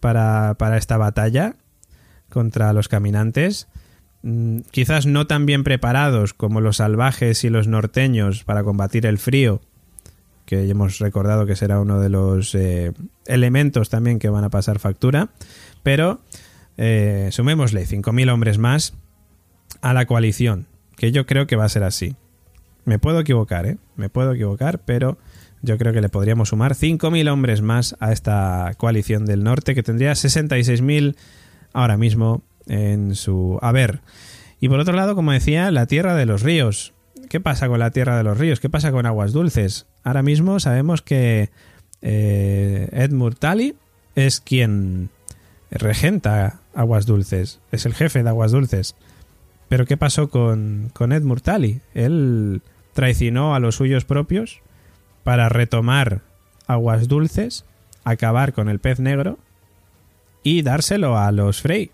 para, 0.00 0.54
para 0.58 0.76
esta 0.76 0.96
batalla 0.96 1.56
contra 2.38 2.72
los 2.72 2.86
caminantes. 2.86 3.66
Mm, 4.22 4.60
Quizás 4.70 5.06
no 5.06 5.26
tan 5.26 5.44
bien 5.44 5.64
preparados 5.64 6.34
como 6.34 6.60
los 6.60 6.76
salvajes 6.76 7.42
y 7.42 7.50
los 7.50 7.66
norteños 7.66 8.44
para 8.44 8.62
combatir 8.62 9.06
el 9.06 9.18
frío, 9.18 9.60
que 10.46 10.70
hemos 10.70 11.00
recordado 11.00 11.46
que 11.46 11.56
será 11.56 11.80
uno 11.80 11.98
de 11.98 12.10
los 12.10 12.54
eh, 12.54 12.92
elementos 13.26 13.88
también 13.90 14.20
que 14.20 14.28
van 14.28 14.44
a 14.44 14.50
pasar 14.50 14.78
factura, 14.78 15.30
pero 15.82 16.20
eh, 16.76 17.28
sumémosle 17.32 17.84
5.000 17.84 18.30
hombres 18.32 18.56
más 18.56 18.94
a 19.80 19.92
la 19.92 20.06
coalición, 20.06 20.66
que 20.96 21.10
yo 21.10 21.26
creo 21.26 21.48
que 21.48 21.56
va 21.56 21.64
a 21.64 21.68
ser 21.68 21.82
así. 21.82 22.14
Me 22.84 23.00
puedo 23.00 23.18
equivocar, 23.18 23.66
¿eh? 23.66 23.78
Me 23.96 24.10
puedo 24.10 24.32
equivocar, 24.32 24.78
pero 24.84 25.18
yo 25.60 25.76
creo 25.76 25.92
que 25.92 26.00
le 26.00 26.08
podríamos 26.08 26.50
sumar 26.50 26.76
5.000 26.76 27.28
hombres 27.32 27.62
más 27.62 27.96
a 27.98 28.12
esta 28.12 28.74
coalición 28.76 29.26
del 29.26 29.42
norte, 29.42 29.74
que 29.74 29.82
tendría 29.82 30.12
66.000 30.12 31.16
ahora 31.72 31.96
mismo 31.96 32.42
en 32.66 33.14
su 33.14 33.58
haber. 33.62 34.00
Y 34.60 34.68
por 34.68 34.80
otro 34.80 34.94
lado, 34.94 35.14
como 35.14 35.32
decía, 35.32 35.70
la 35.70 35.86
tierra 35.86 36.14
de 36.14 36.26
los 36.26 36.42
ríos. 36.42 36.92
¿Qué 37.28 37.40
pasa 37.40 37.68
con 37.68 37.78
la 37.78 37.90
tierra 37.90 38.16
de 38.16 38.24
los 38.24 38.38
ríos? 38.38 38.60
¿Qué 38.60 38.70
pasa 38.70 38.90
con 38.90 39.06
aguas 39.06 39.32
dulces? 39.32 39.86
Ahora 40.02 40.22
mismo 40.22 40.60
sabemos 40.60 41.02
que 41.02 41.50
eh, 42.02 42.88
Edmund 42.92 43.36
es 44.14 44.40
quien 44.40 45.10
regenta 45.70 46.60
aguas 46.74 47.06
dulces, 47.06 47.60
es 47.72 47.86
el 47.86 47.94
jefe 47.94 48.22
de 48.22 48.28
aguas 48.28 48.52
dulces. 48.52 48.94
Pero 49.68 49.84
¿qué 49.84 49.96
pasó 49.96 50.30
con, 50.30 50.90
con 50.94 51.12
Edmund 51.12 51.42
Tully? 51.42 51.80
Él 51.94 52.62
traicionó 52.94 53.54
a 53.54 53.60
los 53.60 53.76
suyos 53.76 54.04
propios 54.04 54.60
para 55.24 55.48
retomar 55.48 56.22
aguas 56.66 57.06
dulces, 57.06 57.64
acabar 58.04 58.54
con 58.54 58.68
el 58.68 58.78
pez 58.78 58.98
negro 58.98 59.38
y 60.42 60.62
dárselo 60.62 61.18
a 61.18 61.32
los 61.32 61.62
Frey. 61.62 61.90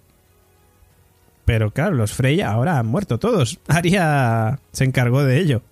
Pero 1.45 1.70
claro, 1.72 1.95
los 1.95 2.12
Frey 2.12 2.40
ahora 2.40 2.78
han 2.78 2.86
muerto 2.86 3.18
todos. 3.18 3.59
Arya 3.68 4.59
se 4.72 4.84
encargó 4.84 5.24
de 5.24 5.38
ello. 5.38 5.62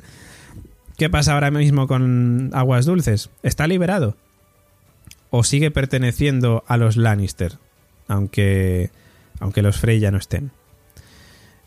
¿Qué 0.97 1.09
pasa 1.09 1.35
ahora 1.35 1.51
mismo 1.51 1.87
con 1.87 2.51
Aguas 2.53 2.85
Dulces? 2.85 3.31
¿Está 3.43 3.67
liberado? 3.67 4.17
¿O 5.31 5.45
sigue 5.45 5.71
perteneciendo 5.71 6.63
a 6.67 6.77
los 6.77 6.97
Lannister? 6.97 7.59
Aunque, 8.07 8.91
aunque 9.41 9.63
los 9.63 9.79
Frey 9.79 9.99
ya 9.99 10.11
no 10.11 10.19
estén. 10.19 10.51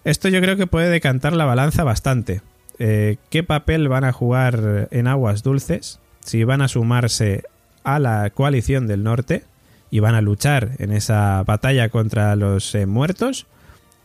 Esto 0.03 0.29
yo 0.29 0.39
creo 0.39 0.55
que 0.55 0.67
puede 0.67 0.89
decantar 0.89 1.33
la 1.33 1.45
balanza 1.45 1.83
bastante. 1.83 2.41
Eh, 2.77 3.17
¿Qué 3.31 3.43
papel 3.43 3.87
van 3.87 4.03
a 4.03 4.11
jugar 4.11 4.87
en 4.91 5.07
Aguas 5.07 5.41
Dulces? 5.41 5.99
Si 6.19 6.43
van 6.43 6.61
a 6.61 6.67
sumarse 6.67 7.43
a 7.83 7.97
la 7.99 8.29
coalición 8.29 8.85
del 8.85 9.03
norte 9.03 9.43
y 9.89 9.99
van 9.99 10.15
a 10.15 10.21
luchar 10.21 10.71
en 10.79 10.91
esa 10.91 11.43
batalla 11.43 11.89
contra 11.89 12.35
los 12.35 12.73
eh, 12.75 12.85
muertos, 12.85 13.47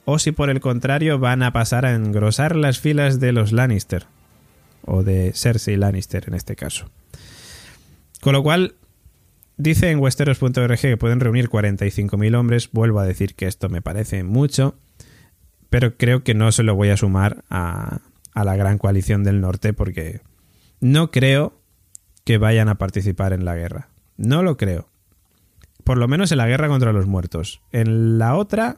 o 0.05 0.19
si 0.19 0.33
por 0.33 0.51
el 0.51 0.61
contrario 0.61 1.19
van 1.19 1.43
a 1.43 1.53
pasar 1.53 1.87
a 1.87 1.95
engrosar 1.95 2.57
las 2.57 2.79
filas 2.79 3.21
de 3.21 3.33
los 3.33 3.53
Lannister, 3.53 4.07
o 4.85 5.03
de 5.03 5.33
Cersei 5.35 5.77
Lannister 5.77 6.25
en 6.27 6.35
este 6.35 6.57
caso. 6.57 6.91
Con 8.21 8.35
lo 8.35 8.43
cual, 8.43 8.75
dice 9.57 9.91
en 9.91 9.99
westeros.org 9.99 10.79
que 10.79 10.97
pueden 10.97 11.21
reunir 11.21 11.49
45.000 11.49 12.37
hombres, 12.37 12.71
vuelvo 12.73 13.01
a 13.01 13.05
decir 13.05 13.35
que 13.35 13.47
esto 13.47 13.69
me 13.69 13.83
parece 13.83 14.25
mucho, 14.25 14.77
pero 15.71 15.97
creo 15.97 16.25
que 16.25 16.35
no 16.35 16.53
se 16.53 16.63
lo 16.63 16.75
voy 16.75 16.91
a 16.91 16.97
sumar 16.97 17.45
a, 17.49 18.01
a 18.35 18.45
la 18.45 18.57
gran 18.57 18.79
coalición 18.79 19.25
del 19.25 19.41
norte 19.41 19.73
porque 19.73 20.21
no 20.81 21.11
creo 21.11 21.55
que 22.25 22.39
vayan 22.39 22.69
a 22.69 22.77
participar 22.77 23.33
en 23.33 23.45
la 23.45 23.55
guerra. 23.55 23.89
No 24.17 24.43
lo 24.43 24.57
creo. 24.57 24.90
Por 25.91 25.99
lo 25.99 26.07
menos 26.07 26.31
en 26.31 26.39
la 26.39 26.47
guerra 26.47 26.69
contra 26.69 26.93
los 26.93 27.09
muertos. 27.09 27.63
En 27.73 28.17
la 28.17 28.37
otra 28.37 28.77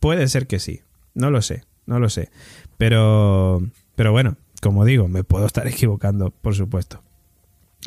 puede 0.00 0.28
ser 0.28 0.46
que 0.46 0.58
sí. 0.58 0.82
No 1.14 1.30
lo 1.30 1.40
sé, 1.40 1.64
no 1.86 1.98
lo 1.98 2.10
sé. 2.10 2.28
Pero 2.76 3.62
pero 3.94 4.12
bueno, 4.12 4.36
como 4.60 4.84
digo, 4.84 5.08
me 5.08 5.24
puedo 5.24 5.46
estar 5.46 5.66
equivocando, 5.66 6.30
por 6.30 6.54
supuesto. 6.54 7.02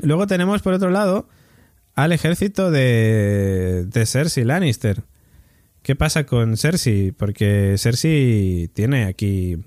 Luego 0.01 0.25
tenemos 0.25 0.63
por 0.63 0.73
otro 0.73 0.89
lado 0.89 1.29
al 1.93 2.11
ejército 2.11 2.71
de 2.71 3.85
de 3.85 4.05
Cersei 4.07 4.45
Lannister. 4.45 5.03
¿Qué 5.83 5.95
pasa 5.95 6.25
con 6.25 6.57
Cersei? 6.57 7.11
Porque 7.11 7.75
Cersei 7.77 8.67
tiene 8.73 9.05
aquí 9.05 9.63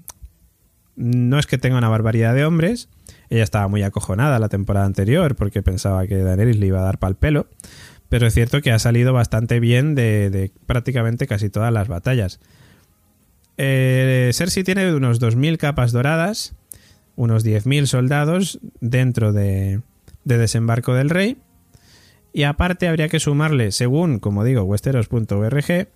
no 0.96 1.38
es 1.38 1.46
que 1.46 1.58
tenga 1.58 1.78
una 1.78 1.88
barbaridad 1.88 2.34
de 2.34 2.44
hombres. 2.44 2.88
Ella 3.28 3.44
estaba 3.44 3.68
muy 3.68 3.82
acojonada 3.82 4.38
la 4.38 4.48
temporada 4.48 4.86
anterior 4.86 5.36
porque 5.36 5.62
pensaba 5.62 6.06
que 6.06 6.16
Daenerys 6.16 6.56
le 6.56 6.66
iba 6.66 6.80
a 6.80 6.84
dar 6.84 6.98
pal 6.98 7.16
pelo. 7.16 7.46
Pero 8.08 8.26
es 8.26 8.34
cierto 8.34 8.60
que 8.60 8.72
ha 8.72 8.78
salido 8.78 9.12
bastante 9.12 9.60
bien 9.60 9.94
de, 9.94 10.52
prácticamente 10.66 11.26
casi 11.26 11.50
todas 11.50 11.72
las 11.72 11.88
batallas. 11.88 12.40
Eh, 13.58 14.30
Cersei 14.34 14.64
tiene 14.64 14.94
unos 14.94 15.20
2.000 15.20 15.56
capas 15.56 15.92
doradas, 15.92 16.54
unos 17.16 17.44
10.000 17.44 17.86
soldados 17.86 18.60
dentro 18.80 19.32
de, 19.32 19.80
de 20.24 20.38
Desembarco 20.38 20.94
del 20.94 21.10
Rey. 21.10 21.38
Y 22.32 22.42
aparte 22.42 22.86
habría 22.86 23.08
que 23.08 23.18
sumarle, 23.18 23.72
según, 23.72 24.18
como 24.18 24.44
digo, 24.44 24.62
westeros.org, 24.62 25.88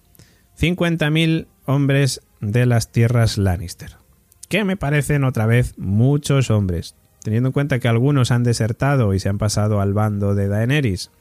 50.000 0.59 1.47
hombres 1.67 2.23
de 2.41 2.67
las 2.67 2.91
tierras 2.91 3.37
Lannister 3.37 4.01
que 4.51 4.65
me 4.65 4.77
parecen 4.77 5.23
otra 5.23 5.47
vez 5.47 5.79
muchos 5.79 6.51
hombres, 6.51 6.97
teniendo 7.23 7.51
en 7.51 7.53
cuenta 7.53 7.79
que 7.79 7.87
algunos 7.87 8.33
han 8.33 8.43
desertado 8.43 9.15
y 9.15 9.21
se 9.21 9.29
han 9.29 9.39
pasado 9.39 9.81
al 9.81 9.95
bando 9.95 10.35
de 10.35 10.49
Daenerys 10.49 11.13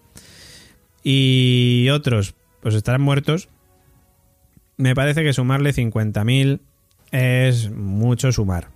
y 1.04 1.88
otros 1.92 2.36
pues 2.62 2.76
estarán 2.76 3.02
muertos, 3.02 3.50
me 4.78 4.96
parece 4.96 5.24
que 5.24 5.34
sumarle 5.34 5.74
50.000 5.74 6.60
es 7.12 7.72
mucho 7.72 8.32
sumar. 8.32 8.68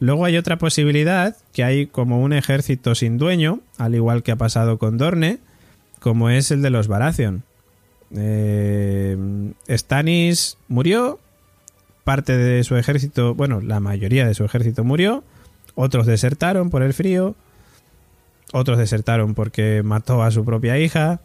Luego 0.00 0.24
hay 0.24 0.36
otra 0.36 0.58
posibilidad, 0.58 1.36
que 1.52 1.64
hay 1.64 1.86
como 1.86 2.20
un 2.20 2.32
ejército 2.32 2.94
sin 2.94 3.16
dueño, 3.16 3.60
al 3.78 3.94
igual 3.94 4.22
que 4.22 4.32
ha 4.32 4.36
pasado 4.36 4.78
con 4.78 4.98
Dorne, 4.98 5.38
como 6.00 6.30
es 6.30 6.50
el 6.50 6.62
de 6.62 6.70
los 6.70 6.88
Baratheon. 6.88 7.44
Eh, 8.16 9.16
Stannis 9.68 10.58
murió, 10.68 11.20
parte 12.02 12.36
de 12.36 12.62
su 12.64 12.76
ejército, 12.76 13.34
bueno, 13.34 13.60
la 13.60 13.80
mayoría 13.80 14.26
de 14.26 14.34
su 14.34 14.44
ejército 14.44 14.84
murió, 14.84 15.24
otros 15.74 16.06
desertaron 16.06 16.70
por 16.70 16.82
el 16.82 16.92
frío, 16.92 17.34
otros 18.52 18.78
desertaron 18.78 19.34
porque 19.34 19.82
mató 19.82 20.22
a 20.22 20.30
su 20.30 20.44
propia 20.44 20.78
hija, 20.78 21.20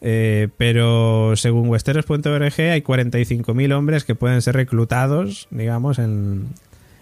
eh, 0.00 0.48
pero 0.56 1.34
según 1.36 1.68
westeros.org 1.68 2.60
hay 2.60 2.82
45.000 2.82 3.72
hombres 3.72 4.04
que 4.04 4.14
pueden 4.14 4.42
ser 4.42 4.56
reclutados, 4.56 5.48
digamos, 5.50 5.98
en, 5.98 6.48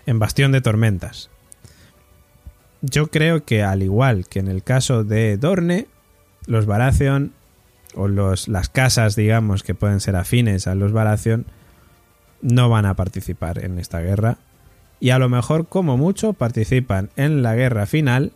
en 0.07 0.19
Bastión 0.19 0.53
de 0.53 0.61
Tormentas. 0.61 1.31
yo 2.81 3.09
creo 3.09 3.45
que 3.45 3.63
al 3.63 3.83
igual 3.83 4.27
que 4.29 4.41
en 4.41 4.49
el 4.49 4.63
caso 4.63 5.05
de 5.05 5.37
Dorne, 5.37 5.87
los 6.47 6.67
Baratheon 6.67 7.33
o 7.95 8.09
los, 8.09 8.49
las 8.49 8.69
casas, 8.69 9.17
digamos, 9.17 9.63
que 9.63 9.75
pueden 9.75 10.01
ser 10.01 10.17
afines 10.17 10.67
a 10.67 10.75
los 10.75 10.93
Baratheon, 10.93 11.47
no 12.41 12.69
van 12.69 12.87
a 12.87 12.95
participar 12.95 13.65
en 13.65 13.79
esta 13.79 14.01
guerra. 14.01 14.39
Y 15.01 15.11
a 15.11 15.19
lo 15.19 15.29
mejor, 15.29 15.67
como 15.67 15.97
mucho, 15.97 16.33
participan 16.33 17.11
en 17.17 17.43
la 17.43 17.55
guerra 17.55 17.87
final, 17.87 18.33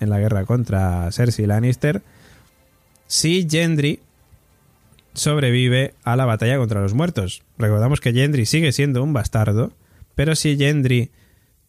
en 0.00 0.10
la 0.10 0.18
guerra 0.18 0.44
contra 0.44 1.10
Cersei 1.12 1.46
Lannister, 1.46 2.02
si 3.06 3.46
Gendry 3.48 4.00
sobrevive 5.14 5.94
a 6.04 6.16
la 6.16 6.26
batalla 6.26 6.58
contra 6.58 6.82
los 6.82 6.94
muertos. 6.94 7.42
Recordamos 7.58 8.00
que 8.00 8.12
Gendry 8.12 8.46
sigue 8.46 8.72
siendo 8.72 9.02
un 9.02 9.12
bastardo, 9.12 9.72
pero 10.14 10.34
si 10.34 10.56
Gendry 10.56 11.10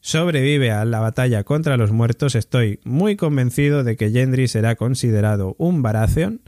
sobrevive 0.01 0.71
a 0.71 0.85
la 0.85 0.99
batalla 0.99 1.43
contra 1.43 1.77
los 1.77 1.91
muertos, 1.91 2.35
estoy 2.35 2.79
muy 2.83 3.15
convencido 3.15 3.83
de 3.83 3.95
que 3.95 4.11
Gendry 4.11 4.47
será 4.47 4.75
considerado 4.75 5.55
un 5.57 5.81
Baratheon 5.81 6.41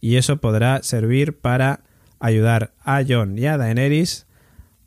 y 0.00 0.16
eso 0.16 0.38
podrá 0.38 0.82
servir 0.82 1.38
para 1.38 1.80
ayudar 2.20 2.72
a 2.80 3.02
Jon 3.06 3.38
y 3.38 3.46
a 3.46 3.58
Daenerys, 3.58 4.26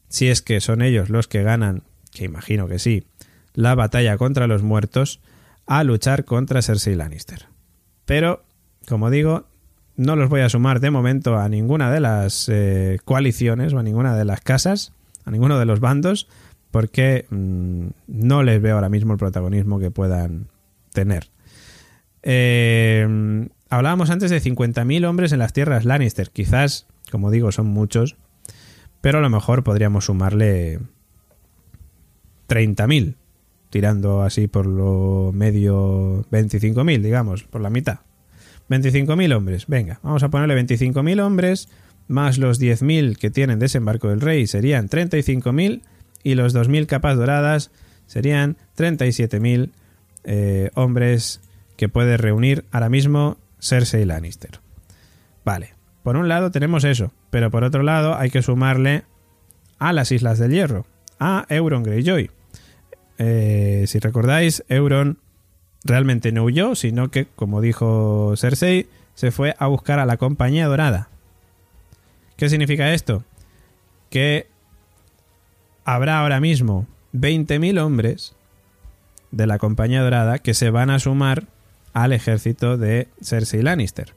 si 0.07 0.27
es 0.27 0.41
que 0.41 0.61
son 0.61 0.81
ellos 0.81 1.09
los 1.09 1.27
que 1.27 1.43
ganan, 1.43 1.83
que 2.11 2.25
imagino 2.25 2.67
que 2.67 2.79
sí, 2.79 3.05
la 3.53 3.75
batalla 3.75 4.17
contra 4.17 4.47
los 4.47 4.63
muertos, 4.63 5.19
a 5.65 5.83
luchar 5.83 6.25
contra 6.25 6.61
Cersei 6.61 6.95
Lannister. 6.95 7.47
Pero, 8.05 8.43
como 8.87 9.11
digo, 9.11 9.48
no 9.99 10.15
los 10.15 10.29
voy 10.29 10.39
a 10.39 10.47
sumar 10.47 10.79
de 10.79 10.91
momento 10.91 11.37
a 11.37 11.49
ninguna 11.49 11.91
de 11.91 11.99
las 11.99 12.47
eh, 12.47 12.99
coaliciones 13.03 13.73
o 13.73 13.79
a 13.79 13.83
ninguna 13.83 14.15
de 14.15 14.23
las 14.23 14.39
casas, 14.39 14.93
a 15.25 15.31
ninguno 15.31 15.59
de 15.59 15.65
los 15.65 15.81
bandos, 15.81 16.29
porque 16.71 17.25
mm, 17.29 17.87
no 18.07 18.43
les 18.43 18.61
veo 18.61 18.75
ahora 18.75 18.87
mismo 18.87 19.11
el 19.11 19.19
protagonismo 19.19 19.77
que 19.77 19.91
puedan 19.91 20.47
tener. 20.93 21.27
Eh, 22.23 23.49
hablábamos 23.69 24.09
antes 24.09 24.31
de 24.31 24.41
50.000 24.41 25.05
hombres 25.05 25.33
en 25.33 25.39
las 25.39 25.51
tierras 25.51 25.83
Lannister. 25.83 26.29
Quizás, 26.29 26.87
como 27.11 27.29
digo, 27.29 27.51
son 27.51 27.67
muchos, 27.67 28.15
pero 29.01 29.17
a 29.17 29.21
lo 29.21 29.29
mejor 29.29 29.65
podríamos 29.65 30.05
sumarle 30.05 30.79
30.000, 32.47 33.15
tirando 33.69 34.21
así 34.21 34.47
por 34.47 34.65
lo 34.65 35.31
medio 35.33 36.23
25.000, 36.31 37.01
digamos, 37.01 37.43
por 37.43 37.59
la 37.59 37.69
mitad. 37.69 37.99
25.000 38.69 39.35
hombres, 39.35 39.67
venga, 39.67 39.99
vamos 40.03 40.23
a 40.23 40.29
ponerle 40.29 40.61
25.000 40.61 41.21
hombres, 41.21 41.69
más 42.07 42.37
los 42.37 42.61
10.000 42.61 43.17
que 43.17 43.29
tienen 43.29 43.59
desembarco 43.59 44.09
del 44.09 44.21
rey, 44.21 44.47
serían 44.47 44.89
35.000 44.89 45.81
y 46.23 46.35
los 46.35 46.55
2.000 46.55 46.85
capas 46.85 47.17
doradas 47.17 47.71
serían 48.05 48.57
37.000 48.77 49.71
eh, 50.23 50.71
hombres 50.75 51.41
que 51.77 51.89
puede 51.89 52.17
reunir 52.17 52.65
ahora 52.71 52.89
mismo 52.89 53.37
Cersei 53.59 54.05
Lannister. 54.05 54.59
Vale, 55.45 55.73
por 56.03 56.17
un 56.17 56.27
lado 56.27 56.51
tenemos 56.51 56.83
eso, 56.83 57.13
pero 57.29 57.51
por 57.51 57.63
otro 57.63 57.83
lado 57.83 58.15
hay 58.15 58.29
que 58.29 58.41
sumarle 58.41 59.03
a 59.77 59.93
las 59.93 60.11
Islas 60.11 60.39
del 60.39 60.51
Hierro, 60.51 60.85
a 61.19 61.45
Euron 61.49 61.83
Greyjoy. 61.83 62.29
Eh, 63.17 63.85
si 63.87 63.99
recordáis, 63.99 64.63
Euron 64.69 65.19
realmente 65.83 66.31
no 66.31 66.43
huyó, 66.43 66.75
sino 66.75 67.09
que, 67.09 67.25
como 67.25 67.61
dijo 67.61 68.33
Cersei, 68.37 68.87
se 69.15 69.31
fue 69.31 69.55
a 69.59 69.67
buscar 69.67 69.99
a 69.99 70.05
la 70.05 70.17
Compañía 70.17 70.67
Dorada. 70.67 71.09
¿Qué 72.37 72.49
significa 72.49 72.93
esto? 72.93 73.23
Que 74.09 74.47
habrá 75.83 76.19
ahora 76.19 76.39
mismo 76.39 76.87
20.000 77.13 77.79
hombres 77.81 78.35
de 79.31 79.47
la 79.47 79.57
Compañía 79.57 80.01
Dorada 80.01 80.39
que 80.39 80.53
se 80.53 80.69
van 80.69 80.89
a 80.89 80.99
sumar 80.99 81.47
al 81.93 82.13
ejército 82.13 82.77
de 82.77 83.07
Cersei 83.21 83.61
Lannister. 83.61 84.13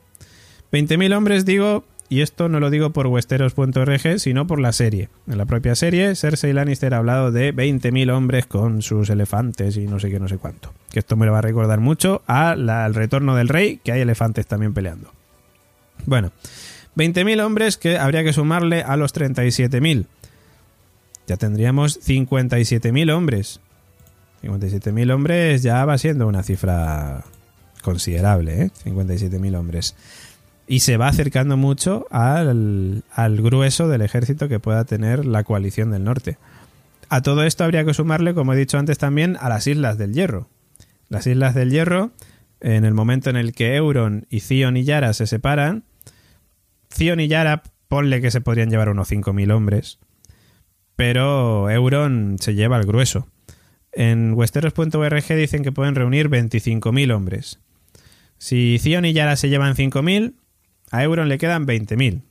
20.000 0.73 1.17
hombres 1.17 1.45
digo, 1.45 1.85
y 2.13 2.21
esto 2.21 2.51
no 2.51 2.61
lo 2.61 2.69
digo 2.69 2.91
por 2.91 3.07
westeros.org, 3.07 4.19
sino 4.21 4.47
por 4.47 4.61
la 4.61 4.73
serie. 4.73 5.09
En 5.27 5.39
la 5.39 5.47
propia 5.47 5.75
serie, 5.75 6.15
Cersei 6.15 6.53
Lannister 6.53 6.93
ha 6.93 6.99
hablado 6.99 7.33
de 7.33 7.55
20.000 7.55 8.13
hombres 8.13 8.45
con 8.45 8.83
sus 8.83 9.09
elefantes 9.09 9.79
y 9.79 9.87
no 9.87 9.99
sé 9.99 10.11
qué, 10.11 10.21
no 10.21 10.29
sé 10.29 10.37
cuánto. 10.37 10.75
Que 10.91 10.99
esto 10.99 11.17
me 11.17 11.25
lo 11.25 11.33
va 11.33 11.39
a 11.39 11.41
recordar 11.41 11.81
mucho 11.81 12.21
al 12.27 12.95
retorno 12.95 13.35
del 13.35 13.49
rey, 13.49 13.81
que 13.83 13.93
hay 13.93 14.03
elefantes 14.03 14.47
también 14.47 14.75
peleando. 14.75 15.11
Bueno, 16.05 16.33
20.000 16.97 17.43
hombres 17.43 17.79
que 17.79 17.97
habría 17.97 18.23
que 18.25 18.35
sumarle 18.35 18.83
a 18.83 18.99
los 18.99 19.15
37.000 19.15 20.05
ya 21.27 21.39
tendríamos 21.39 21.99
57.000 22.07 23.11
hombres. 23.11 23.61
57.000 24.43 25.15
hombres 25.15 25.63
ya 25.63 25.83
va 25.87 25.97
siendo 25.97 26.27
una 26.27 26.43
cifra 26.43 27.25
considerable, 27.81 28.65
¿eh? 28.65 28.71
57.000 28.85 29.57
hombres. 29.57 29.95
Y 30.73 30.81
se 30.81 30.97
va 30.97 31.09
acercando 31.09 31.57
mucho 31.57 32.07
al, 32.11 33.05
al 33.13 33.43
grueso 33.43 33.89
del 33.89 34.01
ejército 34.01 34.49
que 34.49 34.61
pueda 34.61 34.85
tener 34.85 35.27
la 35.27 35.45
coalición 35.45 35.91
del 35.91 36.05
norte. 36.05 36.39
A 37.09 37.21
todo 37.21 37.45
esto 37.45 37.65
habría 37.65 37.85
que 37.85 37.93
sumarle, 37.93 38.33
como 38.33 38.55
he 38.55 38.57
dicho 38.57 38.79
antes 38.79 38.97
también, 38.97 39.37
a 39.41 39.49
las 39.49 39.67
Islas 39.67 39.99
del 39.99 40.15
Hierro. 40.15 40.49
Las 41.09 41.27
Islas 41.27 41.55
del 41.55 41.71
Hierro, 41.71 42.13
en 42.61 42.85
el 42.85 42.95
momento 42.95 43.29
en 43.29 43.37
el 43.37 43.53
que 43.53 43.77
Euron 43.77 44.27
y 44.31 44.41
Theon 44.41 44.79
y 44.79 44.85
Yara 44.85 45.13
se 45.13 45.27
separan, 45.27 45.85
Theon 46.89 47.21
y 47.21 47.29
Yara, 47.29 47.63
ponle 47.89 48.23
que 48.23 48.31
se 48.31 48.41
podrían 48.41 48.71
llevar 48.71 48.89
unos 48.89 49.11
5.000 49.11 49.53
hombres 49.53 49.99
pero 50.97 51.69
Euron 51.71 52.37
se 52.39 52.55
lleva 52.55 52.79
el 52.79 52.87
grueso. 52.87 53.27
En 53.93 54.35
westeros.org 54.35 55.35
dicen 55.35 55.65
que 55.65 55.73
pueden 55.73 55.95
reunir 55.95 56.29
25.000 56.29 57.13
hombres. 57.13 57.59
Si 58.39 58.79
Zion 58.79 59.05
y 59.05 59.13
Yara 59.13 59.37
se 59.37 59.49
llevan 59.49 59.75
5.000, 59.75 60.35
a 60.93 61.03
Euron 61.03 61.29
le 61.29 61.39
quedan 61.39 61.67
20.000. 61.67 62.23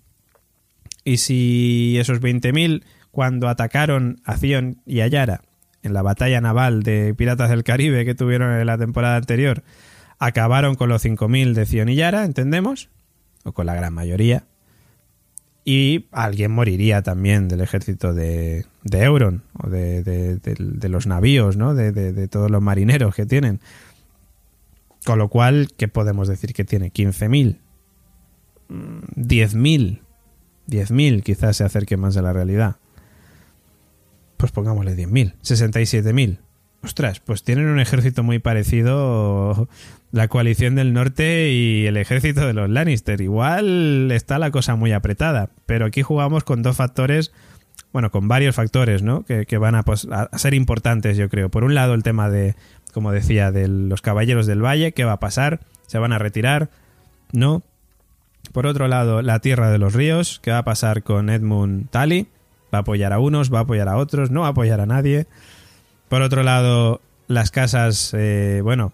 Y 1.04 1.18
si 1.18 1.98
esos 2.00 2.22
20.000, 2.22 2.84
cuando 3.12 3.50
atacaron 3.50 4.22
a 4.24 4.38
Zion 4.38 4.82
y 4.86 5.02
a 5.02 5.08
Yara 5.08 5.42
en 5.84 5.94
la 5.94 6.02
batalla 6.02 6.40
naval 6.40 6.84
de 6.84 7.14
Piratas 7.14 7.50
del 7.50 7.66
Caribe 7.66 8.06
que 8.06 8.16
tuvieron 8.16 8.54
en 8.54 8.66
la 8.66 8.78
temporada 8.78 9.18
anterior, 9.18 9.64
acabaron 10.18 10.76
con 10.76 10.88
los 10.88 11.04
5.000 11.04 11.54
de 11.54 11.66
Zion 11.66 11.90
y 11.90 11.96
Yara, 11.96 12.24
¿entendemos? 12.24 12.88
O 13.44 13.52
con 13.52 13.66
la 13.66 13.76
gran 13.76 13.94
mayoría 13.94 14.46
y 15.64 16.08
alguien 16.12 16.52
moriría 16.52 17.02
también 17.04 17.48
del 17.48 17.62
ejército 17.62 18.14
de, 18.14 18.66
de 18.84 19.04
Euron 19.04 19.44
o 19.54 19.70
de, 19.70 20.40
los 20.90 21.08
navíos, 21.08 21.56
¿no? 21.56 21.76
De, 21.76 22.28
todos 22.28 22.50
los 22.50 22.62
marineros 22.62 23.14
que 23.16 23.26
tienen. 23.26 23.60
Con 25.06 25.20
lo 25.20 25.30
cual, 25.30 25.70
¿qué 25.78 25.88
podemos 25.88 26.28
decir 26.28 26.54
que 26.54 26.64
tiene? 26.64 26.92
¿15.000? 26.92 27.58
¿10.000? 29.16 30.02
10.000 30.68 31.24
quizás 31.24 31.58
se 31.58 31.64
acerque 31.64 31.98
más 31.98 32.18
a 32.18 32.22
la 32.22 32.34
realidad. 32.34 32.78
Pues 34.38 34.52
pongámosle 34.52 34.96
10.000. 34.96 35.36
67.000. 35.44 36.40
Ostras, 36.84 37.20
pues 37.20 37.44
tienen 37.44 37.68
un 37.68 37.80
ejército 37.80 38.24
muy 38.24 38.40
parecido 38.40 39.70
la 40.12 40.28
coalición 40.28 40.76
del 40.76 40.94
norte 40.94 41.52
y 41.52 41.86
el 41.86 41.96
ejército 41.96 42.48
de 42.48 42.54
los 42.54 42.70
Lannister. 42.70 43.22
Igual 43.22 44.12
está 44.12 44.40
la 44.40 44.50
cosa 44.50 44.76
muy 44.76 44.92
apretada, 44.92 45.50
pero 45.68 45.86
aquí 45.86 46.02
jugamos 46.02 46.44
con 46.44 46.64
dos 46.64 46.78
factores, 46.78 47.32
bueno, 47.94 48.10
con 48.10 48.28
varios 48.28 48.56
factores, 48.56 49.04
¿no? 49.04 49.24
Que, 49.24 49.58
van 49.58 49.76
a, 49.76 49.84
a, 50.12 50.38
ser 50.40 50.56
importantes, 50.56 51.18
yo 51.18 51.30
creo. 51.30 51.50
Por 51.50 51.64
un 51.64 51.76
lado, 51.76 51.94
el 51.94 52.02
tema 52.02 52.30
de, 52.30 52.56
como 52.94 53.12
decía, 53.12 53.52
de 53.52 53.68
los 53.68 54.02
caballeros 54.02 54.48
del 54.48 54.64
valle, 54.66 54.92
¿qué 54.92 55.06
va 55.06 55.14
a 55.14 55.20
pasar? 55.20 55.60
¿Se 55.86 56.00
van 56.00 56.14
a 56.14 56.20
retirar? 56.20 56.72
¿No? 57.32 57.64
Por 58.52 58.66
otro 58.66 58.88
lado, 58.88 59.22
la 59.22 59.40
tierra 59.40 59.70
de 59.70 59.78
los 59.78 59.94
ríos, 59.94 60.40
¿qué 60.44 60.52
va 60.52 60.60
a 60.60 60.64
pasar 60.64 61.04
con 61.04 61.30
Edmund 61.30 61.90
Tully? 61.90 62.28
¿Va 62.74 62.80
a 62.80 62.82
apoyar 62.82 63.14
a 63.14 63.20
unos? 63.20 63.54
¿Va 63.54 63.60
a 63.60 63.62
apoyar 63.62 63.88
a 63.88 63.98
otros? 63.98 64.32
¿No 64.32 64.42
va 64.42 64.48
a 64.48 64.52
apoyar 64.52 64.82
a 64.82 64.86
nadie? 64.86 65.28
Por 66.10 66.22
otro 66.22 66.44
lado, 66.44 67.02
las 67.28 67.52
casas, 67.52 68.14
eh, 68.14 68.60
bueno, 68.64 68.94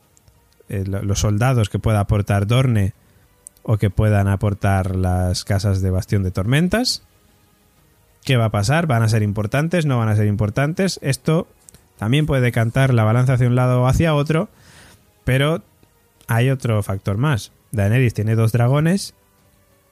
eh, 0.69 0.83
los 0.85 1.19
soldados 1.19 1.69
que 1.69 1.79
pueda 1.79 1.99
aportar 1.99 2.45
Dorne 2.45 2.93
o 3.63 3.77
que 3.77 3.89
puedan 3.89 4.27
aportar 4.27 4.95
las 4.95 5.43
casas 5.43 5.81
de 5.81 5.89
Bastión 5.89 6.23
de 6.23 6.31
Tormentas. 6.31 7.03
¿Qué 8.23 8.37
va 8.37 8.45
a 8.45 8.51
pasar? 8.51 8.87
¿Van 8.87 9.03
a 9.03 9.09
ser 9.09 9.23
importantes? 9.23 9.85
¿No 9.85 9.97
van 9.97 10.09
a 10.09 10.15
ser 10.15 10.27
importantes? 10.27 10.99
Esto 11.01 11.47
también 11.97 12.25
puede 12.25 12.41
decantar 12.41 12.93
la 12.93 13.03
balanza 13.03 13.33
hacia 13.33 13.47
un 13.47 13.55
lado 13.55 13.81
o 13.81 13.87
hacia 13.87 14.13
otro, 14.13 14.49
pero 15.23 15.63
hay 16.27 16.49
otro 16.49 16.83
factor 16.83 17.17
más. 17.17 17.51
Daenerys 17.71 18.13
tiene 18.13 18.35
dos 18.35 18.51
dragones, 18.51 19.15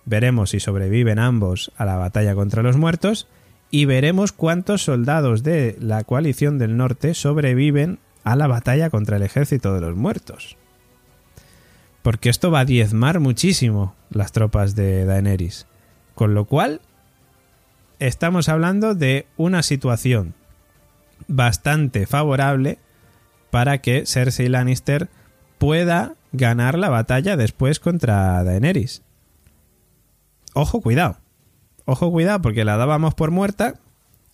veremos 0.06 0.52
si 0.52 0.60
sobreviven 0.60 1.20
ambos 1.20 1.72
a 1.78 1.86
la 1.86 1.98
batalla 1.98 2.36
contra 2.36 2.64
los 2.64 2.78
muertos 2.78 3.28
y 3.72 3.86
veremos 3.86 4.32
cuántos 4.32 4.84
soldados 4.84 5.44
de 5.44 5.76
la 5.80 6.04
coalición 6.04 6.58
del 6.58 6.78
norte 6.78 7.14
sobreviven 7.14 8.00
a 8.24 8.36
la 8.36 8.48
batalla 8.48 8.90
contra 8.90 9.18
el 9.18 9.24
ejército 9.24 9.74
de 9.74 9.82
los 9.82 9.96
muertos. 9.96 10.58
Porque 12.02 12.30
esto 12.30 12.52
va 12.52 12.62
a 12.62 12.66
diezmar 12.66 13.20
muchísimo 13.20 13.96
las 14.10 14.32
tropas 14.32 14.76
de 14.76 15.06
Daenerys. 15.06 15.68
Con 16.14 16.34
lo 16.34 16.46
cual, 16.46 16.82
estamos 18.00 18.48
hablando 18.48 18.94
de 18.94 19.26
una 19.38 19.64
situación 19.64 20.36
bastante 21.28 22.06
favorable 22.06 22.78
para 23.50 23.80
que 23.80 24.06
Cersei 24.06 24.50
Lannister 24.50 25.10
pueda 25.58 26.16
ganar 26.32 26.78
la 26.78 26.90
batalla 26.90 27.38
después 27.38 27.80
contra 27.80 28.44
Daenerys. 28.44 29.02
Ojo, 30.56 30.80
cuidado. 30.80 31.18
Ojo, 31.84 32.10
cuidado, 32.12 32.42
porque 32.42 32.64
la 32.64 32.78
dábamos 32.78 33.14
por 33.14 33.30
muerta 33.30 33.76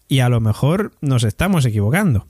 y 0.07 0.19
a 0.19 0.29
lo 0.29 0.39
mejor 0.39 0.91
nos 1.01 1.23
estamos 1.23 1.65
equivocando. 1.65 2.27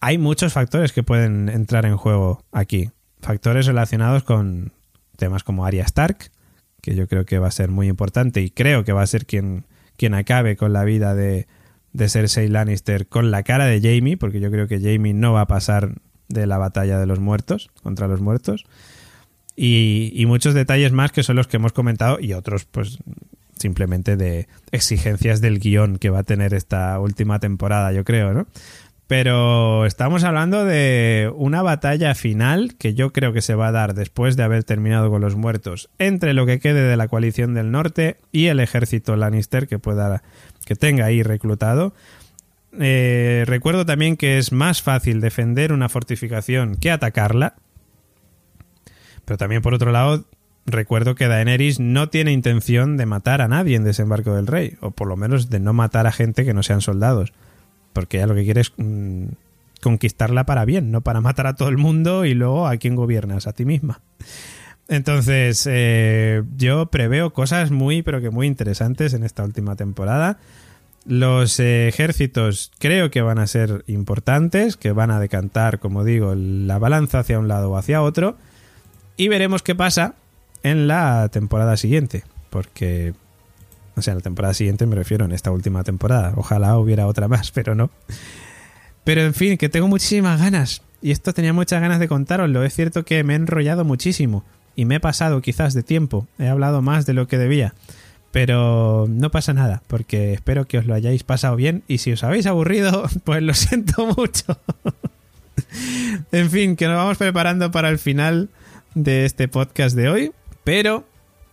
Hay 0.00 0.18
muchos 0.18 0.52
factores 0.52 0.92
que 0.92 1.02
pueden 1.02 1.48
entrar 1.48 1.86
en 1.86 1.96
juego 1.96 2.44
aquí. 2.52 2.90
Factores 3.22 3.64
relacionados 3.64 4.22
con 4.22 4.72
temas 5.16 5.44
como 5.44 5.64
Arya 5.64 5.84
Stark, 5.84 6.30
que 6.82 6.94
yo 6.94 7.08
creo 7.08 7.24
que 7.24 7.38
va 7.38 7.48
a 7.48 7.52
ser 7.52 7.70
muy 7.70 7.88
importante 7.88 8.42
y 8.42 8.50
creo 8.50 8.84
que 8.84 8.92
va 8.92 9.00
a 9.00 9.06
ser 9.06 9.24
quien, 9.24 9.64
quien 9.96 10.12
acabe 10.12 10.58
con 10.58 10.74
la 10.74 10.84
vida 10.84 11.14
de, 11.14 11.48
de 11.94 12.08
Cersei 12.10 12.48
Lannister 12.48 13.08
con 13.08 13.30
la 13.30 13.44
cara 13.44 13.64
de 13.64 13.80
Jamie, 13.80 14.18
porque 14.18 14.40
yo 14.40 14.50
creo 14.50 14.68
que 14.68 14.78
Jamie 14.78 15.14
no 15.14 15.32
va 15.32 15.40
a 15.40 15.46
pasar 15.46 15.94
de 16.28 16.46
la 16.46 16.58
batalla 16.58 16.98
de 16.98 17.06
los 17.06 17.18
muertos, 17.18 17.70
contra 17.82 18.08
los 18.08 18.20
muertos. 18.20 18.66
Y, 19.60 20.24
muchos 20.26 20.54
detalles 20.54 20.92
más 20.92 21.10
que 21.10 21.24
son 21.24 21.34
los 21.34 21.48
que 21.48 21.56
hemos 21.56 21.72
comentado 21.72 22.20
y 22.20 22.32
otros 22.32 22.64
pues 22.64 22.98
simplemente 23.58 24.16
de 24.16 24.46
exigencias 24.70 25.40
del 25.40 25.58
guion 25.58 25.98
que 25.98 26.10
va 26.10 26.20
a 26.20 26.22
tener 26.22 26.54
esta 26.54 27.00
última 27.00 27.40
temporada, 27.40 27.92
yo 27.92 28.04
creo, 28.04 28.32
¿no? 28.32 28.46
Pero 29.08 29.84
estamos 29.84 30.22
hablando 30.22 30.64
de 30.64 31.32
una 31.34 31.62
batalla 31.62 32.14
final 32.14 32.76
que 32.78 32.94
yo 32.94 33.12
creo 33.12 33.32
que 33.32 33.42
se 33.42 33.56
va 33.56 33.68
a 33.68 33.72
dar 33.72 33.94
después 33.94 34.36
de 34.36 34.44
haber 34.44 34.62
terminado 34.62 35.10
con 35.10 35.22
los 35.22 35.34
muertos 35.34 35.88
entre 35.98 36.34
lo 36.34 36.46
que 36.46 36.60
quede 36.60 36.82
de 36.82 36.96
la 36.96 37.08
coalición 37.08 37.54
del 37.54 37.72
norte 37.72 38.18
y 38.30 38.46
el 38.46 38.60
ejército 38.60 39.16
Lannister 39.16 39.66
que 39.66 39.80
pueda 39.80 40.22
que 40.66 40.76
tenga 40.76 41.06
ahí 41.06 41.24
reclutado. 41.24 41.94
Eh, 42.78 43.42
recuerdo 43.46 43.84
también 43.86 44.16
que 44.16 44.38
es 44.38 44.52
más 44.52 44.82
fácil 44.82 45.20
defender 45.20 45.72
una 45.72 45.88
fortificación 45.88 46.76
que 46.76 46.92
atacarla. 46.92 47.56
Pero 49.28 49.36
también 49.36 49.60
por 49.60 49.74
otro 49.74 49.92
lado, 49.92 50.24
recuerdo 50.64 51.14
que 51.14 51.28
Daenerys 51.28 51.80
no 51.80 52.08
tiene 52.08 52.32
intención 52.32 52.96
de 52.96 53.04
matar 53.04 53.42
a 53.42 53.48
nadie 53.48 53.76
en 53.76 53.84
Desembarco 53.84 54.34
del 54.34 54.46
Rey, 54.46 54.78
o 54.80 54.90
por 54.90 55.06
lo 55.06 55.16
menos 55.16 55.50
de 55.50 55.60
no 55.60 55.74
matar 55.74 56.06
a 56.06 56.12
gente 56.12 56.46
que 56.46 56.54
no 56.54 56.62
sean 56.62 56.80
soldados, 56.80 57.34
porque 57.92 58.16
ella 58.16 58.26
lo 58.26 58.34
que 58.34 58.44
quiere 58.44 58.62
es 58.62 58.72
mmm, 58.78 59.26
conquistarla 59.82 60.46
para 60.46 60.64
bien, 60.64 60.90
no 60.90 61.02
para 61.02 61.20
matar 61.20 61.46
a 61.46 61.56
todo 61.56 61.68
el 61.68 61.76
mundo 61.76 62.24
y 62.24 62.32
luego 62.32 62.66
a 62.66 62.78
quién 62.78 62.96
gobiernas, 62.96 63.46
a 63.46 63.52
ti 63.52 63.66
misma. 63.66 64.00
Entonces, 64.88 65.68
eh, 65.70 66.42
yo 66.56 66.86
preveo 66.86 67.34
cosas 67.34 67.70
muy, 67.70 68.00
pero 68.00 68.22
que 68.22 68.30
muy 68.30 68.46
interesantes 68.46 69.12
en 69.12 69.24
esta 69.24 69.44
última 69.44 69.76
temporada. 69.76 70.38
Los 71.04 71.60
ejércitos 71.60 72.72
creo 72.78 73.10
que 73.10 73.20
van 73.20 73.40
a 73.40 73.46
ser 73.46 73.84
importantes, 73.88 74.78
que 74.78 74.92
van 74.92 75.10
a 75.10 75.20
decantar, 75.20 75.80
como 75.80 76.02
digo, 76.02 76.34
la 76.34 76.78
balanza 76.78 77.18
hacia 77.18 77.38
un 77.38 77.46
lado 77.48 77.72
o 77.72 77.76
hacia 77.76 78.00
otro. 78.00 78.38
Y 79.18 79.26
veremos 79.26 79.62
qué 79.62 79.74
pasa 79.74 80.14
en 80.62 80.86
la 80.86 81.28
temporada 81.28 81.76
siguiente. 81.76 82.22
Porque, 82.50 83.14
o 83.96 84.00
sea, 84.00 84.12
en 84.12 84.18
la 84.18 84.22
temporada 84.22 84.54
siguiente 84.54 84.86
me 84.86 84.94
refiero 84.94 85.24
en 85.24 85.32
esta 85.32 85.50
última 85.50 85.82
temporada. 85.82 86.32
Ojalá 86.36 86.78
hubiera 86.78 87.06
otra 87.08 87.26
más, 87.26 87.50
pero 87.50 87.74
no. 87.74 87.90
Pero 89.02 89.22
en 89.22 89.34
fin, 89.34 89.58
que 89.58 89.68
tengo 89.68 89.88
muchísimas 89.88 90.40
ganas. 90.40 90.82
Y 91.02 91.10
esto 91.10 91.34
tenía 91.34 91.52
muchas 91.52 91.80
ganas 91.80 91.98
de 91.98 92.06
contároslo. 92.06 92.62
Es 92.62 92.74
cierto 92.74 93.04
que 93.04 93.24
me 93.24 93.32
he 93.32 93.36
enrollado 93.36 93.84
muchísimo. 93.84 94.44
Y 94.76 94.84
me 94.84 94.94
he 94.94 95.00
pasado 95.00 95.42
quizás 95.42 95.74
de 95.74 95.82
tiempo. 95.82 96.28
He 96.38 96.46
hablado 96.46 96.80
más 96.80 97.04
de 97.04 97.14
lo 97.14 97.26
que 97.26 97.38
debía. 97.38 97.74
Pero 98.30 99.06
no 99.08 99.32
pasa 99.32 99.52
nada, 99.52 99.82
porque 99.88 100.32
espero 100.32 100.66
que 100.66 100.78
os 100.78 100.86
lo 100.86 100.94
hayáis 100.94 101.24
pasado 101.24 101.56
bien. 101.56 101.82
Y 101.88 101.98
si 101.98 102.12
os 102.12 102.22
habéis 102.22 102.46
aburrido, 102.46 103.08
pues 103.24 103.42
lo 103.42 103.52
siento 103.54 104.06
mucho. 104.06 104.60
en 106.30 106.50
fin, 106.50 106.76
que 106.76 106.86
nos 106.86 106.96
vamos 106.96 107.16
preparando 107.16 107.72
para 107.72 107.88
el 107.88 107.98
final 107.98 108.48
de 109.02 109.24
este 109.24 109.48
podcast 109.48 109.96
de 109.96 110.08
hoy. 110.08 110.32
Pero 110.64 111.06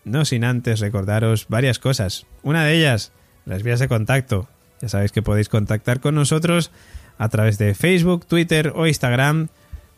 no 0.04 0.26
sin 0.26 0.44
antes 0.44 0.80
recordaros 0.80 1.48
varias 1.50 1.80
cosas. 1.80 2.26
Una 2.44 2.66
de 2.66 2.78
ellas, 2.78 3.12
las 3.46 3.64
vías 3.64 3.80
de 3.80 3.88
contacto. 3.88 4.48
Ya 4.82 4.90
sabéis 4.90 5.12
que 5.12 5.22
podéis 5.22 5.50
contactar 5.50 6.00
con 6.00 6.16
nosotros 6.16 6.72
a 7.18 7.30
través 7.30 7.58
de 7.58 7.76
Facebook, 7.76 8.26
Twitter 8.26 8.74
o 8.76 8.88
Instagram 8.88 9.48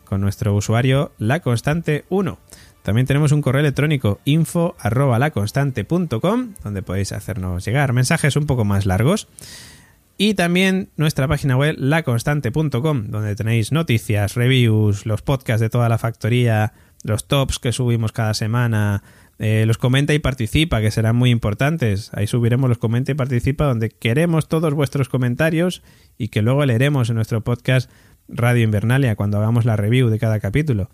con 0.04 0.20
nuestro 0.20 0.54
usuario 0.54 1.12
laconstante1. 1.18 2.38
También 2.82 3.06
tenemos 3.06 3.32
un 3.32 3.42
correo 3.42 3.60
electrónico 3.60 4.20
info 4.24 4.74
arroba 4.78 5.18
donde 5.18 6.82
podéis 6.82 7.12
hacernos 7.12 7.64
llegar 7.64 7.92
mensajes 7.92 8.36
un 8.36 8.46
poco 8.46 8.64
más 8.64 8.86
largos. 8.86 9.28
Y 10.16 10.34
también 10.34 10.88
nuestra 10.96 11.28
página 11.28 11.56
web 11.56 11.76
laconstante.com 11.78 13.06
donde 13.08 13.36
tenéis 13.36 13.70
noticias, 13.70 14.34
reviews, 14.34 15.06
los 15.06 15.22
podcasts 15.22 15.60
de 15.60 15.70
toda 15.70 15.88
la 15.88 15.98
factoría, 15.98 16.72
los 17.02 17.26
tops 17.26 17.58
que 17.58 17.72
subimos 17.72 18.12
cada 18.12 18.34
semana, 18.34 19.02
eh, 19.38 19.64
los 19.66 19.78
comenta 19.78 20.14
y 20.14 20.18
participa, 20.18 20.80
que 20.80 20.90
serán 20.90 21.16
muy 21.16 21.30
importantes. 21.30 22.10
Ahí 22.12 22.26
subiremos 22.26 22.68
los 22.68 22.78
comenta 22.78 23.12
y 23.12 23.14
participa, 23.14 23.66
donde 23.66 23.90
queremos 23.90 24.48
todos 24.48 24.74
vuestros 24.74 25.08
comentarios 25.08 25.82
y 26.16 26.28
que 26.28 26.42
luego 26.42 26.64
leeremos 26.66 27.08
en 27.08 27.16
nuestro 27.16 27.42
podcast 27.42 27.90
Radio 28.28 28.64
Invernalia 28.64 29.16
cuando 29.16 29.38
hagamos 29.38 29.64
la 29.64 29.76
review 29.76 30.08
de 30.08 30.18
cada 30.18 30.40
capítulo. 30.40 30.90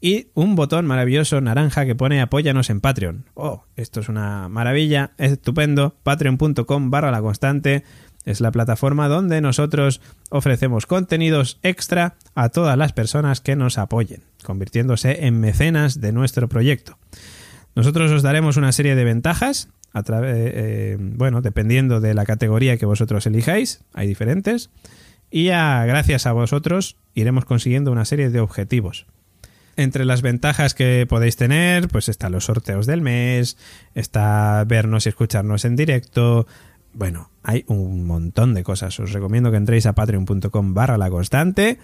Y 0.00 0.28
un 0.34 0.56
botón 0.56 0.86
maravilloso 0.86 1.40
naranja 1.40 1.86
que 1.86 1.94
pone 1.94 2.20
apóyanos 2.20 2.68
en 2.68 2.80
Patreon. 2.80 3.24
Oh, 3.34 3.64
esto 3.76 4.00
es 4.00 4.08
una 4.08 4.48
maravilla, 4.48 5.12
es 5.16 5.32
estupendo. 5.32 5.96
Patreon.com 6.02 6.90
barra 6.90 7.10
la 7.10 7.22
constante 7.22 7.82
es 8.26 8.40
la 8.40 8.50
plataforma 8.50 9.08
donde 9.08 9.40
nosotros 9.40 10.02
ofrecemos 10.30 10.84
contenidos 10.84 11.58
extra 11.62 12.16
a 12.34 12.50
todas 12.50 12.76
las 12.76 12.92
personas 12.92 13.40
que 13.40 13.56
nos 13.56 13.78
apoyen, 13.78 14.24
convirtiéndose 14.46 15.26
en 15.26 15.40
mecenas 15.40 16.00
de 16.00 16.12
nuestro 16.12 16.48
proyecto. 16.48 16.96
Nosotros 17.74 18.10
os 18.10 18.22
daremos 18.22 18.56
una 18.56 18.72
serie 18.72 18.94
de 18.94 19.04
ventajas, 19.04 19.68
a 19.92 20.02
eh, 20.08 20.96
bueno, 20.98 21.42
dependiendo 21.42 22.00
de 22.00 22.14
la 22.14 22.24
categoría 22.24 22.78
que 22.78 22.86
vosotros 22.86 23.26
elijáis, 23.26 23.82
hay 23.92 24.06
diferentes, 24.06 24.70
y 25.30 25.50
a, 25.50 25.84
gracias 25.84 26.26
a 26.26 26.32
vosotros 26.32 26.96
iremos 27.14 27.44
consiguiendo 27.44 27.92
una 27.92 28.06
serie 28.06 28.30
de 28.30 28.40
objetivos. 28.40 29.06
Entre 29.76 30.06
las 30.06 30.22
ventajas 30.22 30.72
que 30.72 31.04
podéis 31.06 31.36
tener, 31.36 31.88
pues 31.88 32.08
están 32.08 32.32
los 32.32 32.46
sorteos 32.46 32.86
del 32.86 33.02
mes, 33.02 33.58
está 33.94 34.64
vernos 34.66 35.04
y 35.04 35.10
escucharnos 35.10 35.66
en 35.66 35.76
directo, 35.76 36.46
bueno, 36.96 37.30
hay 37.42 37.64
un 37.66 38.06
montón 38.06 38.54
de 38.54 38.64
cosas. 38.64 38.98
Os 39.00 39.12
recomiendo 39.12 39.50
que 39.50 39.58
entréis 39.58 39.84
a 39.84 39.92
patreon.com 39.92 40.72
barra 40.72 40.96
la 40.96 41.10
constante 41.10 41.78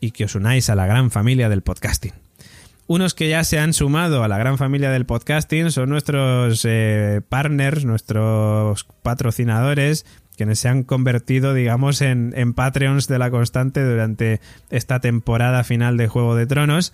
y 0.00 0.12
que 0.12 0.24
os 0.24 0.34
unáis 0.34 0.70
a 0.70 0.74
la 0.74 0.86
gran 0.86 1.10
familia 1.10 1.48
del 1.48 1.62
podcasting. 1.62 2.12
Unos 2.86 3.14
que 3.14 3.28
ya 3.28 3.44
se 3.44 3.58
han 3.60 3.72
sumado 3.72 4.24
a 4.24 4.28
la 4.28 4.36
gran 4.36 4.58
familia 4.58 4.90
del 4.90 5.06
podcasting 5.06 5.70
son 5.70 5.90
nuestros 5.90 6.64
eh, 6.68 7.20
partners, 7.28 7.84
nuestros 7.84 8.84
patrocinadores, 9.02 10.04
quienes 10.36 10.58
se 10.58 10.68
han 10.68 10.82
convertido, 10.82 11.54
digamos, 11.54 12.00
en, 12.02 12.32
en 12.34 12.52
Patreons 12.52 13.06
de 13.06 13.18
la 13.20 13.30
constante 13.30 13.84
durante 13.84 14.40
esta 14.70 14.98
temporada 14.98 15.62
final 15.62 15.96
de 15.96 16.08
Juego 16.08 16.34
de 16.34 16.46
Tronos. 16.46 16.92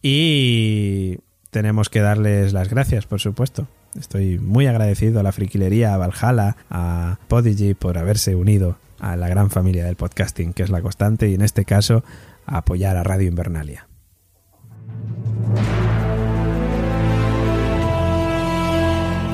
Y 0.00 1.18
tenemos 1.50 1.88
que 1.88 2.00
darles 2.00 2.52
las 2.52 2.68
gracias, 2.68 3.06
por 3.06 3.20
supuesto. 3.20 3.66
Estoy 3.98 4.38
muy 4.38 4.66
agradecido 4.66 5.18
a 5.18 5.22
la 5.22 5.32
friquilería, 5.32 5.94
a 5.94 5.96
Valhalla, 5.96 6.56
a 6.70 7.18
Podigy 7.28 7.74
por 7.74 7.98
haberse 7.98 8.36
unido 8.36 8.78
a 9.00 9.16
la 9.16 9.28
gran 9.28 9.50
familia 9.50 9.84
del 9.84 9.96
podcasting, 9.96 10.52
que 10.52 10.62
es 10.62 10.70
la 10.70 10.82
constante, 10.82 11.28
y 11.28 11.34
en 11.34 11.42
este 11.42 11.64
caso 11.64 12.04
a 12.46 12.58
apoyar 12.58 12.96
a 12.96 13.02
Radio 13.02 13.28
Invernalia. 13.28 13.86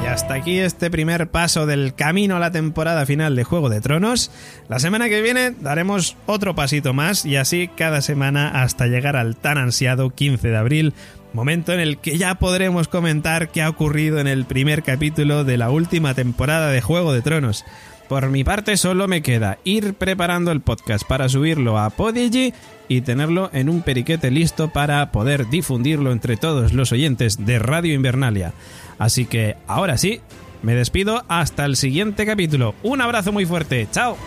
Y 0.02 0.06
hasta 0.06 0.34
aquí 0.34 0.58
este 0.58 0.90
primer 0.90 1.30
paso 1.30 1.66
del 1.66 1.94
camino 1.94 2.36
a 2.36 2.40
la 2.40 2.50
temporada 2.50 3.06
final 3.06 3.36
de 3.36 3.44
Juego 3.44 3.68
de 3.68 3.80
Tronos. 3.80 4.30
La 4.68 4.78
semana 4.78 5.08
que 5.08 5.22
viene 5.22 5.52
daremos 5.52 6.16
otro 6.26 6.54
pasito 6.54 6.92
más 6.92 7.24
y 7.24 7.36
así 7.36 7.68
cada 7.68 8.02
semana 8.02 8.62
hasta 8.62 8.86
llegar 8.86 9.16
al 9.16 9.36
tan 9.36 9.58
ansiado 9.58 10.10
15 10.10 10.48
de 10.48 10.56
abril, 10.56 10.94
momento 11.32 11.72
en 11.72 11.80
el 11.80 11.98
que 11.98 12.18
ya 12.18 12.34
podremos 12.34 12.88
comentar 12.88 13.50
qué 13.50 13.62
ha 13.62 13.68
ocurrido 13.68 14.18
en 14.18 14.26
el 14.26 14.44
primer 14.44 14.82
capítulo 14.82 15.44
de 15.44 15.56
la 15.56 15.70
última 15.70 16.14
temporada 16.14 16.70
de 16.70 16.80
Juego 16.80 17.12
de 17.12 17.22
Tronos. 17.22 17.64
Por 18.12 18.28
mi 18.28 18.44
parte 18.44 18.76
solo 18.76 19.08
me 19.08 19.22
queda 19.22 19.56
ir 19.64 19.94
preparando 19.94 20.52
el 20.52 20.60
podcast 20.60 21.02
para 21.08 21.30
subirlo 21.30 21.78
a 21.78 21.88
Podigy 21.88 22.52
y 22.86 23.00
tenerlo 23.00 23.48
en 23.54 23.70
un 23.70 23.80
periquete 23.80 24.30
listo 24.30 24.68
para 24.68 25.10
poder 25.12 25.48
difundirlo 25.48 26.12
entre 26.12 26.36
todos 26.36 26.74
los 26.74 26.92
oyentes 26.92 27.46
de 27.46 27.58
Radio 27.58 27.94
Invernalia. 27.94 28.52
Así 28.98 29.24
que 29.24 29.56
ahora 29.66 29.96
sí, 29.96 30.20
me 30.60 30.74
despido 30.74 31.24
hasta 31.28 31.64
el 31.64 31.74
siguiente 31.74 32.26
capítulo. 32.26 32.74
Un 32.82 33.00
abrazo 33.00 33.32
muy 33.32 33.46
fuerte, 33.46 33.88
chao. 33.90 34.18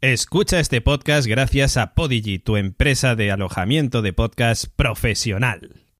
Escucha 0.00 0.60
este 0.60 0.80
podcast 0.80 1.26
gracias 1.26 1.76
a 1.76 1.92
Podigy, 1.94 2.38
tu 2.38 2.56
empresa 2.56 3.16
de 3.16 3.32
alojamiento 3.32 4.00
de 4.00 4.12
podcast 4.12 4.66
profesional. 4.76 5.87